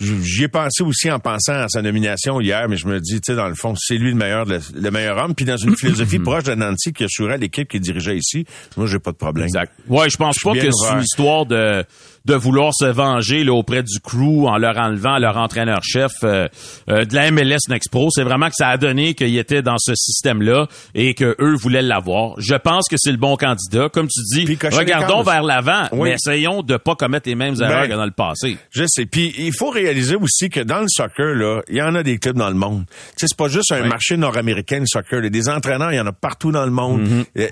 j'y 0.00 0.44
ai 0.44 0.48
pensé 0.48 0.82
aussi 0.82 1.10
en 1.10 1.18
pensant 1.18 1.52
à 1.52 1.68
sa 1.68 1.82
nomination 1.82 2.40
hier, 2.40 2.68
mais 2.68 2.76
je 2.76 2.86
me 2.86 3.00
dis, 3.00 3.20
tu 3.20 3.32
sais, 3.32 3.36
dans 3.36 3.48
le 3.48 3.54
fond, 3.54 3.74
c'est 3.76 3.96
lui 3.96 4.10
le 4.10 4.16
meilleur, 4.16 4.46
le, 4.46 4.90
meilleur 4.90 5.18
homme, 5.18 5.34
puis 5.34 5.44
dans 5.44 5.56
une 5.56 5.76
philosophie 5.76 6.18
proche 6.20 6.44
de 6.44 6.54
Nancy 6.54 6.92
qui 6.92 7.04
assurait 7.04 7.38
l'équipe 7.38 7.68
qui 7.68 7.80
dirigeait 7.80 8.16
ici, 8.16 8.46
moi, 8.76 8.86
j'ai 8.86 8.98
pas 8.98 9.12
de 9.12 9.16
problème. 9.16 9.46
Exact. 9.46 9.72
Ouais, 9.88 10.08
je 10.08 10.16
pense 10.16 10.38
pas 10.42 10.54
que 10.54 10.70
c'est 10.70 10.92
une 10.94 11.02
histoire 11.02 11.46
de 11.46 11.84
de 12.24 12.34
vouloir 12.34 12.72
se 12.74 12.84
venger 12.84 13.44
là, 13.44 13.52
auprès 13.52 13.82
du 13.82 13.98
crew 14.00 14.46
en 14.46 14.58
leur 14.58 14.78
enlevant 14.78 15.18
leur 15.18 15.36
entraîneur-chef 15.36 16.12
euh, 16.22 16.48
euh, 16.88 17.04
de 17.04 17.14
la 17.14 17.30
MLS 17.30 17.68
Next 17.68 17.90
Pro. 17.90 18.08
C'est 18.10 18.22
vraiment 18.22 18.48
que 18.48 18.54
ça 18.56 18.68
a 18.68 18.76
donné 18.76 19.14
qu'ils 19.14 19.36
étaient 19.38 19.62
dans 19.62 19.78
ce 19.78 19.94
système-là 19.94 20.68
et 20.94 21.14
que 21.14 21.34
eux 21.40 21.54
voulaient 21.54 21.82
l'avoir. 21.82 22.34
Je 22.38 22.54
pense 22.54 22.88
que 22.88 22.96
c'est 22.98 23.10
le 23.10 23.16
bon 23.16 23.36
candidat. 23.36 23.88
Comme 23.88 24.08
tu 24.08 24.20
dis, 24.34 24.58
regardons 24.70 25.22
vers 25.22 25.42
l'avant, 25.42 25.88
mais 25.92 26.12
essayons 26.12 26.62
de 26.62 26.76
pas 26.76 26.94
commettre 26.94 27.28
les 27.28 27.34
mêmes 27.34 27.56
erreurs 27.60 27.82
ben, 27.82 27.88
que 27.88 27.94
dans 27.94 28.04
le 28.04 28.12
passé. 28.12 28.56
Je 28.70 28.84
sais. 28.86 29.06
Puis 29.06 29.34
il 29.38 29.52
faut 29.52 29.70
réaliser 29.70 30.16
aussi 30.16 30.48
que 30.48 30.60
dans 30.60 30.80
le 30.80 30.88
soccer, 30.88 31.34
là, 31.34 31.62
il 31.68 31.76
y 31.76 31.82
en 31.82 31.94
a 31.94 32.02
des 32.02 32.18
clubs 32.18 32.36
dans 32.36 32.50
le 32.50 32.54
monde. 32.54 32.84
C'est 33.16 33.34
pas 33.36 33.48
juste 33.48 33.72
un 33.72 33.84
marché 33.86 34.16
nord-américain 34.16 34.80
le 34.80 34.86
soccer. 34.86 35.18
Il 35.20 35.24
y 35.24 35.26
a 35.26 35.30
des 35.30 35.48
entraîneurs, 35.48 35.92
il 35.92 35.96
y 35.96 36.00
en 36.00 36.06
a 36.06 36.12
partout 36.12 36.52
dans 36.52 36.64
le 36.64 36.70
monde. 36.70 37.24
Tu 37.34 37.42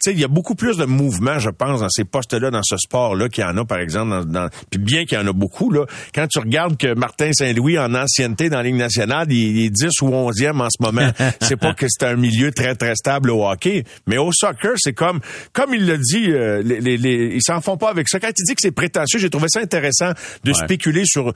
sais, 0.00 0.12
il 0.12 0.20
y 0.20 0.24
a 0.24 0.28
beaucoup 0.28 0.54
plus 0.54 0.76
de 0.76 0.84
mouvements, 0.84 1.38
je 1.38 1.50
pense, 1.50 1.80
dans 1.80 1.88
ces 1.88 2.04
postes-là, 2.04 2.50
dans 2.50 2.62
ce 2.62 2.76
sport-là, 2.76 3.28
qu'il 3.28 3.42
y 3.42 3.46
en 3.46 3.56
a, 3.56 3.64
par 3.64 3.78
exemple 3.78 3.87
exemple, 3.88 4.26
dans, 4.26 4.48
puis 4.70 4.80
bien 4.80 5.04
qu'il 5.04 5.18
y 5.18 5.20
en 5.20 5.26
a 5.26 5.32
beaucoup, 5.32 5.70
là, 5.70 5.86
quand 6.14 6.26
tu 6.26 6.38
regardes 6.38 6.76
que 6.76 6.94
Martin 6.94 7.32
Saint-Louis, 7.32 7.78
en 7.78 7.94
ancienneté 7.94 8.50
dans 8.50 8.58
la 8.58 8.64
Ligue 8.64 8.76
nationale, 8.76 9.32
il, 9.32 9.66
est 9.66 9.70
10 9.70 9.88
ou 10.02 10.10
11e 10.10 10.60
en 10.60 10.68
ce 10.70 10.82
moment. 10.82 11.10
c'est 11.40 11.56
pas 11.56 11.74
que 11.74 11.86
c'est 11.88 12.06
un 12.06 12.16
milieu 12.16 12.52
très, 12.52 12.74
très 12.74 12.94
stable 12.94 13.30
au 13.30 13.46
hockey, 13.46 13.84
mais 14.06 14.18
au 14.18 14.30
soccer, 14.32 14.72
c'est 14.76 14.92
comme, 14.92 15.20
comme 15.52 15.74
il 15.74 15.86
le 15.86 15.98
dit, 15.98 16.30
euh, 16.30 16.62
les, 16.62 16.80
les, 16.80 17.34
ils 17.34 17.42
s'en 17.42 17.60
font 17.60 17.76
pas 17.76 17.90
avec 17.90 18.08
ça. 18.08 18.20
Quand 18.20 18.28
il 18.28 18.44
dit 18.44 18.54
que 18.54 18.60
c'est 18.60 18.70
prétentieux, 18.70 19.18
j'ai 19.18 19.30
trouvé 19.30 19.46
ça 19.48 19.60
intéressant 19.60 20.12
de 20.44 20.52
spéculer 20.52 21.04
sur 21.04 21.28
euh, 21.28 21.32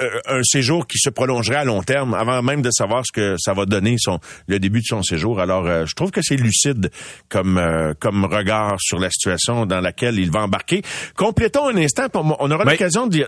euh, 0.00 0.20
un 0.26 0.42
séjour 0.42 0.86
qui 0.86 0.98
se 0.98 1.10
prolongerait 1.10 1.56
à 1.56 1.64
long 1.64 1.82
terme 1.82 2.14
avant 2.14 2.42
même 2.42 2.62
de 2.62 2.70
savoir 2.70 3.04
ce 3.06 3.12
que 3.12 3.36
ça 3.38 3.54
va 3.54 3.66
donner 3.66 3.96
son, 3.98 4.18
le 4.48 4.58
début 4.58 4.80
de 4.80 4.86
son 4.86 5.02
séjour. 5.02 5.40
Alors, 5.40 5.86
je 5.86 5.94
trouve 5.94 6.10
que 6.10 6.20
c'est 6.22 6.36
lucide 6.36 6.90
comme, 7.28 7.60
comme 8.00 8.24
regard 8.24 8.76
sur 8.80 8.98
la 8.98 9.10
situation 9.10 9.66
dans 9.66 9.80
laquelle 9.80 10.18
il 10.18 10.30
va 10.30 10.40
embarquer. 10.40 10.82
Complétons 11.16 11.68
un 11.68 11.76
instant 11.76 11.93
on 12.14 12.50
aura 12.50 12.64
l'occasion 12.64 13.06
d'y 13.06 13.22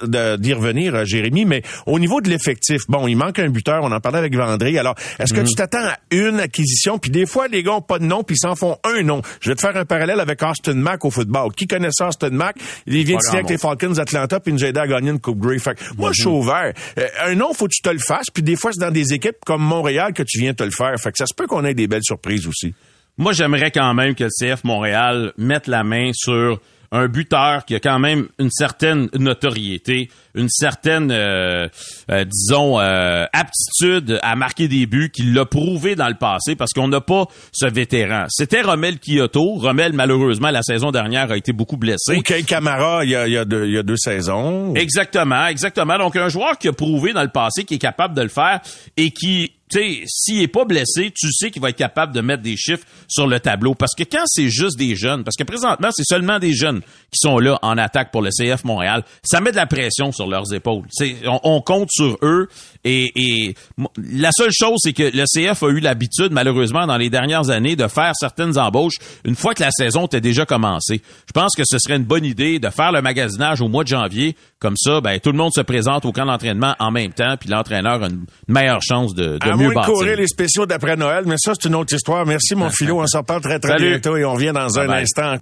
revenir, 0.52 0.94
euh, 0.94 1.04
Jérémy, 1.04 1.44
mais 1.44 1.62
au 1.86 1.98
niveau 1.98 2.20
de 2.20 2.28
l'effectif, 2.28 2.82
bon, 2.88 3.06
il 3.06 3.16
manque 3.16 3.38
un 3.38 3.48
buteur, 3.48 3.82
on 3.82 3.92
en 3.92 4.00
parlait 4.00 4.18
avec 4.18 4.34
Vendry. 4.34 4.78
Alors, 4.78 4.94
est-ce 5.18 5.32
que 5.32 5.40
mhm. 5.40 5.46
tu 5.46 5.54
t'attends 5.54 5.86
à 5.86 5.98
une 6.10 6.40
acquisition? 6.40 6.98
Puis 6.98 7.10
des 7.10 7.26
fois, 7.26 7.48
les 7.48 7.62
gars 7.62 7.72
ont 7.72 7.80
pas 7.80 7.98
de 7.98 8.04
nom, 8.04 8.22
puis 8.22 8.36
ils 8.36 8.46
s'en 8.46 8.54
font 8.54 8.78
un 8.84 9.02
nom. 9.02 9.22
Je 9.40 9.50
vais 9.50 9.56
te 9.56 9.60
faire 9.60 9.76
un 9.76 9.84
parallèle 9.84 10.20
avec 10.20 10.42
Austin 10.42 10.74
Mack 10.74 11.04
au 11.04 11.10
football. 11.10 11.52
Qui 11.52 11.66
connaît 11.66 11.90
ça, 11.92 12.08
Austin 12.08 12.30
Mack? 12.30 12.56
Il 12.86 13.04
vient 13.04 13.16
de 13.16 13.22
signer 13.22 13.38
avec 13.38 13.50
les 13.50 13.58
Falcons 13.58 13.92
d'Atlanta, 13.92 14.40
puis 14.40 14.52
il 14.52 14.54
nous 14.54 14.64
a 14.64 14.68
aidé 14.68 14.80
à 14.80 14.86
gagner 14.86 15.10
une 15.10 15.20
Coupe 15.20 15.38
Grey. 15.38 15.58
Fait 15.58 15.78
moi, 15.96 16.10
je 16.12 16.22
suis 16.22 16.30
mhm. 16.30 16.36
ouvert. 16.36 16.72
Euh, 16.98 17.06
un 17.26 17.34
nom, 17.34 17.52
faut 17.52 17.66
que 17.66 17.72
tu 17.74 17.82
te 17.82 17.90
le 17.90 17.98
fasses, 17.98 18.30
puis 18.32 18.42
des 18.42 18.56
fois, 18.56 18.72
c'est 18.72 18.80
dans 18.80 18.90
des 18.90 19.12
équipes 19.12 19.36
comme 19.44 19.62
Montréal 19.62 20.12
que 20.12 20.22
tu 20.22 20.38
viens 20.40 20.54
te 20.54 20.64
le 20.64 20.70
faire. 20.70 20.94
Fait 20.98 21.12
que 21.12 21.18
ça 21.18 21.26
se 21.26 21.34
peut 21.34 21.46
qu'on 21.46 21.64
ait 21.64 21.74
des 21.74 21.86
belles 21.86 22.04
surprises 22.04 22.46
aussi. 22.46 22.74
Moi, 23.18 23.32
j'aimerais 23.32 23.70
quand 23.70 23.94
même 23.94 24.14
que 24.14 24.24
le 24.24 24.30
CF 24.30 24.62
Montréal 24.64 25.32
mette 25.38 25.68
la 25.68 25.84
main 25.84 26.10
sur 26.12 26.60
un 26.92 27.08
buteur 27.08 27.64
qui 27.64 27.74
a 27.74 27.80
quand 27.80 27.98
même 27.98 28.28
une 28.38 28.50
certaine 28.50 29.08
notoriété, 29.18 30.08
une 30.34 30.48
certaine, 30.48 31.10
euh, 31.10 31.68
euh, 32.10 32.24
disons, 32.24 32.78
euh, 32.78 33.24
aptitude 33.32 34.18
à 34.22 34.36
marquer 34.36 34.68
des 34.68 34.86
buts, 34.86 35.10
qu'il 35.10 35.34
l'a 35.34 35.44
prouvé 35.44 35.96
dans 35.96 36.08
le 36.08 36.14
passé, 36.14 36.56
parce 36.56 36.72
qu'on 36.72 36.88
n'a 36.88 37.00
pas 37.00 37.26
ce 37.52 37.66
vétéran. 37.66 38.26
C'était 38.28 38.62
Romel 38.62 38.98
Kyoto. 38.98 39.54
Romel, 39.56 39.92
malheureusement, 39.92 40.50
la 40.50 40.62
saison 40.62 40.90
dernière 40.90 41.30
a 41.30 41.36
été 41.36 41.52
beaucoup 41.52 41.76
blessé. 41.76 42.16
Ou 42.16 42.22
Camara, 42.22 43.04
il 43.04 43.10
y 43.10 43.16
a, 43.16 43.26
il 43.26 43.32
y 43.32 43.38
a, 43.38 43.44
deux, 43.44 43.66
il 43.66 43.72
y 43.72 43.78
a 43.78 43.82
deux 43.82 43.96
saisons. 43.96 44.74
Exactement, 44.74 45.46
exactement. 45.46 45.98
Donc, 45.98 46.16
un 46.16 46.28
joueur 46.28 46.58
qui 46.58 46.68
a 46.68 46.72
prouvé 46.72 47.12
dans 47.12 47.22
le 47.22 47.30
passé 47.30 47.64
qu'il 47.64 47.76
est 47.76 47.80
capable 47.80 48.14
de 48.14 48.22
le 48.22 48.28
faire 48.28 48.60
et 48.96 49.10
qui 49.10 49.55
sais, 49.70 50.04
s'il 50.06 50.42
est 50.42 50.48
pas 50.48 50.64
blessé, 50.64 51.12
tu 51.14 51.32
sais 51.32 51.50
qu'il 51.50 51.62
va 51.62 51.70
être 51.70 51.76
capable 51.76 52.14
de 52.14 52.20
mettre 52.20 52.42
des 52.42 52.56
chiffres 52.56 52.86
sur 53.08 53.26
le 53.26 53.40
tableau. 53.40 53.74
Parce 53.74 53.94
que 53.94 54.04
quand 54.04 54.24
c'est 54.26 54.48
juste 54.48 54.78
des 54.78 54.96
jeunes, 54.96 55.24
parce 55.24 55.36
que 55.36 55.44
présentement, 55.44 55.88
c'est 55.92 56.04
seulement 56.04 56.38
des 56.38 56.54
jeunes 56.54 56.80
qui 57.10 57.18
sont 57.18 57.38
là 57.38 57.58
en 57.62 57.76
attaque 57.78 58.10
pour 58.10 58.22
le 58.22 58.30
CF 58.30 58.64
Montréal, 58.64 59.04
ça 59.22 59.40
met 59.40 59.50
de 59.50 59.56
la 59.56 59.66
pression 59.66 60.12
sur 60.12 60.26
leurs 60.28 60.52
épaules. 60.52 60.84
On, 61.26 61.40
on, 61.42 61.60
compte 61.60 61.90
sur 61.90 62.18
eux. 62.22 62.48
Et, 62.88 63.10
et 63.16 63.54
la 63.98 64.30
seule 64.30 64.52
chose, 64.52 64.78
c'est 64.78 64.92
que 64.92 65.02
le 65.02 65.24
CF 65.24 65.60
a 65.60 65.68
eu 65.70 65.80
l'habitude, 65.80 66.28
malheureusement, 66.30 66.86
dans 66.86 66.96
les 66.96 67.10
dernières 67.10 67.50
années, 67.50 67.74
de 67.74 67.88
faire 67.88 68.12
certaines 68.14 68.56
embauches 68.58 68.94
une 69.24 69.34
fois 69.34 69.54
que 69.54 69.62
la 69.64 69.72
saison 69.72 70.06
était 70.06 70.20
déjà 70.20 70.46
commencée. 70.46 71.02
Je 71.26 71.32
pense 71.32 71.56
que 71.56 71.64
ce 71.66 71.78
serait 71.78 71.96
une 71.96 72.04
bonne 72.04 72.24
idée 72.24 72.60
de 72.60 72.70
faire 72.70 72.92
le 72.92 73.02
magasinage 73.02 73.60
au 73.60 73.66
mois 73.66 73.82
de 73.82 73.88
janvier. 73.88 74.36
Comme 74.60 74.76
ça, 74.76 75.00
ben, 75.00 75.18
tout 75.18 75.32
le 75.32 75.36
monde 75.36 75.52
se 75.52 75.62
présente 75.62 76.04
au 76.04 76.12
camp 76.12 76.26
d'entraînement 76.26 76.76
en 76.78 76.92
même 76.92 77.12
temps, 77.12 77.36
puis 77.38 77.48
l'entraîneur 77.48 78.04
a 78.04 78.06
une 78.06 78.24
meilleure 78.46 78.82
chance 78.82 79.14
de, 79.14 79.38
de 79.38 79.52
mieux 79.56 79.74
bâtir. 79.74 79.92
courir 79.92 80.16
les 80.16 80.28
spéciaux 80.28 80.64
d'après 80.64 80.96
Noël, 80.96 81.24
mais 81.26 81.36
ça, 81.38 81.54
c'est 81.60 81.68
une 81.68 81.74
autre 81.74 81.92
histoire. 81.92 82.24
Merci, 82.24 82.54
mon 82.54 82.70
philo. 82.70 83.00
On 83.00 83.06
s'en 83.08 83.24
parle 83.24 83.40
très, 83.42 83.58
très 83.58 83.76
bientôt 83.78 84.16
et 84.16 84.24
on 84.24 84.34
revient 84.34 84.52
dans 84.54 84.78
un 84.78 84.88
instant. 84.90 85.34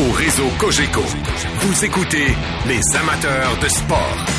Au 0.00 0.12
réseau 0.12 0.48
Cogeco, 0.58 1.02
vous 1.60 1.84
écoutez 1.84 2.26
les 2.66 2.80
amateurs 2.96 3.58
de 3.62 3.68
sport. 3.68 4.29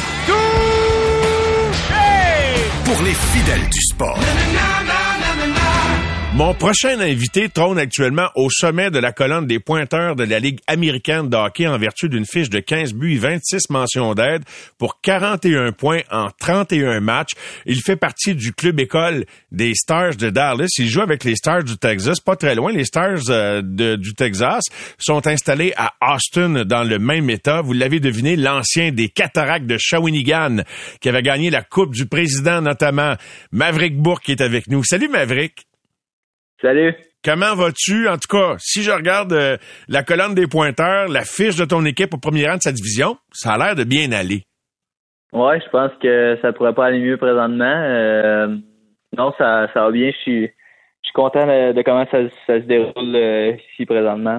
Pour 2.93 3.03
les 3.03 3.13
fidèles 3.13 3.69
du 3.69 3.81
sport. 3.81 4.19
Mon 6.34 6.53
prochain 6.53 6.97
invité 7.01 7.49
trône 7.49 7.77
actuellement 7.77 8.29
au 8.36 8.49
sommet 8.49 8.89
de 8.89 8.99
la 8.99 9.11
colonne 9.11 9.47
des 9.47 9.59
pointeurs 9.59 10.15
de 10.15 10.23
la 10.23 10.39
Ligue 10.39 10.59
américaine 10.65 11.27
de 11.27 11.36
hockey 11.36 11.67
en 11.67 11.77
vertu 11.77 12.07
d'une 12.07 12.25
fiche 12.25 12.49
de 12.49 12.59
15 12.59 12.93
buts 12.93 13.15
et 13.15 13.17
26 13.17 13.69
mentions 13.69 14.13
d'aide 14.13 14.43
pour 14.77 15.01
41 15.01 15.73
points 15.73 16.03
en 16.09 16.29
31 16.39 17.01
matchs. 17.01 17.34
Il 17.65 17.82
fait 17.82 17.97
partie 17.97 18.34
du 18.34 18.53
club 18.53 18.79
école 18.79 19.25
des 19.51 19.73
Stars 19.75 20.15
de 20.15 20.29
Dallas. 20.29 20.69
Il 20.77 20.88
joue 20.88 21.01
avec 21.01 21.25
les 21.25 21.36
Stars 21.36 21.65
du 21.65 21.77
Texas, 21.77 22.21
pas 22.21 22.38
très 22.38 22.55
loin. 22.55 22.71
Les 22.71 22.86
Stars 22.86 23.29
euh, 23.29 23.61
du 23.61 24.13
Texas 24.13 24.63
sont 24.97 25.27
installés 25.27 25.73
à 25.75 25.91
Austin 26.13 26.63
dans 26.63 26.86
le 26.86 26.97
même 26.97 27.29
état. 27.29 27.61
Vous 27.61 27.73
l'avez 27.73 27.99
deviné, 27.99 28.38
l'ancien 28.38 28.93
des 28.93 29.09
cataractes 29.09 29.67
de 29.67 29.77
Shawinigan 29.77 30.63
qui 31.01 31.09
avait 31.09 31.23
gagné 31.23 31.49
la 31.49 31.61
Coupe 31.61 31.93
du 31.93 32.05
Président 32.05 32.61
notamment. 32.61 33.15
Maverick 33.51 33.97
Bourque 33.97 34.29
est 34.29 34.39
avec 34.39 34.67
nous. 34.67 34.82
Salut 34.86 35.09
Maverick. 35.09 35.67
Salut. 36.62 36.93
Comment 37.24 37.55
vas-tu? 37.55 38.07
En 38.07 38.18
tout 38.18 38.28
cas, 38.30 38.55
si 38.59 38.84
je 38.84 38.91
regarde 38.91 39.34
euh, 39.34 39.57
la 39.88 40.03
colonne 40.03 40.36
des 40.36 40.47
pointeurs, 40.47 41.07
la 41.07 41.22
fiche 41.22 41.55
de 41.55 41.66
ton 41.66 41.86
équipe 41.86 42.14
au 42.14 42.18
premier 42.18 42.47
rang 42.47 42.57
de 42.57 42.62
sa 42.62 42.72
division, 42.72 43.18
ça 43.32 43.53
a 43.53 43.57
l'air 43.57 43.76
de 43.76 43.84
bien 43.84 44.12
aller. 44.12 44.43
Ouais, 45.34 45.59
je 45.59 45.70
pense 45.70 45.91
que 46.01 46.38
ça 46.41 46.53
pourrait 46.53 46.74
pas 46.74 46.88
aller 46.88 46.99
mieux 46.99 47.18
présentement. 47.18 47.64
Euh, 47.66 48.47
non, 49.18 49.34
ça, 49.38 49.68
ça 49.74 49.82
va 49.82 49.91
bien. 49.91 50.12
Je 50.12 50.18
suis, 50.18 50.41
je 50.41 50.47
suis 51.03 51.14
content 51.14 51.45
de, 51.45 51.82
comment 51.84 52.05
ça, 52.12 52.20
se 52.47 52.66
déroule 52.66 53.16
euh, 53.16 53.53
ici 53.74 53.86
présentement. 53.86 54.38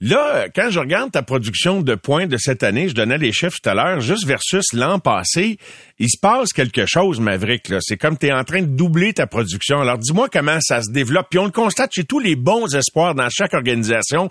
Là, 0.00 0.48
quand 0.54 0.70
je 0.70 0.80
regarde 0.80 1.12
ta 1.12 1.22
production 1.22 1.80
de 1.80 1.94
points 1.94 2.26
de 2.26 2.36
cette 2.36 2.62
année, 2.62 2.88
je 2.88 2.94
donnais 2.94 3.16
les 3.16 3.32
chiffres 3.32 3.58
tout 3.62 3.70
à 3.70 3.74
l'heure, 3.74 4.00
juste 4.00 4.26
versus 4.26 4.72
l'an 4.72 4.98
passé, 4.98 5.58
il 5.98 6.08
se 6.08 6.18
passe 6.20 6.52
quelque 6.52 6.84
chose, 6.86 7.20
Maverick. 7.20 7.72
C'est 7.80 7.96
comme 7.96 8.18
tu 8.18 8.26
es 8.26 8.32
en 8.32 8.44
train 8.44 8.62
de 8.62 8.76
doubler 8.76 9.12
ta 9.12 9.26
production. 9.26 9.80
Alors 9.80 9.98
dis-moi 9.98 10.28
comment 10.32 10.58
ça 10.60 10.82
se 10.82 10.92
développe. 10.92 11.28
Puis 11.30 11.38
on 11.38 11.44
le 11.44 11.52
constate 11.52 11.90
chez 11.94 12.04
tous 12.04 12.18
les 12.18 12.36
bons 12.36 12.74
espoirs 12.74 13.14
dans 13.14 13.28
chaque 13.30 13.54
organisation. 13.54 14.28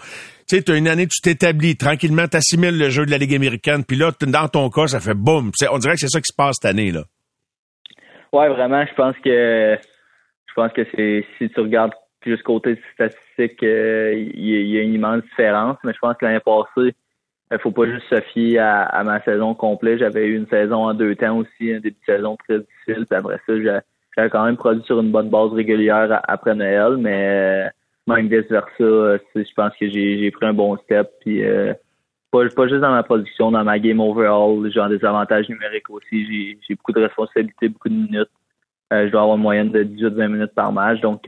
Tu 0.47 0.57
sais, 0.57 0.61
tu 0.63 0.75
une 0.75 0.87
année, 0.87 1.07
tu 1.07 1.21
t'établis 1.21 1.77
tranquillement, 1.77 2.27
tu 2.27 2.37
assimiles 2.37 2.77
le 2.77 2.89
jeu 2.89 3.05
de 3.05 3.11
la 3.11 3.17
Ligue 3.17 3.33
américaine. 3.33 3.85
Puis 3.85 3.97
là, 3.97 4.11
dans 4.21 4.47
ton 4.49 4.69
cas, 4.69 4.87
ça 4.87 4.99
fait 4.99 5.13
boum. 5.13 5.51
On 5.71 5.77
dirait 5.77 5.93
que 5.93 6.01
c'est 6.01 6.09
ça 6.09 6.19
qui 6.19 6.27
se 6.27 6.35
passe 6.35 6.57
cette 6.61 6.69
année. 6.69 6.91
là. 6.91 7.03
Ouais, 8.33 8.49
vraiment, 8.49 8.83
je 8.85 8.93
pense 8.95 9.15
que 9.23 9.77
je 10.47 10.53
pense 10.55 10.73
que 10.73 10.81
c'est 10.95 11.25
si 11.37 11.49
tu 11.49 11.59
regardes 11.61 11.93
juste 12.25 12.43
côté 12.43 12.79
statistique, 12.93 13.63
euh, 13.63 14.13
il 14.13 14.69
y, 14.69 14.77
a 14.77 14.81
une 14.81 14.93
immense 14.93 15.23
différence. 15.23 15.77
Mais 15.83 15.93
je 15.93 15.99
pense 15.99 16.15
que 16.17 16.25
l'année 16.25 16.39
passée, 16.39 16.95
il 17.51 17.59
faut 17.59 17.71
pas 17.71 17.85
juste 17.85 18.07
se 18.09 18.21
fier 18.21 18.59
à, 18.59 19.03
ma 19.03 19.21
saison 19.23 19.53
complète. 19.53 19.99
J'avais 19.99 20.25
eu 20.27 20.35
une 20.35 20.47
saison 20.47 20.85
en 20.85 20.93
deux 20.93 21.15
temps 21.15 21.37
aussi, 21.37 21.71
un 21.73 21.79
début 21.79 21.91
de 21.91 22.13
saison 22.13 22.37
très 22.37 22.59
difficile. 22.59 23.05
Puis 23.05 23.17
après 23.17 23.39
ça, 23.45 23.81
j'avais 24.15 24.29
quand 24.29 24.45
même 24.45 24.57
produit 24.57 24.83
sur 24.83 24.99
une 24.99 25.11
bonne 25.11 25.29
base 25.29 25.51
régulière 25.51 26.21
après 26.27 26.55
Noël, 26.55 26.97
mais 26.97 27.27
euh, 27.27 27.69
même 28.07 28.27
vice 28.27 28.49
versa, 28.49 28.69
je 29.35 29.53
pense 29.55 29.73
que 29.79 29.89
j'ai 29.89 30.31
pris 30.31 30.45
un 30.45 30.53
bon 30.53 30.77
step. 30.77 31.11
Puis 31.21 31.43
euh, 31.43 31.73
pas, 32.31 32.47
juste 32.47 32.81
dans 32.81 32.91
ma 32.91 33.03
production, 33.03 33.51
dans 33.51 33.63
ma 33.63 33.77
game 33.77 33.99
overall, 33.99 34.71
j'ai 34.71 34.97
des 34.97 35.05
avantages 35.05 35.47
numériques 35.49 35.89
aussi. 35.89 36.57
J'ai 36.67 36.75
beaucoup 36.75 36.93
de 36.93 37.01
responsabilités, 37.01 37.69
beaucoup 37.69 37.89
de 37.89 37.93
minutes. 37.93 38.31
je 38.91 39.09
dois 39.09 39.21
avoir 39.21 39.37
une 39.37 39.43
moyenne 39.43 39.69
de 39.69 39.83
18-20 39.83 40.27
minutes 40.27 40.55
par 40.55 40.71
match. 40.71 40.99
Donc 41.01 41.27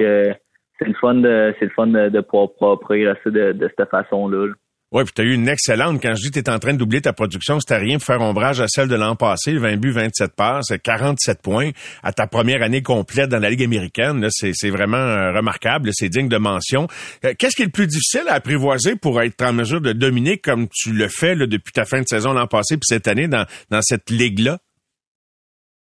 c'est 0.80 0.88
le 0.88 0.94
fun 0.96 1.16
de 1.16 1.54
c'est 1.60 1.66
le 1.66 1.72
fun 1.72 1.88
de, 1.88 2.22
pouvoir, 2.22 2.80
progresser 2.80 3.32
de, 3.32 3.54
de 3.54 3.70
cette 3.78 3.90
façon-là. 3.90 4.54
Oui, 4.92 5.04
puis 5.04 5.14
tu 5.14 5.22
as 5.24 5.26
eu 5.26 5.34
une 5.34 5.50
excellente. 5.50 6.02
Quand 6.02 6.14
je 6.16 6.22
dis 6.22 6.30
que 6.30 6.40
tu 6.40 6.40
es 6.40 6.50
en 6.50 6.60
train 6.60 6.74
de 6.74 6.78
doubler 6.78 7.02
ta 7.02 7.12
production, 7.12 7.60
c'était 7.60 7.78
rien 7.80 7.98
pour 7.98 8.06
faire 8.06 8.22
ombrage 8.22 8.62
à 8.62 8.68
celle 8.68 8.88
de 8.88 8.96
l'an 8.96 9.16
passé, 9.16 9.58
20 9.58 9.78
buts, 9.78 9.92
27 9.92 10.36
passes, 10.36 10.72
47 10.84 11.42
points 11.42 11.72
à 12.04 12.14
ta 12.14 12.28
première 12.28 12.62
année 12.62 12.82
complète 12.82 13.30
dans 13.30 13.40
la 13.40 13.50
Ligue 13.50 13.64
américaine. 13.64 14.26
C'est 14.30 14.70
vraiment 14.70 14.96
euh, 14.96 15.34
remarquable, 15.34 15.90
c'est 15.92 16.08
digne 16.08 16.30
de 16.30 16.38
mention. 16.38 16.88
Euh, 17.26 17.34
qu'est-ce 17.38 17.56
qui 17.56 17.64
est 17.64 17.66
le 17.66 17.72
plus 17.72 17.88
difficile 17.88 18.30
à 18.30 18.36
apprivoiser 18.36 18.96
pour 18.96 19.22
être 19.22 19.44
en 19.44 19.54
mesure 19.54 19.82
de 19.82 19.92
dominer 19.92 20.38
comme 20.38 20.68
tu 20.72 20.94
le 20.94 21.08
fais 21.10 21.36
là, 21.36 21.48
depuis 21.48 21.74
ta 21.74 21.84
fin 21.84 22.00
de 22.00 22.08
saison 22.08 22.32
l'an 22.32 22.48
passé 22.48 22.76
puis 22.76 22.86
cette 22.86 23.08
année 23.08 23.28
dans, 23.28 23.46
dans 23.72 23.82
cette 23.82 24.10
ligue-là? 24.10 24.60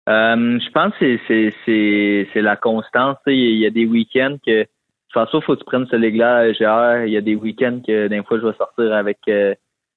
Euh, 0.08 0.58
je 0.58 0.70
pense 0.72 0.92
que 0.98 2.26
c'est 2.32 2.42
la 2.42 2.56
constance. 2.56 3.16
Il 3.26 3.58
y 3.58 3.66
a 3.66 3.70
des 3.70 3.86
week-ends 3.86 4.36
que 4.44 4.66
François, 5.10 5.40
faut 5.40 5.54
que 5.54 5.60
tu 5.60 5.64
prennes 5.64 5.86
ce 5.86 5.96
ligue-là 5.96 6.48
Il 7.06 7.12
y 7.12 7.16
a 7.16 7.20
des 7.20 7.34
week-ends 7.34 7.80
que 7.86 8.08
des 8.08 8.22
fois 8.22 8.38
je 8.38 8.46
vais 8.46 8.56
sortir 8.56 8.92
avec 8.92 9.18
euh, 9.28 9.54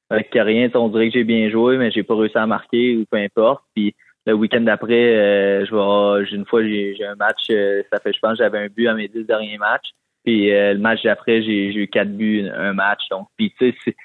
avec 0.09 0.29
rien. 0.33 0.69
On 0.75 0.89
dirait 0.89 1.07
que 1.07 1.13
j'ai 1.13 1.23
bien 1.23 1.49
joué, 1.49 1.77
mais 1.77 1.91
j'ai 1.91 2.03
pas 2.03 2.15
réussi 2.15 2.37
à 2.37 2.45
marquer 2.45 2.97
ou 2.97 3.05
peu 3.09 3.17
importe. 3.17 3.63
Puis 3.75 3.95
le 4.25 4.33
week-end 4.33 4.61
d'après, 4.61 5.15
euh, 5.15 5.65
je 5.65 5.71
vais 5.73 6.35
une 6.35 6.45
fois 6.45 6.63
j'ai 6.63 7.05
un 7.05 7.15
match, 7.15 7.47
euh, 7.49 7.81
ça 7.91 7.99
fait 7.99 8.13
je 8.13 8.19
pense 8.19 8.37
j'avais 8.37 8.59
un 8.59 8.67
but 8.67 8.87
à 8.87 8.93
mes 8.93 9.07
dix 9.07 9.23
derniers 9.23 9.57
matchs. 9.57 9.89
Puis 10.23 10.53
euh, 10.53 10.73
le 10.73 10.79
match 10.79 11.01
d'après, 11.03 11.41
j'ai 11.41 11.73
eu 11.73 11.87
quatre 11.87 12.15
buts, 12.15 12.47
un 12.55 12.73
match. 12.73 13.01
Donc, 13.09 13.27
puis 13.37 13.53
tu 13.57 13.73
sais, 13.83 13.95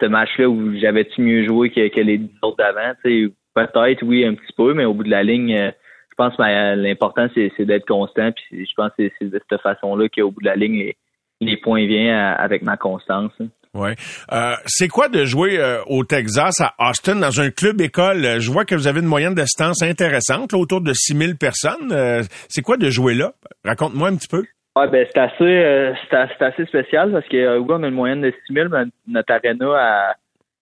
ce 0.00 0.06
match-là 0.06 0.48
où 0.48 0.76
j'avais-tu 0.78 1.20
mieux 1.20 1.44
joué 1.44 1.70
que, 1.70 1.88
que 1.88 2.00
les 2.00 2.18
dix 2.18 2.38
autres 2.42 2.58
d'avant, 2.58 2.92
tu 3.04 3.26
sais, 3.26 3.32
peut-être 3.54 4.02
oui 4.02 4.24
un 4.24 4.34
petit 4.34 4.52
peu, 4.56 4.74
mais 4.74 4.84
au 4.84 4.94
bout 4.94 5.04
de 5.04 5.10
la 5.10 5.22
ligne 5.22 5.72
je 6.16 6.24
pense 6.24 6.36
que 6.36 6.74
l'important, 6.76 7.26
c'est 7.34 7.64
d'être 7.64 7.86
constant. 7.86 8.30
Puis 8.32 8.66
je 8.66 8.72
pense 8.76 8.90
que 8.96 9.10
c'est 9.18 9.30
de 9.30 9.40
cette 9.48 9.60
façon-là 9.60 10.08
qu'au 10.08 10.30
bout 10.30 10.40
de 10.40 10.46
la 10.46 10.54
ligne, 10.54 10.92
les, 11.40 11.56
points 11.56 11.86
viennent 11.86 12.14
avec 12.14 12.62
ma 12.62 12.76
constance. 12.76 13.32
Hein. 13.40 13.46
Oui. 13.74 13.90
Euh, 14.32 14.54
c'est 14.66 14.86
quoi 14.86 15.08
de 15.08 15.24
jouer 15.24 15.58
euh, 15.58 15.82
au 15.88 16.04
Texas, 16.04 16.60
à 16.60 16.74
Austin, 16.78 17.16
dans 17.16 17.40
un 17.40 17.50
club 17.50 17.80
école? 17.80 18.40
Je 18.40 18.50
vois 18.52 18.64
que 18.64 18.76
vous 18.76 18.86
avez 18.86 19.00
une 19.00 19.06
moyenne 19.06 19.34
de 19.34 19.42
distance 19.42 19.82
intéressante, 19.82 20.54
autour 20.54 20.80
de 20.80 20.92
6000 20.92 21.36
personnes. 21.36 21.90
Euh, 21.90 22.22
c'est 22.48 22.62
quoi 22.62 22.76
de 22.76 22.88
jouer 22.88 23.14
là? 23.14 23.32
Raconte-moi 23.64 24.08
un 24.08 24.16
petit 24.16 24.28
peu. 24.28 24.44
Ouais, 24.76 24.88
ben, 24.88 25.04
c'est 25.12 25.20
assez, 25.20 25.94
c'est 26.08 26.44
assez 26.44 26.66
spécial 26.66 27.10
parce 27.10 27.26
que 27.26 27.58
oui, 27.58 27.66
on 27.68 27.82
a 27.82 27.88
une 27.88 27.94
moyenne 27.94 28.20
de 28.20 28.32
6000, 28.46 28.68
mais 28.70 28.84
notre 29.08 29.32
arena 29.32 29.66
a, 29.76 30.14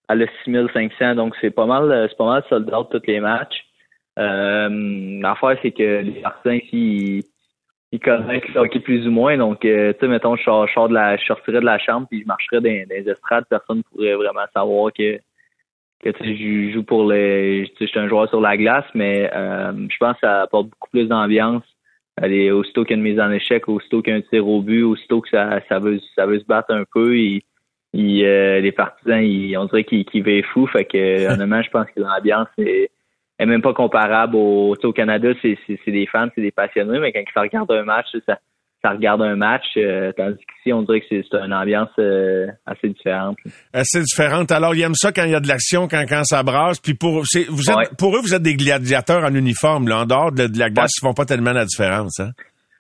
a 0.08 0.14
le 0.14 0.26
6500, 0.44 1.14
donc 1.14 1.34
c'est 1.42 1.50
pas 1.50 1.66
mal, 1.66 2.06
c'est 2.08 2.16
pas 2.16 2.26
mal 2.26 2.42
sold 2.48 2.72
out 2.72 2.88
tous 2.90 3.02
les 3.06 3.20
matchs. 3.20 3.64
Euh, 4.18 5.20
L'affaire, 5.20 5.56
c'est 5.62 5.70
que 5.70 6.00
les 6.02 6.20
garçons 6.20 6.50
ici, 6.50 7.24
ils, 7.92 8.00
connaissent 8.00 8.42
le 8.54 8.80
plus 8.80 9.06
ou 9.06 9.10
moins. 9.10 9.36
Donc, 9.36 9.64
euh, 9.64 9.92
tu 9.92 10.00
sais, 10.00 10.08
mettons, 10.08 10.36
je, 10.36 10.42
sors, 10.42 10.88
de 10.88 10.94
la, 10.94 11.16
je 11.16 11.24
sortirais 11.24 11.60
de 11.60 11.64
la 11.64 11.78
chambre 11.78 12.06
puis 12.10 12.22
je 12.22 12.26
marcherais 12.26 12.60
dans, 12.60 12.94
les 12.94 13.08
estrades. 13.08 13.44
Personne 13.48 13.78
ne 13.78 13.82
pourrait 13.82 14.14
vraiment 14.14 14.46
savoir 14.52 14.92
que, 14.92 15.18
que 16.02 16.10
je 16.20 16.72
joue 16.72 16.82
pour 16.82 17.10
les. 17.10 17.72
Je 17.80 17.86
suis 17.86 17.98
un 17.98 18.08
joueur 18.08 18.28
sur 18.28 18.40
la 18.40 18.56
glace, 18.56 18.86
mais 18.94 19.30
euh, 19.34 19.72
je 19.88 19.96
pense 19.98 20.14
que 20.14 20.20
ça 20.20 20.42
apporte 20.42 20.68
beaucoup 20.68 20.90
plus 20.90 21.06
d'ambiance. 21.06 21.64
Allez, 22.20 22.50
aussitôt 22.50 22.84
qu'il 22.84 22.96
y 22.96 23.00
a 23.00 23.02
une 23.02 23.10
mise 23.10 23.20
en 23.20 23.30
échec, 23.30 23.68
aussitôt 23.68 24.02
qu'il 24.02 24.12
y 24.12 24.16
a 24.16 24.18
un 24.18 24.22
tir 24.22 24.46
au 24.46 24.60
but, 24.60 24.82
aussitôt 24.82 25.22
que 25.22 25.30
ça, 25.30 25.60
ça, 25.68 25.78
veut, 25.78 25.98
ça 26.14 26.26
veut 26.26 26.38
se 26.38 26.44
battre 26.44 26.70
un 26.70 26.84
peu, 26.92 27.16
il, 27.16 27.42
euh, 27.94 28.60
les 28.60 28.72
partisans, 28.72 29.22
ils, 29.22 29.56
on 29.56 29.64
dirait 29.64 29.84
qu'ils 29.84 30.04
qu 30.04 30.20
veillent 30.20 30.42
fou. 30.42 30.66
Fait 30.66 30.84
que, 30.84 31.32
honnêtement, 31.32 31.62
je 31.62 31.70
pense 31.70 31.86
que 31.86 32.00
l'ambiance 32.00 32.48
est 32.58 32.90
est 33.42 33.46
même 33.46 33.62
pas 33.62 33.74
comparable 33.74 34.36
au, 34.36 34.76
au 34.82 34.92
Canada, 34.92 35.28
c'est 35.42 35.56
des 35.86 36.06
fans, 36.06 36.28
c'est 36.34 36.40
des 36.40 36.50
passionnés, 36.50 36.98
mais 36.98 37.12
quand 37.12 37.22
ça 37.34 37.40
regarde 37.40 37.70
un 37.72 37.84
match, 37.84 38.06
ça, 38.26 38.38
ça 38.82 38.90
regarde 38.90 39.22
un 39.22 39.36
match, 39.36 39.64
euh, 39.76 40.12
tandis 40.16 40.38
qu'ici, 40.38 40.72
on 40.72 40.82
dirait 40.82 41.00
que 41.00 41.06
c'est 41.08 41.36
une 41.36 41.54
ambiance 41.54 41.90
euh, 41.98 42.48
assez 42.66 42.88
différente. 42.88 43.36
Assez 43.72 44.00
différente. 44.00 44.50
Alors, 44.50 44.74
ils 44.74 44.82
aiment 44.82 44.94
ça 44.94 45.12
quand 45.12 45.24
il 45.24 45.30
y 45.30 45.34
a 45.34 45.40
de 45.40 45.46
l'action, 45.46 45.86
quand, 45.88 46.04
quand 46.08 46.24
ça 46.24 46.42
brasse. 46.42 46.80
Puis 46.80 46.94
pour, 46.94 47.22
vous 47.22 47.70
êtes, 47.70 47.96
pour 47.96 48.16
eux, 48.16 48.20
vous 48.20 48.34
êtes 48.34 48.42
des 48.42 48.56
gladiateurs 48.56 49.24
en 49.24 49.34
uniforme. 49.34 49.88
Là. 49.88 50.00
En 50.00 50.06
dehors 50.06 50.32
de, 50.32 50.46
la 50.58 50.70
glace, 50.70 50.90
ils 50.98 51.06
font 51.06 51.14
pas 51.14 51.24
tellement 51.24 51.52
la 51.52 51.64
différence. 51.64 52.18
Hein? 52.18 52.30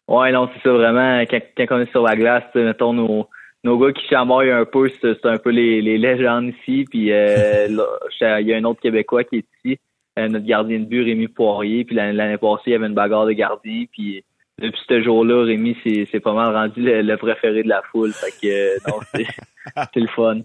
Oui, 0.08 0.32
non, 0.32 0.48
c'est 0.52 0.68
ça 0.68 0.72
vraiment. 0.74 1.20
Quand, 1.30 1.40
quand, 1.56 1.76
on 1.76 1.80
est 1.80 1.90
sur 1.92 2.02
la 2.02 2.16
glace, 2.16 2.44
mettons 2.56 2.92
nos, 2.92 3.28
nos 3.62 3.78
gars 3.78 3.92
qui 3.92 4.06
chamoyent 4.08 4.50
un 4.50 4.64
peu, 4.64 4.90
c'est 5.00 5.24
un 5.24 5.38
peu 5.38 5.50
les, 5.50 5.80
les 5.82 5.98
légendes 5.98 6.48
ici. 6.48 6.84
Puis 6.90 7.12
euh, 7.12 7.68
il 8.20 8.46
y 8.46 8.52
a 8.52 8.56
un 8.56 8.64
autre 8.64 8.80
Québécois 8.80 9.22
qui 9.22 9.36
est 9.36 9.46
ici 9.64 9.78
notre 10.16 10.46
gardien 10.46 10.78
de 10.80 10.84
but, 10.84 11.04
Rémi 11.04 11.28
Poirier. 11.28 11.84
Puis 11.84 11.96
l'année 11.96 12.38
passée, 12.38 12.62
il 12.66 12.72
y 12.72 12.74
avait 12.74 12.86
une 12.86 12.94
bagarre 12.94 13.26
de 13.26 13.32
gardien. 13.32 13.84
Puis 13.92 14.24
depuis 14.58 14.80
ce 14.88 15.02
jour-là, 15.02 15.44
Rémi, 15.44 15.76
c'est 15.84 16.20
pas 16.20 16.34
mal 16.34 16.54
rendu 16.54 16.82
le, 16.82 17.16
préféré 17.16 17.62
de 17.62 17.68
la 17.68 17.82
foule. 17.90 18.12
Fait 18.12 18.32
que 18.40 18.90
non, 18.90 18.98
c'est 19.94 20.00
le 20.00 20.08
fun. 20.08 20.40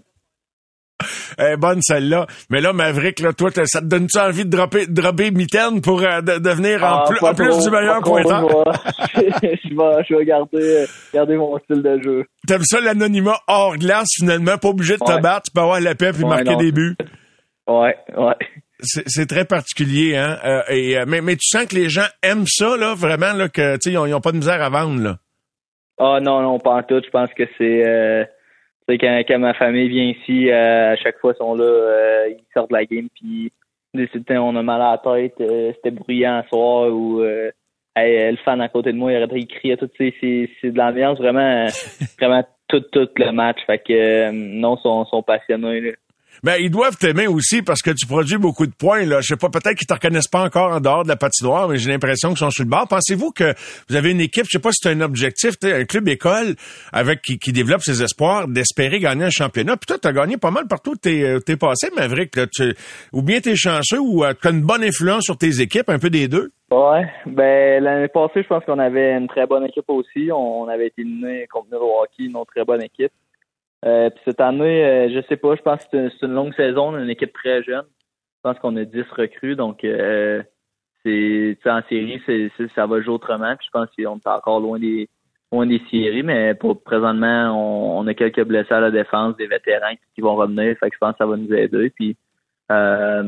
Eh, 1.38 1.56
bonne 1.56 1.80
celle-là. 1.80 2.26
Mais 2.50 2.60
là, 2.60 2.72
Maverick, 2.72 3.20
là, 3.20 3.32
toi, 3.32 3.50
ça 3.64 3.80
te 3.80 3.86
donne-tu 3.86 4.18
envie 4.18 4.44
de 4.44 4.50
dropper, 4.50 4.86
dropper 4.88 5.30
mitaine 5.30 5.80
pour 5.80 6.02
euh, 6.02 6.20
devenir 6.20 6.82
en, 6.82 7.04
ah, 7.04 7.34
plus, 7.34 7.64
du 7.64 7.70
meilleur 7.70 8.00
pointeur? 8.00 8.48
je, 9.14 9.20
vais, 9.20 10.04
je 10.08 10.16
vais 10.16 10.24
garder, 10.24 10.86
garder 11.14 11.36
mon 11.36 11.56
style 11.58 11.82
de 11.82 12.02
jeu. 12.02 12.24
T'aimes 12.46 12.64
ça 12.64 12.80
l'anonymat 12.80 13.38
hors 13.46 13.76
glace, 13.76 14.08
finalement, 14.18 14.58
pas 14.58 14.68
obligé 14.68 14.94
de 14.94 15.04
te 15.04 15.20
battre, 15.20 15.42
tu 15.42 15.52
peux 15.52 15.60
avoir 15.60 15.80
la 15.80 15.94
paix 15.94 16.12
puis 16.12 16.24
marquer 16.24 16.56
des 16.56 16.72
buts. 16.72 16.96
Ouais, 17.68 17.96
ouais. 18.16 18.34
C'est 18.80 19.26
très 19.26 19.44
particulier, 19.44 20.16
hein. 20.16 20.38
Euh, 20.44 20.62
et, 20.68 20.96
euh, 20.96 21.04
mais, 21.06 21.20
mais 21.20 21.34
tu 21.34 21.48
sens 21.48 21.66
que 21.66 21.74
les 21.74 21.88
gens 21.88 22.06
aiment 22.22 22.46
ça, 22.46 22.76
là, 22.76 22.94
vraiment, 22.94 23.32
là, 23.32 23.48
que, 23.48 23.74
tu 23.74 23.90
sais, 23.90 23.92
ils 23.92 23.98
ont, 23.98 24.20
pas 24.20 24.32
de 24.32 24.36
misère 24.36 24.62
à 24.62 24.68
vendre, 24.68 25.02
là. 25.02 25.16
Ah 25.98 26.20
non, 26.20 26.42
non, 26.42 26.60
pas 26.60 26.76
en 26.76 26.82
tout. 26.84 27.02
Je 27.04 27.10
pense 27.10 27.32
que 27.34 27.42
c'est 27.58 28.28
quand, 28.96 29.22
quand, 29.28 29.38
ma 29.38 29.54
famille 29.54 29.88
vient 29.88 30.04
ici, 30.04 30.50
euh, 30.50 30.92
à 30.92 30.96
chaque 30.96 31.18
fois, 31.18 31.32
ils 31.34 31.38
sont 31.38 31.54
là, 31.54 31.64
euh, 31.64 32.28
ils 32.30 32.44
sortent 32.54 32.70
de 32.70 32.76
la 32.76 32.86
game, 32.86 33.08
puis 33.14 33.52
on 33.94 34.56
a 34.56 34.62
mal 34.62 34.80
à 34.80 34.92
la 34.92 34.98
tête, 34.98 35.34
euh, 35.40 35.72
c'était 35.74 35.90
bruyant 35.90 36.42
ce 36.44 36.48
soir, 36.48 36.88
ou 36.90 37.20
le 37.20 38.36
fan 38.44 38.60
à 38.60 38.68
côté 38.68 38.92
de 38.92 38.96
moi, 38.96 39.12
il 39.12 39.26
de 39.26 39.46
crier, 39.46 39.76
tout, 39.76 39.90
c'est, 39.98 40.14
c'est 40.20 40.70
de 40.70 40.78
l'ambiance 40.78 41.18
vraiment, 41.18 41.66
vraiment 42.18 42.44
tout, 42.68 42.80
tout 42.92 43.08
le 43.16 43.32
match. 43.32 43.58
Fait 43.66 43.78
que, 43.78 44.30
non, 44.30 44.76
ils 44.76 44.82
sont, 44.82 45.04
sont 45.06 45.22
passionnés, 45.22 45.80
là. 45.80 45.90
Ben, 46.42 46.56
ils 46.60 46.70
doivent 46.70 46.96
t'aimer 46.96 47.26
aussi 47.26 47.62
parce 47.62 47.82
que 47.82 47.90
tu 47.90 48.06
produis 48.06 48.36
beaucoup 48.36 48.66
de 48.66 48.74
points. 48.74 49.04
Là. 49.04 49.20
Je 49.20 49.28
sais 49.28 49.36
pas, 49.36 49.48
peut-être 49.48 49.74
qu'ils 49.74 49.86
te 49.86 49.94
reconnaissent 49.94 50.28
pas 50.28 50.42
encore 50.42 50.72
en 50.72 50.80
dehors 50.80 51.04
de 51.04 51.08
la 51.08 51.16
patinoire, 51.16 51.68
mais 51.68 51.78
j'ai 51.78 51.90
l'impression 51.90 52.30
qu'ils 52.30 52.38
sont 52.38 52.50
sur 52.50 52.64
le 52.64 52.70
bord. 52.70 52.86
Pensez-vous 52.88 53.32
que 53.32 53.54
vous 53.88 53.96
avez 53.96 54.10
une 54.10 54.20
équipe, 54.20 54.44
je 54.46 54.58
sais 54.58 54.62
pas 54.62 54.72
si 54.72 54.80
c'est 54.82 54.90
un 54.90 55.00
objectif, 55.00 55.54
un 55.62 55.84
club 55.84 56.08
école 56.08 56.54
avec 56.92 57.22
qui, 57.22 57.38
qui 57.38 57.52
développe 57.52 57.82
ses 57.82 58.02
espoirs 58.02 58.48
d'espérer 58.48 59.00
gagner 59.00 59.24
un 59.24 59.30
championnat. 59.30 59.76
Puis 59.76 59.86
toi, 59.86 59.98
tu 60.00 60.08
as 60.08 60.12
gagné 60.12 60.36
pas 60.36 60.50
mal 60.50 60.66
partout 60.66 60.96
t'es, 60.96 61.22
euh, 61.22 61.40
t'es 61.40 61.56
passé, 61.56 61.88
Maverick. 61.96 62.36
Là, 62.36 62.46
tu, 62.46 62.74
ou 63.12 63.22
bien 63.22 63.40
t'es 63.40 63.56
chanceux 63.56 64.00
ou 64.00 64.24
euh, 64.24 64.32
tu 64.40 64.48
as 64.48 64.50
une 64.50 64.62
bonne 64.62 64.82
influence 64.82 65.24
sur 65.24 65.36
tes 65.36 65.60
équipes, 65.60 65.88
un 65.88 65.98
peu 65.98 66.10
des 66.10 66.28
deux? 66.28 66.50
Ouais, 66.70 67.06
ben 67.24 67.82
l'année 67.82 68.08
passée, 68.08 68.42
je 68.42 68.46
pense 68.46 68.64
qu'on 68.64 68.78
avait 68.78 69.12
une 69.12 69.28
très 69.28 69.46
bonne 69.46 69.64
équipe 69.64 69.88
aussi. 69.88 70.30
On 70.30 70.68
avait 70.68 70.88
été 70.88 71.00
éliminé 71.00 71.46
contre 71.50 71.68
Milwaukee, 71.72 72.26
une 72.26 72.36
autre 72.36 72.52
très 72.54 72.64
bonne 72.64 72.82
équipe. 72.82 73.12
Euh, 73.84 74.10
puis 74.10 74.20
cette 74.24 74.40
année, 74.40 74.84
euh, 74.84 75.08
je 75.08 75.26
sais 75.28 75.36
pas, 75.36 75.54
je 75.54 75.62
pense 75.62 75.84
que 75.84 76.08
c'est 76.08 76.26
une, 76.26 76.34
longue 76.34 76.54
saison, 76.54 76.96
une 76.96 77.10
équipe 77.10 77.32
très 77.32 77.62
jeune. 77.62 77.84
Je 77.84 78.40
pense 78.42 78.58
qu'on 78.58 78.76
a 78.76 78.84
10 78.84 79.04
recrues, 79.16 79.56
donc 79.56 79.84
euh, 79.84 80.42
c'est 81.04 81.56
en 81.66 81.80
série, 81.88 82.20
ça 82.74 82.86
va 82.86 83.00
jouer 83.00 83.14
autrement. 83.14 83.54
Puis 83.56 83.66
je 83.66 83.70
pense 83.70 83.88
qu'on 83.96 84.18
est 84.18 84.26
encore 84.26 84.60
loin 84.60 84.78
des 84.78 85.08
loin 85.52 85.66
des 85.66 85.80
séries, 85.90 86.22
mais 86.22 86.54
pour 86.54 86.82
présentement, 86.82 87.98
on, 87.98 88.06
a 88.06 88.14
quelques 88.14 88.44
blessés 88.44 88.74
à 88.74 88.80
la 88.80 88.90
défense, 88.90 89.36
des 89.36 89.46
vétérans 89.46 89.94
qui 90.14 90.20
vont 90.20 90.36
revenir. 90.36 90.76
Fait 90.78 90.90
que 90.90 90.94
je 90.94 90.98
pense 90.98 91.12
que 91.12 91.18
ça 91.18 91.26
va 91.26 91.36
nous 91.36 91.52
aider. 91.54 91.90
Puis 91.90 92.16
euh, 92.70 93.22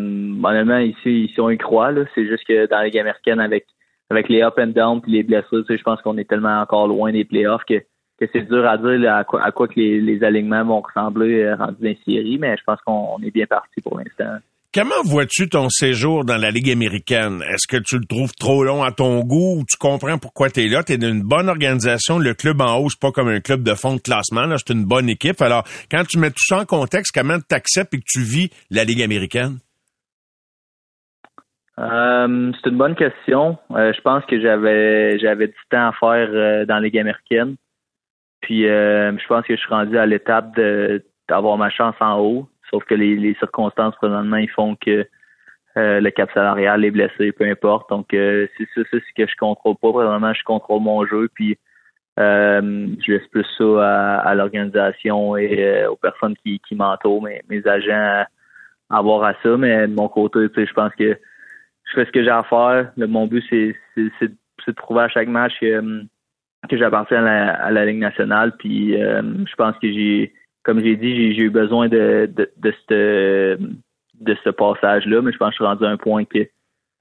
honnêtement, 0.44 0.78
ici, 0.78 1.24
ici 1.24 1.40
on 1.40 1.50
y 1.50 1.58
croit. 1.58 1.92
C'est 2.14 2.26
juste 2.26 2.44
que 2.46 2.66
dans 2.66 2.78
la 2.78 2.84
Ligue 2.86 2.98
américaine, 2.98 3.40
avec 3.40 3.66
avec 4.10 4.28
les 4.28 4.42
up 4.42 4.54
and 4.58 4.68
down 4.68 5.00
puis 5.00 5.12
les 5.12 5.22
blessures, 5.22 5.64
je 5.68 5.82
pense 5.82 6.02
qu'on 6.02 6.18
est 6.18 6.28
tellement 6.28 6.60
encore 6.60 6.88
loin 6.88 7.12
des 7.12 7.24
playoffs 7.24 7.64
que 7.64 7.82
que 8.20 8.26
c'est 8.32 8.48
dur 8.48 8.66
à 8.66 8.76
dire 8.76 9.14
à, 9.14 9.24
quoi, 9.24 9.42
à 9.42 9.50
quoi 9.50 9.66
que 9.66 9.80
les, 9.80 10.22
alignements 10.22 10.64
vont 10.64 10.80
ressembler 10.80 11.42
euh, 11.42 11.56
rendus 11.56 11.82
dans 11.82 11.94
série, 12.04 12.38
mais 12.38 12.56
je 12.56 12.62
pense 12.64 12.80
qu'on 12.82 13.18
est 13.22 13.30
bien 13.30 13.46
parti 13.46 13.80
pour 13.80 13.98
l'instant. 13.98 14.38
Comment 14.72 15.02
vois-tu 15.04 15.48
ton 15.48 15.68
séjour 15.68 16.24
dans 16.24 16.36
la 16.36 16.52
Ligue 16.52 16.70
américaine? 16.70 17.42
Est-ce 17.42 17.66
que 17.66 17.82
tu 17.82 17.98
le 17.98 18.04
trouves 18.04 18.32
trop 18.38 18.62
long 18.62 18.84
à 18.84 18.92
ton 18.92 19.20
goût 19.20 19.58
ou 19.58 19.64
tu 19.68 19.76
comprends 19.76 20.18
pourquoi 20.18 20.48
tu 20.48 20.60
es 20.60 20.68
là? 20.68 20.84
Tu 20.84 20.92
es 20.92 20.98
d'une 20.98 21.22
bonne 21.22 21.48
organisation. 21.48 22.20
Le 22.20 22.34
club 22.34 22.60
en 22.60 22.78
haut, 22.78 22.88
c'est 22.88 23.00
pas 23.00 23.10
comme 23.10 23.26
un 23.26 23.40
club 23.40 23.64
de 23.64 23.74
fond 23.74 23.96
de 23.96 24.00
classement. 24.00 24.46
C'est 24.58 24.72
une 24.72 24.84
bonne 24.84 25.08
équipe. 25.08 25.42
Alors, 25.42 25.64
quand 25.90 26.04
tu 26.06 26.18
mets 26.18 26.30
tout 26.30 26.44
ça 26.46 26.60
en 26.60 26.66
contexte, 26.66 27.12
comment 27.12 27.38
tu 27.38 27.52
acceptes 27.52 27.94
et 27.94 27.98
que 27.98 28.04
tu 28.06 28.20
vis 28.20 28.50
la 28.70 28.84
Ligue 28.84 29.02
américaine? 29.02 29.58
Euh, 31.80 32.52
c'est 32.62 32.70
une 32.70 32.78
bonne 32.78 32.94
question. 32.94 33.58
Euh, 33.72 33.92
je 33.92 34.00
pense 34.02 34.24
que 34.26 34.40
j'avais 34.40 35.18
j'avais 35.18 35.48
du 35.48 35.54
temps 35.68 35.88
à 35.88 35.92
faire 35.98 36.66
dans 36.66 36.74
la 36.76 36.80
Ligue 36.80 36.98
américaine. 36.98 37.56
Puis 38.40 38.66
euh, 38.66 39.16
je 39.16 39.26
pense 39.26 39.46
que 39.46 39.54
je 39.54 39.60
suis 39.60 39.68
rendu 39.68 39.98
à 39.98 40.06
l'étape 40.06 40.56
de 40.56 41.04
d'avoir 41.28 41.56
ma 41.56 41.70
chance 41.70 41.94
en 42.00 42.18
haut. 42.18 42.48
Sauf 42.70 42.84
que 42.84 42.94
les, 42.94 43.34
circonstances 43.34 43.94
présentement, 43.96 44.36
ils 44.36 44.50
font 44.50 44.76
que 44.76 45.06
euh, 45.76 46.00
le 46.00 46.10
cap 46.10 46.30
salarial, 46.32 46.80
les 46.80 46.90
blessés, 46.90 47.32
peu 47.32 47.44
importe. 47.44 47.88
Donc 47.90 48.12
euh, 48.14 48.46
c'est 48.56 48.66
ça, 48.74 48.82
c'est 48.90 48.98
ce 48.98 49.14
que 49.16 49.28
je 49.28 49.36
contrôle 49.36 49.76
pas. 49.76 49.92
Présentement, 49.92 50.32
je 50.34 50.42
contrôle 50.44 50.82
mon 50.82 51.04
jeu. 51.06 51.28
Puis 51.34 51.56
je 52.16 53.12
laisse 53.12 53.26
plus 53.28 53.46
ça 53.56 54.18
à, 54.18 54.34
l'organisation 54.34 55.36
et 55.36 55.86
aux 55.86 55.96
personnes 55.96 56.36
qui, 56.44 56.60
qui 56.68 56.74
m'entourent, 56.74 57.22
mes, 57.22 57.40
mes 57.48 57.66
agents 57.66 58.26
à, 58.90 58.98
avoir 58.98 59.24
à 59.24 59.34
ça. 59.42 59.56
Mais 59.56 59.86
de 59.86 59.94
mon 59.94 60.08
côté, 60.08 60.40
je 60.54 60.72
pense 60.72 60.94
que 60.96 61.16
je 61.84 61.92
fais 61.94 62.04
ce 62.04 62.10
que 62.10 62.22
j'ai 62.22 62.30
à 62.30 62.42
faire. 62.42 62.92
Mon 62.96 63.26
but, 63.26 63.44
c'est, 63.48 63.74
de 63.96 64.72
prouver 64.72 65.02
à 65.02 65.08
chaque 65.08 65.28
match 65.28 65.54
que 66.68 66.78
j'appartiens 66.78 67.24
à 67.24 67.70
la, 67.70 67.86
Ligue 67.86 67.98
nationale. 67.98 68.52
Puis 68.58 69.00
euh, 69.00 69.22
je 69.48 69.54
pense 69.56 69.76
que 69.78 69.90
j'ai, 69.92 70.32
comme 70.62 70.80
j'ai 70.80 70.96
dit, 70.96 71.34
j'ai 71.34 71.42
eu 71.42 71.50
besoin 71.50 71.88
de, 71.88 72.30
de, 72.34 72.50
de, 72.56 72.74
ce, 72.88 73.56
de 74.20 74.36
ce 74.44 74.50
passage-là, 74.50 75.22
mais 75.22 75.32
je 75.32 75.38
pense 75.38 75.50
que 75.50 75.54
je 75.54 75.56
suis 75.56 75.64
rendu 75.64 75.84
à 75.84 75.88
un 75.88 75.96
point 75.96 76.24
que 76.24 76.48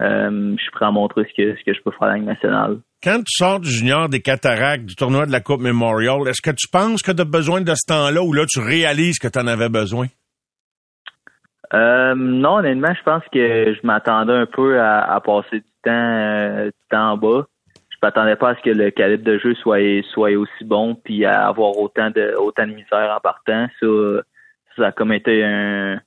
euh, 0.02 0.56
je 0.56 0.62
suis 0.62 0.72
prêt 0.72 0.86
à 0.86 0.92
montrer 0.92 1.26
ce 1.26 1.34
que, 1.36 1.58
ce 1.58 1.64
que 1.64 1.74
je 1.74 1.82
peux 1.82 1.92
faire 1.92 2.04
à 2.04 2.12
la 2.12 2.16
Ligue 2.16 2.28
nationale. 2.28 2.78
Quand 3.04 3.20
tu 3.20 3.32
sors 3.32 3.60
du 3.60 3.70
junior 3.70 4.10
des 4.10 4.22
cataractes, 4.22 4.86
du 4.86 4.96
tournoi 4.96 5.26
de 5.26 5.32
la 5.32 5.40
Coupe 5.40 5.62
Memorial, 5.62 6.28
est-ce 6.28 6.42
que 6.42 6.56
tu 6.56 6.68
penses 6.70 7.02
que 7.02 7.12
tu 7.12 7.22
as 7.22 7.26
besoin 7.26 7.62
de 7.62 7.74
ce 7.74 7.86
temps-là 7.88 8.22
ou 8.22 8.34
là 8.34 8.46
tu 8.48 8.60
réalises 8.60 9.20
que 9.20 9.28
tu 9.28 9.40
en 9.40 9.48
avais 9.48 9.70
besoin? 9.70 10.08
Euh, 11.74 12.16
non, 12.16 12.58
honnêtement, 12.58 12.94
je 12.98 13.04
pense 13.04 13.24
que 13.32 13.74
je 13.74 13.86
m'attendais 13.86 14.34
un 14.34 14.48
peu 14.48 14.82
à, 14.82 15.22
passer 15.24 15.60
du 15.60 15.72
temps, 15.84 16.66
du 16.66 16.72
temps 16.90 17.12
en 17.12 17.18
bas 17.18 17.46
m'attendais 18.02 18.36
pas 18.36 18.50
à 18.50 18.56
ce 18.56 18.62
que 18.62 18.70
le 18.70 18.92
calibre 18.92 19.24
de 19.24 19.38
jeu 19.38 19.56
soit 19.56 20.04
soit 20.12 20.32
aussi 20.32 20.64
bon 20.64 20.96
puis 20.96 21.26
à 21.26 21.48
avoir 21.48 21.78
autant 21.78 22.10
de 22.10 22.34
autant 22.38 22.68
de 22.68 22.74
misère 22.74 23.14
en 23.16 23.20
partant. 23.20 23.68
Ça, 23.80 23.88
ça 24.78 24.88
a 24.88 24.92
comme 24.92 25.14
été 25.14 25.44
un, 25.44 26.00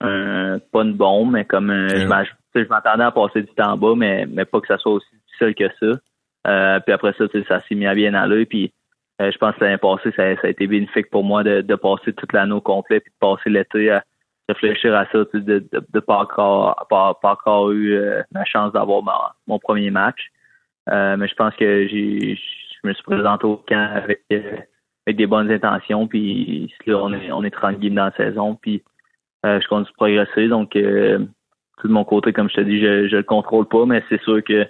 un 0.00 0.58
pas 0.72 0.82
une 0.82 0.94
bombe, 0.94 1.32
mais 1.32 1.44
comme 1.44 1.70
euh, 1.70 1.88
je 2.54 2.68
m'attendais 2.68 3.04
à 3.04 3.10
passer 3.10 3.42
du 3.42 3.52
temps 3.54 3.72
en 3.72 3.76
bas, 3.76 3.94
mais, 3.96 4.26
mais 4.26 4.44
pas 4.44 4.60
que 4.60 4.66
ça 4.66 4.78
soit 4.78 4.92
aussi 4.92 5.06
difficile 5.26 5.54
que 5.54 5.68
ça. 5.80 6.00
Euh, 6.48 6.80
puis 6.80 6.92
après 6.92 7.12
ça, 7.18 7.24
ça 7.48 7.60
s'est 7.68 7.74
mis 7.74 7.86
à 7.86 7.94
bien 7.94 8.14
aller. 8.14 8.46
Puis 8.46 8.72
euh, 9.20 9.30
je 9.32 9.38
pense 9.38 9.54
que 9.56 9.64
l'année 9.64 9.78
passée, 9.78 10.12
ça, 10.16 10.34
ça, 10.36 10.46
a 10.46 10.50
été 10.50 10.66
bénéfique 10.66 11.10
pour 11.10 11.24
moi 11.24 11.42
de, 11.42 11.60
de 11.60 11.74
passer 11.74 12.12
toute 12.12 12.32
l'année 12.32 12.52
au 12.52 12.60
complet 12.60 13.00
puis 13.00 13.10
de 13.10 13.18
passer 13.18 13.50
l'été 13.50 13.90
à 13.90 14.02
réfléchir 14.48 14.94
à 14.94 15.06
ça, 15.06 15.18
de 15.18 15.28
ne 15.34 15.40
de, 15.40 15.68
de, 15.92 16.00
pas 16.00 16.18
encore 16.18 16.86
pas, 16.88 17.14
pas 17.20 17.32
encore 17.32 17.72
eu 17.72 17.98
la 18.32 18.44
chance 18.44 18.72
d'avoir 18.72 19.02
mon 19.46 19.58
premier 19.58 19.90
match. 19.90 20.30
Euh, 20.90 21.16
mais 21.16 21.28
je 21.28 21.34
pense 21.34 21.54
que 21.56 21.86
j'ai 21.88 22.36
je 22.36 22.88
me 22.88 22.92
suis 22.94 23.02
présenté 23.02 23.44
au 23.46 23.56
camp 23.56 23.90
avec, 23.94 24.22
euh, 24.32 24.56
avec 25.06 25.16
des 25.16 25.26
bonnes 25.26 25.50
intentions. 25.50 26.06
Puis 26.06 26.72
là, 26.86 26.98
on 27.02 27.12
est, 27.12 27.32
on 27.32 27.42
est 27.42 27.50
tranquille 27.50 27.94
dans 27.94 28.04
la 28.04 28.12
saison. 28.12 28.54
Puis 28.54 28.82
euh, 29.44 29.60
je 29.60 29.66
continue 29.68 29.90
de 29.90 29.96
progresser. 29.96 30.48
Donc, 30.48 30.70
tout 30.70 31.88
de 31.88 31.92
mon 31.92 32.04
côté, 32.04 32.32
comme 32.32 32.48
je 32.48 32.56
te 32.56 32.60
dis, 32.60 32.80
je, 32.80 33.08
je 33.08 33.16
le 33.16 33.22
contrôle 33.22 33.66
pas, 33.66 33.84
mais 33.86 34.02
c'est 34.08 34.20
sûr 34.22 34.42
que 34.44 34.66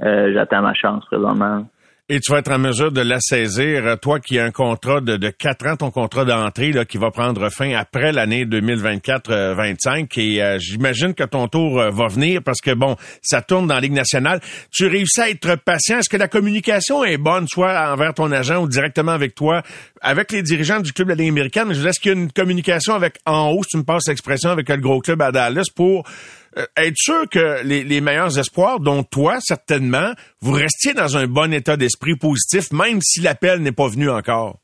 j'attends 0.00 0.62
ma 0.62 0.74
chance 0.74 1.04
présentement 1.06 1.66
et 2.08 2.20
tu 2.20 2.32
vas 2.32 2.38
être 2.38 2.50
en 2.50 2.58
mesure 2.58 2.90
de 2.90 3.00
la 3.00 3.20
saisir. 3.20 3.96
Toi 4.00 4.18
qui 4.18 4.38
as 4.38 4.44
un 4.44 4.50
contrat 4.50 5.00
de, 5.00 5.16
4 5.30 5.66
ans, 5.66 5.76
ton 5.76 5.90
contrat 5.90 6.24
d'entrée 6.24 6.72
là, 6.72 6.84
qui 6.84 6.98
va 6.98 7.10
prendre 7.10 7.48
fin 7.48 7.74
après 7.74 8.12
l'année 8.12 8.44
2024-25. 8.44 10.20
Et 10.20 10.42
euh, 10.42 10.58
j'imagine 10.58 11.14
que 11.14 11.22
ton 11.24 11.46
tour 11.46 11.80
euh, 11.80 11.90
va 11.90 12.08
venir 12.08 12.42
parce 12.42 12.60
que, 12.60 12.72
bon, 12.72 12.96
ça 13.22 13.40
tourne 13.40 13.68
dans 13.68 13.76
la 13.76 13.80
Ligue 13.80 13.92
nationale. 13.92 14.40
Tu 14.72 14.86
réussis 14.88 15.20
à 15.20 15.30
être 15.30 15.54
patient. 15.56 16.00
Est-ce 16.00 16.10
que 16.10 16.16
la 16.16 16.28
communication 16.28 17.04
est 17.04 17.18
bonne, 17.18 17.46
soit 17.48 17.92
envers 17.92 18.14
ton 18.14 18.32
agent 18.32 18.62
ou 18.62 18.68
directement 18.68 19.12
avec 19.12 19.34
toi, 19.34 19.62
avec 20.00 20.32
les 20.32 20.42
dirigeants 20.42 20.80
du 20.80 20.92
club 20.92 21.08
de 21.08 21.12
la 21.12 21.18
Ligue 21.18 21.30
américaine? 21.30 21.70
Est-ce 21.70 22.00
qu'il 22.00 22.12
y 22.12 22.14
a 22.14 22.18
une 22.18 22.32
communication 22.32 22.94
avec 22.94 23.20
en 23.26 23.50
haut, 23.50 23.62
si 23.62 23.70
tu 23.70 23.76
me 23.78 23.84
passes 23.84 24.08
l'expression, 24.08 24.50
avec 24.50 24.68
le 24.68 24.76
gros 24.78 25.00
club 25.00 25.22
à 25.22 25.30
Dallas 25.30 25.66
pour 25.74 26.00
euh, 26.00 26.41
être 26.76 26.96
sûr 26.96 27.28
que 27.30 27.64
les, 27.64 28.00
meilleurs 28.00 28.38
espoirs, 28.38 28.80
dont 28.80 29.02
toi 29.02 29.36
certainement, 29.40 30.12
vous 30.40 30.52
restiez 30.52 30.94
dans 30.94 31.16
un 31.16 31.26
bon 31.26 31.52
état 31.52 31.76
d'esprit 31.76 32.16
positif, 32.16 32.72
même 32.72 33.00
si 33.00 33.20
l'appel 33.20 33.60
n'est 33.60 33.72
pas 33.72 33.88
venu 33.88 34.10
encore. 34.10 34.58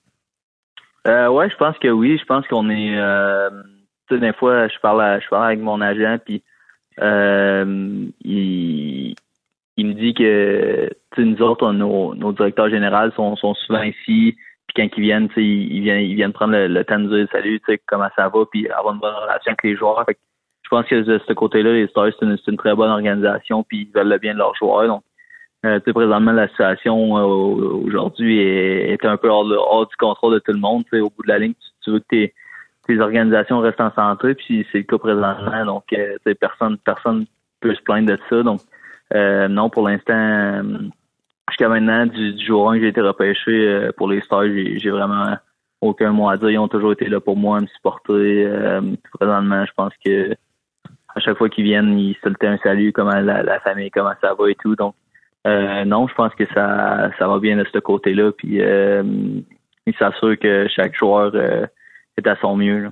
Euh, 1.06 1.28
ouais, 1.28 1.48
je 1.48 1.56
pense 1.56 1.78
que 1.78 1.88
oui. 1.88 2.18
Je 2.18 2.24
pense 2.24 2.46
qu'on 2.48 2.68
est. 2.68 2.98
Euh, 2.98 3.50
des 4.10 4.32
fois, 4.34 4.68
je 4.68 4.78
parle, 4.80 5.20
je 5.22 5.28
parle 5.28 5.46
avec 5.46 5.60
mon 5.60 5.80
agent, 5.80 6.18
puis 6.24 6.42
euh, 7.00 8.06
il, 8.22 9.14
il 9.78 9.86
me 9.86 9.94
dit 9.94 10.12
que 10.12 10.90
nous 11.16 11.40
autres, 11.40 11.72
nos, 11.72 12.32
directeurs 12.32 12.68
généraux 12.68 13.10
sont, 13.36 13.54
souvent 13.54 13.82
ici. 13.82 14.36
Puis 14.66 14.74
quand 14.76 14.88
ils 14.96 15.02
viennent, 15.02 15.28
ils 15.36 16.14
viennent, 16.14 16.32
prendre 16.32 16.56
le, 16.56 16.84
temps 16.84 16.98
de 16.98 17.16
dire 17.16 17.28
salut, 17.32 17.60
comment 17.86 18.08
ça 18.16 18.28
va, 18.28 18.44
puis 18.50 18.68
avoir 18.68 18.94
une 18.94 19.00
bonne 19.00 19.14
relation 19.14 19.52
avec 19.52 19.62
les 19.62 19.76
joueurs 19.76 20.04
je 20.68 20.76
pense 20.76 20.86
que 20.86 20.96
de 20.96 21.18
ce 21.26 21.32
côté-là, 21.32 21.72
les 21.72 21.86
Stars, 21.86 22.10
c'est 22.20 22.26
une, 22.26 22.56
très 22.58 22.74
bonne 22.74 22.90
organisation, 22.90 23.62
puis 23.62 23.88
ils 23.88 23.98
veulent 23.98 24.10
le 24.10 24.18
bien 24.18 24.34
de 24.34 24.38
leurs 24.38 24.54
joueurs. 24.54 24.86
Donc, 24.86 25.02
euh, 25.64 25.80
présentement, 25.80 26.32
la 26.32 26.46
situation 26.48 27.16
euh, 27.16 27.22
aujourd'hui 27.86 28.38
est, 28.38 28.92
est, 28.92 29.04
un 29.06 29.16
peu 29.16 29.30
hors, 29.30 29.86
du 29.86 29.96
contrôle 29.96 30.34
de 30.34 30.38
tout 30.40 30.52
le 30.52 30.58
monde. 30.58 30.84
au 30.92 31.08
bout 31.08 31.22
de 31.22 31.28
la 31.28 31.38
ligne, 31.38 31.54
tu, 31.54 31.68
tu 31.82 31.90
veux 31.92 32.00
que 32.00 32.04
tes, 32.10 32.34
tes, 32.86 33.00
organisations 33.00 33.60
restent 33.60 33.80
en 33.80 33.94
santé, 33.94 34.34
puis 34.34 34.66
c'est 34.70 34.78
le 34.78 34.84
cas 34.84 34.98
présentement. 34.98 35.64
Donc, 35.64 35.84
euh, 35.94 36.18
personne 36.38 36.76
personne 36.84 37.24
peut 37.60 37.74
se 37.74 37.80
plaindre 37.80 38.12
de 38.12 38.18
ça. 38.28 38.42
Donc, 38.42 38.60
euh, 39.14 39.48
non, 39.48 39.70
pour 39.70 39.88
l'instant, 39.88 40.12
euh, 40.12 40.62
jusqu'à 41.48 41.70
maintenant, 41.70 42.04
du, 42.04 42.34
du, 42.34 42.44
jour 42.44 42.70
1 42.70 42.74
que 42.74 42.82
j'ai 42.82 42.88
été 42.88 43.00
repêché 43.00 43.50
euh, 43.50 43.90
pour 43.96 44.08
les 44.08 44.20
Stars, 44.20 44.44
j'ai 44.44 44.90
vraiment 44.90 45.34
aucun 45.80 46.12
mot 46.12 46.28
à 46.28 46.36
dire. 46.36 46.50
Ils 46.50 46.58
ont 46.58 46.68
toujours 46.68 46.92
été 46.92 47.08
là 47.08 47.20
pour 47.20 47.38
moi, 47.38 47.56
à 47.56 47.60
me 47.62 47.66
supporter. 47.68 48.46
présentement, 49.14 49.64
je 49.64 49.72
pense 49.74 49.94
que 50.04 50.36
à 51.14 51.20
chaque 51.20 51.38
fois 51.38 51.48
qu'ils 51.48 51.64
viennent, 51.64 51.98
ils 51.98 52.16
soltaient 52.22 52.46
un 52.46 52.58
salut, 52.58 52.92
comment 52.92 53.20
la, 53.20 53.42
la, 53.42 53.60
famille, 53.60 53.90
comment 53.90 54.12
ça 54.20 54.34
va 54.38 54.50
et 54.50 54.54
tout. 54.54 54.76
Donc, 54.76 54.94
euh, 55.46 55.84
non, 55.84 56.06
je 56.08 56.14
pense 56.14 56.34
que 56.34 56.44
ça, 56.54 57.10
ça 57.18 57.28
va 57.28 57.38
bien 57.38 57.56
de 57.56 57.66
ce 57.72 57.78
côté-là. 57.78 58.32
Puis, 58.32 58.60
euh, 58.60 59.02
il 59.86 59.94
s'assure 59.98 60.38
que 60.38 60.66
chaque 60.68 60.94
joueur 60.94 61.32
euh, 61.34 61.66
est 62.18 62.26
à 62.26 62.36
son 62.40 62.56
mieux. 62.56 62.78
Là. 62.84 62.90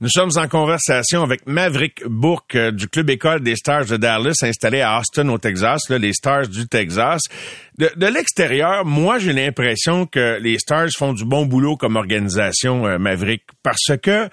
Nous 0.00 0.08
sommes 0.08 0.30
en 0.36 0.48
conversation 0.48 1.22
avec 1.22 1.46
Maverick 1.46 2.02
Bourque 2.06 2.56
euh, 2.56 2.70
du 2.72 2.88
club 2.88 3.10
école 3.10 3.40
des 3.40 3.56
Stars 3.56 3.86
de 3.86 3.96
Dallas, 3.96 4.34
installé 4.42 4.80
à 4.80 4.98
Austin 4.98 5.28
au 5.28 5.38
Texas, 5.38 5.88
là, 5.88 5.98
les 5.98 6.12
Stars 6.12 6.48
du 6.48 6.66
Texas. 6.66 7.20
De, 7.78 7.88
de 7.96 8.06
l'extérieur, 8.06 8.84
moi, 8.84 9.18
j'ai 9.18 9.32
l'impression 9.32 10.06
que 10.06 10.38
les 10.40 10.58
Stars 10.58 10.88
font 10.96 11.12
du 11.12 11.24
bon 11.24 11.46
boulot 11.46 11.76
comme 11.76 11.96
organisation, 11.96 12.86
euh, 12.86 12.98
Maverick, 12.98 13.44
parce 13.62 13.96
que 14.02 14.28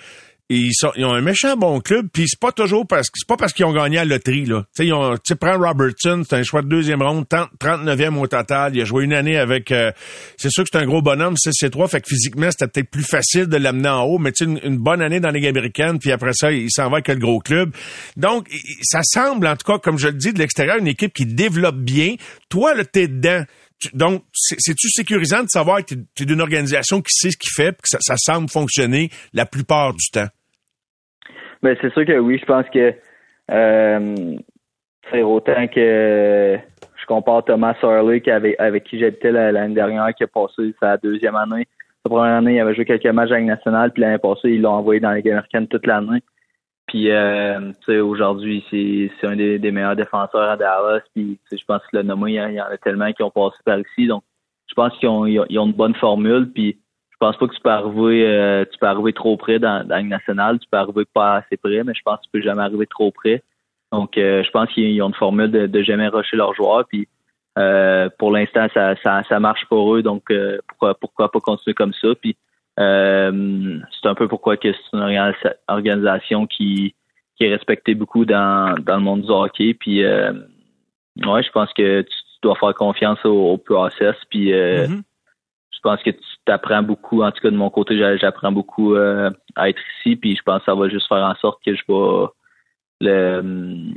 ils, 0.50 0.74
sont, 0.74 0.92
ils 0.96 1.06
ont 1.06 1.14
un 1.14 1.22
méchant 1.22 1.56
bon 1.56 1.80
club, 1.80 2.08
puis 2.12 2.26
c'est 2.28 2.40
pas 2.40 2.52
toujours 2.52 2.88
parce 2.88 3.10
que 3.10 3.20
c'est 3.20 3.28
pas 3.28 3.38
parce 3.38 3.54
qu'ils 3.54 3.66
ont 3.66 3.74
gagné 3.74 4.00
à 4.00 4.06
la 4.06 4.16
loterie 4.16 4.46
là. 4.46 4.66
Tu 4.76 4.90
sais, 5.24 5.36
prends 5.36 5.58
Robertson, 5.58 6.24
c'est 6.28 6.36
un 6.36 6.44
choix 6.44 6.62
de 6.62 6.68
deuxième 6.68 7.02
ronde, 7.02 7.26
39e 7.26 8.18
au 8.18 8.28
total. 8.28 8.76
Il 8.76 8.82
a 8.82 8.86
joué 8.86 9.04
une 9.04 9.14
année 9.14 9.38
avec. 9.38 9.72
Euh, 9.72 9.92
c'est 10.38 10.50
sûr 10.50 10.64
que 10.64 10.70
c'est 10.72 10.80
un 10.80 10.86
gros 10.86 11.02
bonhomme, 11.02 11.36
c'est 11.38 11.70
3 11.70 11.88
fait 11.88 12.02
que 12.02 12.10
physiquement 12.10 12.50
c'était 12.52 12.68
peut-être 12.68 12.90
plus 12.90 13.04
facile 13.04 13.46
de 13.46 13.58
l'amener 13.58 13.90
en 13.90 14.04
haut, 14.04 14.18
mais 14.18 14.32
tu 14.32 14.46
une, 14.46 14.60
une, 14.64 14.78
bonne 14.78 15.02
année 15.02 15.20
dans 15.20 15.30
les 15.30 15.48
américaine, 15.48 16.00
puis 16.00 16.12
après 16.12 16.34
ça 16.34 16.52
il 16.52 16.70
s'en 16.72 16.90
va 16.90 16.98
avec 16.98 17.08
le 17.10 17.16
gros 17.16 17.40
club. 17.40 17.74
Donc 18.18 18.48
ça 18.82 19.02
semble 19.04 19.48
en 19.48 19.56
tout 19.56 19.72
cas, 19.72 19.80
comme 19.80 19.98
je 19.98 20.08
le 20.08 20.14
dis 20.14 20.34
de 20.34 20.40
l'extérieur, 20.40 20.78
une 20.78 20.88
équipe 20.88 21.14
qui 21.14 21.26
développe 21.26 21.78
bien. 21.78 22.16
Toi, 22.50 22.74
là, 22.74 22.84
t'es 22.84 23.08
dedans 23.08 23.44
donc, 23.94 24.24
c'est-tu 24.34 24.90
sécurisant 24.90 25.44
de 25.44 25.50
savoir 25.50 25.86
que 25.86 25.96
tu 25.96 26.24
es, 26.24 26.26
d'une 26.26 26.42
organisation 26.42 27.02
qui 27.02 27.14
sait 27.14 27.32
ce 27.32 27.38
qu'il 27.38 27.52
fait, 27.56 27.76
que 27.82 27.88
ça, 27.88 28.16
semble 28.18 28.50
fonctionner 28.50 29.10
la 29.34 29.46
plupart 29.46 29.94
du 29.94 30.10
temps? 30.12 30.28
Ben, 31.62 31.76
c'est 31.82 31.92
sûr 31.94 32.06
que 32.06 32.18
oui. 32.20 32.38
Je 32.40 32.46
pense 32.46 32.66
que 32.70 32.94
euh, 33.52 34.38
c'est 35.12 35.24
autant 35.24 35.68
que 35.68 36.58
je 36.96 37.06
compare 37.06 37.44
Thomas 37.46 37.76
Hurley 37.82 38.22
avec, 38.30 38.56
avec 38.60 38.84
qui 38.86 39.00
j'habitais 39.00 39.32
l'année 39.32 39.74
dernière, 39.74 40.14
qui 40.16 40.24
a 40.24 40.28
passé 40.28 40.74
sa 40.80 40.98
deuxième 40.98 41.36
année. 41.36 41.68
Sa 42.04 42.10
première 42.10 42.36
année, 42.36 42.56
il 42.56 42.60
avait 42.60 42.76
joué 42.76 42.86
quelques 42.86 43.06
matchs 43.08 43.32
avec 43.32 43.46
National, 43.46 43.92
puis 43.92 44.02
l'année 44.02 44.20
passée, 44.20 44.52
ils 44.52 44.62
l'ont 44.62 44.72
envoyé 44.72 45.02
dans 45.02 45.12
les 45.12 45.22
américaine 45.22 45.68
toute 45.68 45.86
l'année. 45.86 46.22
Puis, 46.88 47.12
euh, 47.12 47.72
aujourd'hui, 47.88 48.66
c'est 48.72 49.28
un 49.28 49.36
des, 49.36 49.72
meilleurs 49.72 49.96
défenseurs 49.96 50.50
à 50.50 50.58
Dallas. 50.58 51.02
Puis, 51.14 51.38
je 51.52 51.64
pense 51.68 51.82
que 51.84 51.98
le 51.98 52.04
nommé, 52.04 52.32
il 52.32 52.54
y 52.56 52.62
en 52.62 52.66
a 52.66 52.78
tellement 52.78 53.12
qui 53.14 53.22
ont 53.22 53.30
passé 53.30 53.58
par 53.64 53.78
ici. 53.80 54.08
Donc, 54.08 54.24
je 54.68 54.74
pense 54.74 54.98
qu'ils 54.98 55.10
ont, 55.10 55.26
ils 55.28 55.60
ont, 55.60 55.68
une 55.68 55.74
bonne 55.74 55.94
formule. 55.96 56.50
Puis, 56.52 56.80
pense 57.20 57.38
pas 57.38 57.48
que 57.48 57.54
tu 57.54 57.62
peux 57.62 57.70
arriver 57.70 58.26
euh, 58.26 58.66
tu 58.72 58.80
peux 58.80 58.88
arriver 58.88 59.14
trop 59.14 59.38
près 59.38 59.60
dans, 59.60 59.86
dans 59.86 60.08
nationale, 60.08 60.60
tu 60.60 60.68
peux 60.72 60.78
arriver 60.78 61.06
pas 61.14 61.36
assez 61.36 61.58
près, 61.58 61.84
mais 61.84 61.94
je 61.94 62.02
pense 62.04 62.18
que 62.20 62.24
tu 62.24 62.30
peux 62.32 62.42
jamais 62.42 62.64
arriver 62.64 62.88
trop 62.88 63.12
près. 63.12 63.44
Donc 63.92 64.18
euh, 64.18 64.44
je 64.44 64.52
pense 64.52 64.70
qu'ils 64.70 65.02
ont 65.02 65.10
une 65.10 65.14
formule 65.14 65.52
de, 65.52 65.68
de 65.68 65.84
jamais 65.84 66.08
rusher 66.08 66.38
leurs 66.38 66.54
joueurs. 66.56 66.86
Puis 66.88 67.08
euh, 67.58 68.10
pour 68.18 68.32
l'instant, 68.32 68.68
ça, 68.74 68.96
ça, 69.04 69.24
ça, 69.28 69.40
marche 69.40 69.66
pour 69.66 69.96
eux, 69.96 70.02
donc 70.02 70.32
pourquoi 70.68 70.96
pourquoi 70.96 71.32
pas 71.32 71.40
continuer 71.40 71.74
comme 71.74 71.94
ça? 71.94 72.10
Puis 72.16 72.38
c'est 72.78 74.08
un 74.08 74.16
peu 74.16 74.28
pourquoi 74.30 74.56
que 74.56 74.72
c'est 74.72 74.98
une 74.98 75.20
organisation 75.68 76.48
qui, 76.48 76.96
qui 77.36 77.44
est 77.44 77.54
respectée 77.54 77.96
beaucoup 77.96 78.24
dans, 78.24 78.74
dans 78.82 78.96
le 78.96 79.02
monde 79.02 79.24
du 79.24 79.30
hockey. 79.30 79.74
Puis 79.74 80.06
ouais, 80.06 81.44
je 81.44 81.52
pense 81.52 81.74
que 81.74 82.02
tu, 82.02 82.18
dois 82.42 82.56
faire 82.56 82.74
confiance 82.74 83.20
au, 83.26 83.52
au 83.52 83.58
process. 83.58 84.16
Puis 84.30 84.52
mm-hmm 84.54 85.02
je 85.80 85.90
pense 85.90 86.04
que 86.04 86.10
tu 86.10 86.20
t'apprends 86.44 86.84
beaucoup. 86.84 87.24
En 87.24 87.32
tout 87.32 87.42
cas, 87.42 87.50
de 87.50 87.56
mon 87.56 87.70
côté, 87.70 87.98
j'apprends 88.18 88.52
beaucoup 88.52 88.96
euh, 88.96 89.30
à 89.56 89.70
être 89.70 89.82
ici. 90.00 90.18
Puis 90.18 90.36
je 90.36 90.44
pense 90.44 90.60
que 90.60 90.66
ça 90.66 90.76
va 90.76 90.90
juste 90.90 91.08
faire 91.08 91.24
en 91.24 91.36
sorte 91.36 91.64
que 91.66 91.74
je 91.74 91.82
vais 91.88 92.28
le 93.00 93.94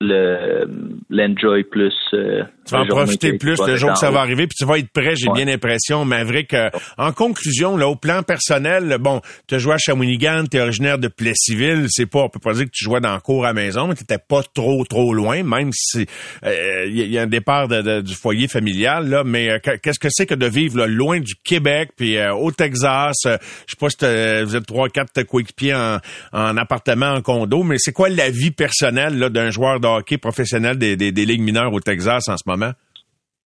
le 0.00 0.66
l'enjoy 1.10 1.64
plus. 1.64 1.92
Euh, 2.14 2.44
tu 2.64 2.74
vas 2.74 2.82
en 2.82 2.86
profiter 2.86 3.36
plus 3.36 3.58
le 3.66 3.76
jour 3.76 3.92
que 3.92 3.98
ça 3.98 4.10
va 4.10 4.20
arriver, 4.20 4.46
puis 4.46 4.54
tu 4.56 4.64
vas 4.64 4.78
être 4.78 4.90
prêt, 4.90 5.14
j'ai 5.16 5.28
bien 5.34 5.44
l'impression. 5.44 6.04
Maverick, 6.04 6.54
euh, 6.54 6.70
en 6.96 7.12
conclusion, 7.12 7.76
là, 7.76 7.88
au 7.88 7.96
plan 7.96 8.22
personnel, 8.22 8.96
bon, 9.00 9.20
tu 9.48 9.56
as 9.56 9.58
joué 9.58 9.74
à 9.74 9.78
Shawinigan, 9.78 10.44
tu 10.48 10.56
es 10.56 10.60
originaire 10.60 10.98
de 10.98 11.08
Plessisville, 11.08 11.86
c'est 11.88 12.06
pas, 12.06 12.20
on 12.20 12.28
peut 12.28 12.38
pas 12.38 12.52
dire 12.52 12.66
que 12.66 12.70
tu 12.72 12.84
jouais 12.84 13.00
dans 13.00 13.12
le 13.12 13.20
cours 13.20 13.44
à 13.44 13.48
la 13.48 13.54
maison, 13.54 13.88
mais 13.88 13.94
tu 13.96 14.04
pas 14.04 14.42
trop, 14.54 14.84
trop 14.84 15.12
loin, 15.12 15.42
même 15.42 15.70
si 15.72 16.06
il 16.42 16.48
euh, 16.48 16.86
y, 16.86 17.18
a 17.18 17.22
un 17.22 17.26
départ 17.26 17.66
de, 17.66 18.00
du 18.00 18.14
foyer 18.14 18.46
familial, 18.46 19.08
là, 19.08 19.24
mais 19.24 19.60
qu'est-ce 19.82 19.98
que 19.98 20.08
c'est 20.10 20.26
que 20.26 20.34
de 20.34 20.46
vivre 20.46 20.78
là, 20.78 20.86
loin 20.86 21.18
du 21.18 21.34
Québec, 21.42 21.90
puis 21.96 22.16
au 22.22 22.52
Texas, 22.52 23.16
je 23.24 23.30
sais 23.30 23.76
pas 23.78 23.90
si 23.90 24.44
vous 24.44 24.56
êtes 24.56 24.66
trois, 24.66 24.88
quatre 24.88 25.22
coéquipiers 25.24 25.74
en, 25.74 25.98
en 26.32 26.56
appartement, 26.56 27.14
en 27.14 27.22
condo, 27.22 27.64
mais 27.64 27.76
c'est 27.78 27.92
quoi 27.92 28.08
la 28.08 28.30
vie 28.30 28.52
personnelle 28.52 29.18
là, 29.18 29.28
d'un 29.28 29.50
joueur 29.50 29.80
de 29.80 29.89
hockey 29.98 30.18
professionnel 30.18 30.78
des, 30.78 30.96
des, 30.96 31.12
des 31.12 31.24
ligues 31.24 31.42
mineures 31.42 31.72
au 31.72 31.80
Texas 31.80 32.28
en 32.28 32.36
ce 32.36 32.44
moment? 32.46 32.72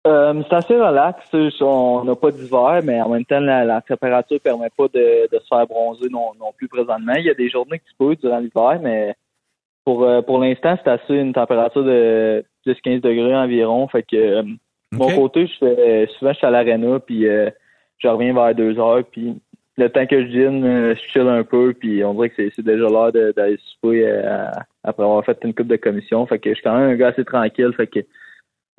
Euh, 0.05 0.41
c'est 0.49 0.55
assez 0.55 0.75
relax. 0.75 1.25
On 1.61 2.03
n'a 2.03 2.15
pas 2.15 2.31
d'hiver, 2.31 2.81
mais 2.83 3.01
en 3.01 3.09
même 3.09 3.25
temps, 3.25 3.39
la, 3.39 3.81
température 3.81 4.35
ne 4.35 4.39
permet 4.39 4.69
pas 4.75 4.87
de, 4.93 5.29
de, 5.31 5.39
se 5.39 5.47
faire 5.47 5.65
bronzer 5.65 6.09
non, 6.09 6.33
non, 6.39 6.51
plus 6.57 6.67
présentement. 6.67 7.13
Il 7.13 7.25
y 7.25 7.29
a 7.29 7.33
des 7.33 7.49
journées 7.49 7.79
qui 7.79 7.89
se 7.89 7.97
peut 7.97 8.15
durant 8.15 8.39
l'hiver, 8.39 8.79
mais 8.81 9.15
pour, 9.85 10.03
euh, 10.03 10.21
pour 10.21 10.39
l'instant, 10.39 10.77
c'est 10.83 10.89
assez 10.89 11.13
une 11.13 11.33
température 11.33 11.83
de 11.83 12.43
10-15 12.65 13.01
degrés 13.01 13.35
environ. 13.35 13.87
Fait 13.87 14.03
que 14.03 14.15
euh, 14.15 14.43
mon 14.91 15.15
côté, 15.15 15.47
je 15.47 15.57
fais, 15.57 16.07
souvent 16.17 16.33
je 16.33 16.37
suis 16.37 16.47
à 16.47 16.51
l'aréna, 16.51 16.99
puis 16.99 17.27
euh, 17.27 17.49
je 17.97 18.07
reviens 18.07 18.33
vers 18.33 18.53
2 18.53 18.79
heures, 18.79 19.03
puis 19.09 19.35
le 19.77 19.89
temps 19.89 20.05
que 20.05 20.21
je 20.21 20.27
dîne, 20.27 20.93
je 20.93 21.01
chill 21.11 21.27
un 21.27 21.43
peu, 21.43 21.73
puis 21.73 22.03
on 22.03 22.13
dirait 22.13 22.29
que 22.29 22.49
c'est 22.49 22.61
déjà 22.63 22.87
l'heure 22.87 23.11
d'aller 23.11 23.57
souper 23.57 24.07
après 24.83 25.03
avoir 25.03 25.25
fait 25.25 25.37
une 25.43 25.53
coupe 25.53 25.67
de 25.67 25.77
commission. 25.77 26.25
Fait 26.27 26.39
que 26.39 26.49
je 26.49 26.55
suis 26.55 26.63
quand 26.63 26.77
même 26.77 26.91
un 26.91 26.95
gars 26.95 27.07
assez 27.07 27.25
tranquille. 27.25 27.73
Fait 27.75 27.87
que 27.87 27.99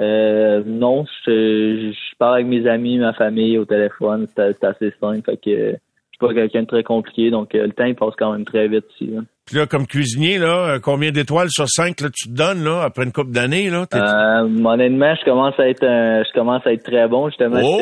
euh, 0.00 0.62
non, 0.64 1.04
je, 1.24 1.92
je, 1.92 2.16
parle 2.18 2.34
avec 2.34 2.46
mes 2.46 2.66
amis, 2.66 2.98
ma 2.98 3.12
famille 3.12 3.58
au 3.58 3.64
téléphone, 3.64 4.26
c'est 4.34 4.64
assez 4.64 4.92
simple. 5.00 5.22
Fait 5.24 5.36
que 5.36 5.76
suis 6.14 6.26
pas 6.26 6.34
quelqu'un 6.34 6.62
de 6.62 6.66
très 6.66 6.82
compliqué, 6.82 7.30
donc 7.30 7.54
euh, 7.54 7.66
le 7.66 7.72
temps 7.72 7.84
il 7.84 7.94
passe 7.94 8.14
quand 8.18 8.32
même 8.32 8.44
très 8.44 8.68
vite 8.68 8.84
ici. 8.94 9.10
Là. 9.10 9.20
Puis 9.46 9.56
là, 9.56 9.66
comme 9.66 9.86
cuisinier, 9.86 10.38
là, 10.38 10.74
euh, 10.74 10.78
combien 10.80 11.10
d'étoiles 11.10 11.50
sur 11.50 11.68
cinq 11.68 12.00
là, 12.00 12.08
tu 12.14 12.28
te 12.28 12.34
donnes 12.34 12.64
là, 12.64 12.82
après 12.82 13.04
une 13.04 13.12
coupe 13.12 13.30
d'années? 13.30 13.68
Là, 13.68 13.86
euh, 13.94 14.64
honnêtement, 14.64 15.14
je 15.16 15.24
commence 15.24 15.58
à 15.58 15.68
être 15.68 15.84
je 15.84 16.32
commence 16.32 16.66
à 16.66 16.72
être 16.72 16.84
très 16.84 17.08
bon. 17.08 17.28
Justement, 17.28 17.60
oh! 17.62 17.80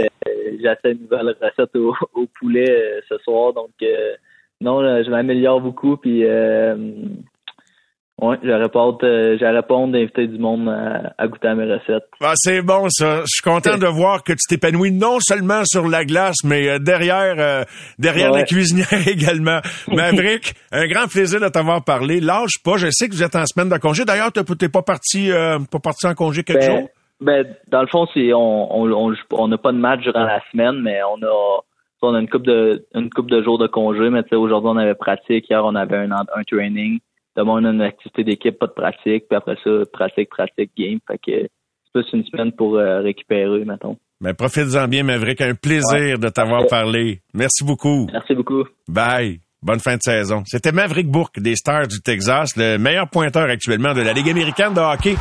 j'essaie 0.61 0.93
une 0.93 1.03
nouvelle 1.03 1.37
recette 1.41 1.76
au, 1.76 1.95
au 2.14 2.26
poulet 2.39 3.03
ce 3.09 3.18
soir. 3.18 3.53
Donc 3.53 3.70
non, 4.61 4.80
je 4.80 5.11
m'améliore 5.11 5.61
beaucoup. 5.61 5.97
Puis 5.97 6.24
oui, 8.23 8.37
je 8.41 8.53
réponds, 8.53 8.97
euh, 9.03 9.37
je 9.37 9.45
réponds 9.45 9.89
d'inviter 9.89 10.29
du 10.29 10.39
monde 10.39 10.68
à, 10.68 11.27
goûter 11.27 11.49
à 11.49 11.57
mes 11.57 11.64
recettes. 11.64 12.07
Ah, 12.20 12.35
c'est 12.37 12.62
bon 12.62 12.87
ça. 12.89 13.23
Je 13.23 13.27
suis 13.27 13.43
content 13.43 13.77
de 13.77 13.87
voir 13.89 14.23
que 14.23 14.33
tu 14.33 14.47
t'épanouis 14.49 14.93
non 14.93 15.18
seulement 15.18 15.64
sur 15.64 15.89
la 15.89 16.05
glace, 16.05 16.37
mais 16.45 16.68
euh, 16.68 16.79
derrière 16.79 17.35
euh, 17.39 17.64
derrière 17.99 18.31
la 18.31 18.45
cuisinière 18.45 18.87
également. 19.09 19.59
Maverick, 19.89 20.55
un 20.70 20.87
grand 20.87 21.09
plaisir 21.09 21.41
de 21.41 21.49
t'avoir 21.49 21.83
parlé. 21.83 22.20
Lâche 22.20 22.62
pas. 22.64 22.77
Je 22.77 22.87
sais 22.93 23.09
que 23.09 23.12
vous 23.12 23.25
êtes 23.25 23.35
en 23.35 23.45
semaine 23.45 23.68
de 23.68 23.77
congé. 23.79 24.05
D'ailleurs, 24.05 24.31
t'es 24.31 24.68
pas 24.68 24.83
parti 24.83 25.31
pas 25.73 25.81
parti 25.81 26.07
en 26.07 26.14
congé 26.14 26.45
quelques 26.45 26.61
ben, 26.61 26.79
jours? 26.79 26.89
Ben, 27.20 27.47
dans 27.73 27.81
le 27.81 27.89
fond, 27.89 28.07
c'est 28.14 28.33
on 28.33 28.73
on 28.73 29.14
on 29.33 29.49
n'a 29.49 29.59
pas 29.59 29.73
de 29.73 29.79
match 29.79 30.03
durant 30.03 30.23
la 30.23 30.41
semaine, 30.53 30.81
mais 30.81 31.01
on 31.03 31.20
a 31.27 31.61
on 32.03 32.14
a 32.14 32.20
une 32.20 32.29
coupe 32.29 32.47
de 32.47 32.87
une 32.95 33.11
coupe 33.11 33.33
de 33.33 33.43
jours 33.43 33.59
de 33.59 33.66
congé. 33.66 34.11
Mais 34.11 34.23
aujourd'hui, 34.33 34.70
on 34.73 34.77
avait 34.77 34.95
pratique. 34.95 35.51
Hier, 35.51 35.64
on 35.64 35.75
avait 35.75 35.97
un 35.97 36.12
un 36.12 36.45
training 36.49 37.01
demain 37.37 37.53
on 37.53 37.64
a 37.64 37.70
une 37.70 37.83
activité 37.83 38.24
d'équipe, 38.24 38.59
pas 38.59 38.66
de 38.66 38.72
pratique, 38.72 39.28
puis 39.28 39.37
après 39.37 39.57
ça, 39.62 39.70
pratique, 39.93 40.30
pratique, 40.30 40.70
game. 40.76 40.99
Fait 41.07 41.18
que 41.18 41.43
c'est 41.43 41.93
plus 41.93 42.07
une 42.12 42.24
semaine 42.24 42.53
pour 42.53 42.76
euh, 42.76 43.01
récupérer, 43.01 43.64
mettons. 43.64 43.97
Mais 44.20 44.30
ben, 44.30 44.35
profites-en 44.35 44.87
bien, 44.87 45.03
Maverick. 45.03 45.41
Un 45.41 45.55
plaisir 45.55 46.18
de 46.18 46.28
t'avoir 46.28 46.66
parlé. 46.68 47.20
Merci 47.35 47.64
beaucoup. 47.64 48.07
Merci 48.12 48.35
beaucoup. 48.35 48.64
Bye. 48.89 49.41
Bonne 49.62 49.80
fin 49.80 49.97
de 49.97 50.03
saison. 50.03 50.43
C'était 50.47 50.72
Maverick 50.72 51.09
Bourque 51.09 51.41
des 51.41 51.57
Stars 51.57 51.89
du 51.89 52.01
Texas, 52.01 52.57
le 52.57 52.78
meilleur 52.78 53.09
pointeur 53.09 53.49
actuellement 53.49 53.95
de 53.95 54.01
la 54.03 54.12
Ligue 54.12 54.30
américaine 54.30 54.74
de 54.74 54.80
hockey. 54.80 55.14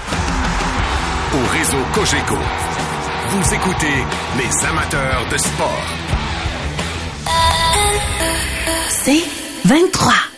Au 1.33 1.57
réseau 1.57 1.77
Cogeco, 1.93 2.35
vous 3.29 3.53
écoutez 3.53 3.97
les 4.37 4.65
amateurs 4.65 5.29
de 5.31 5.37
sport. 5.37 5.85
C'est 8.89 9.23
23. 9.67 10.30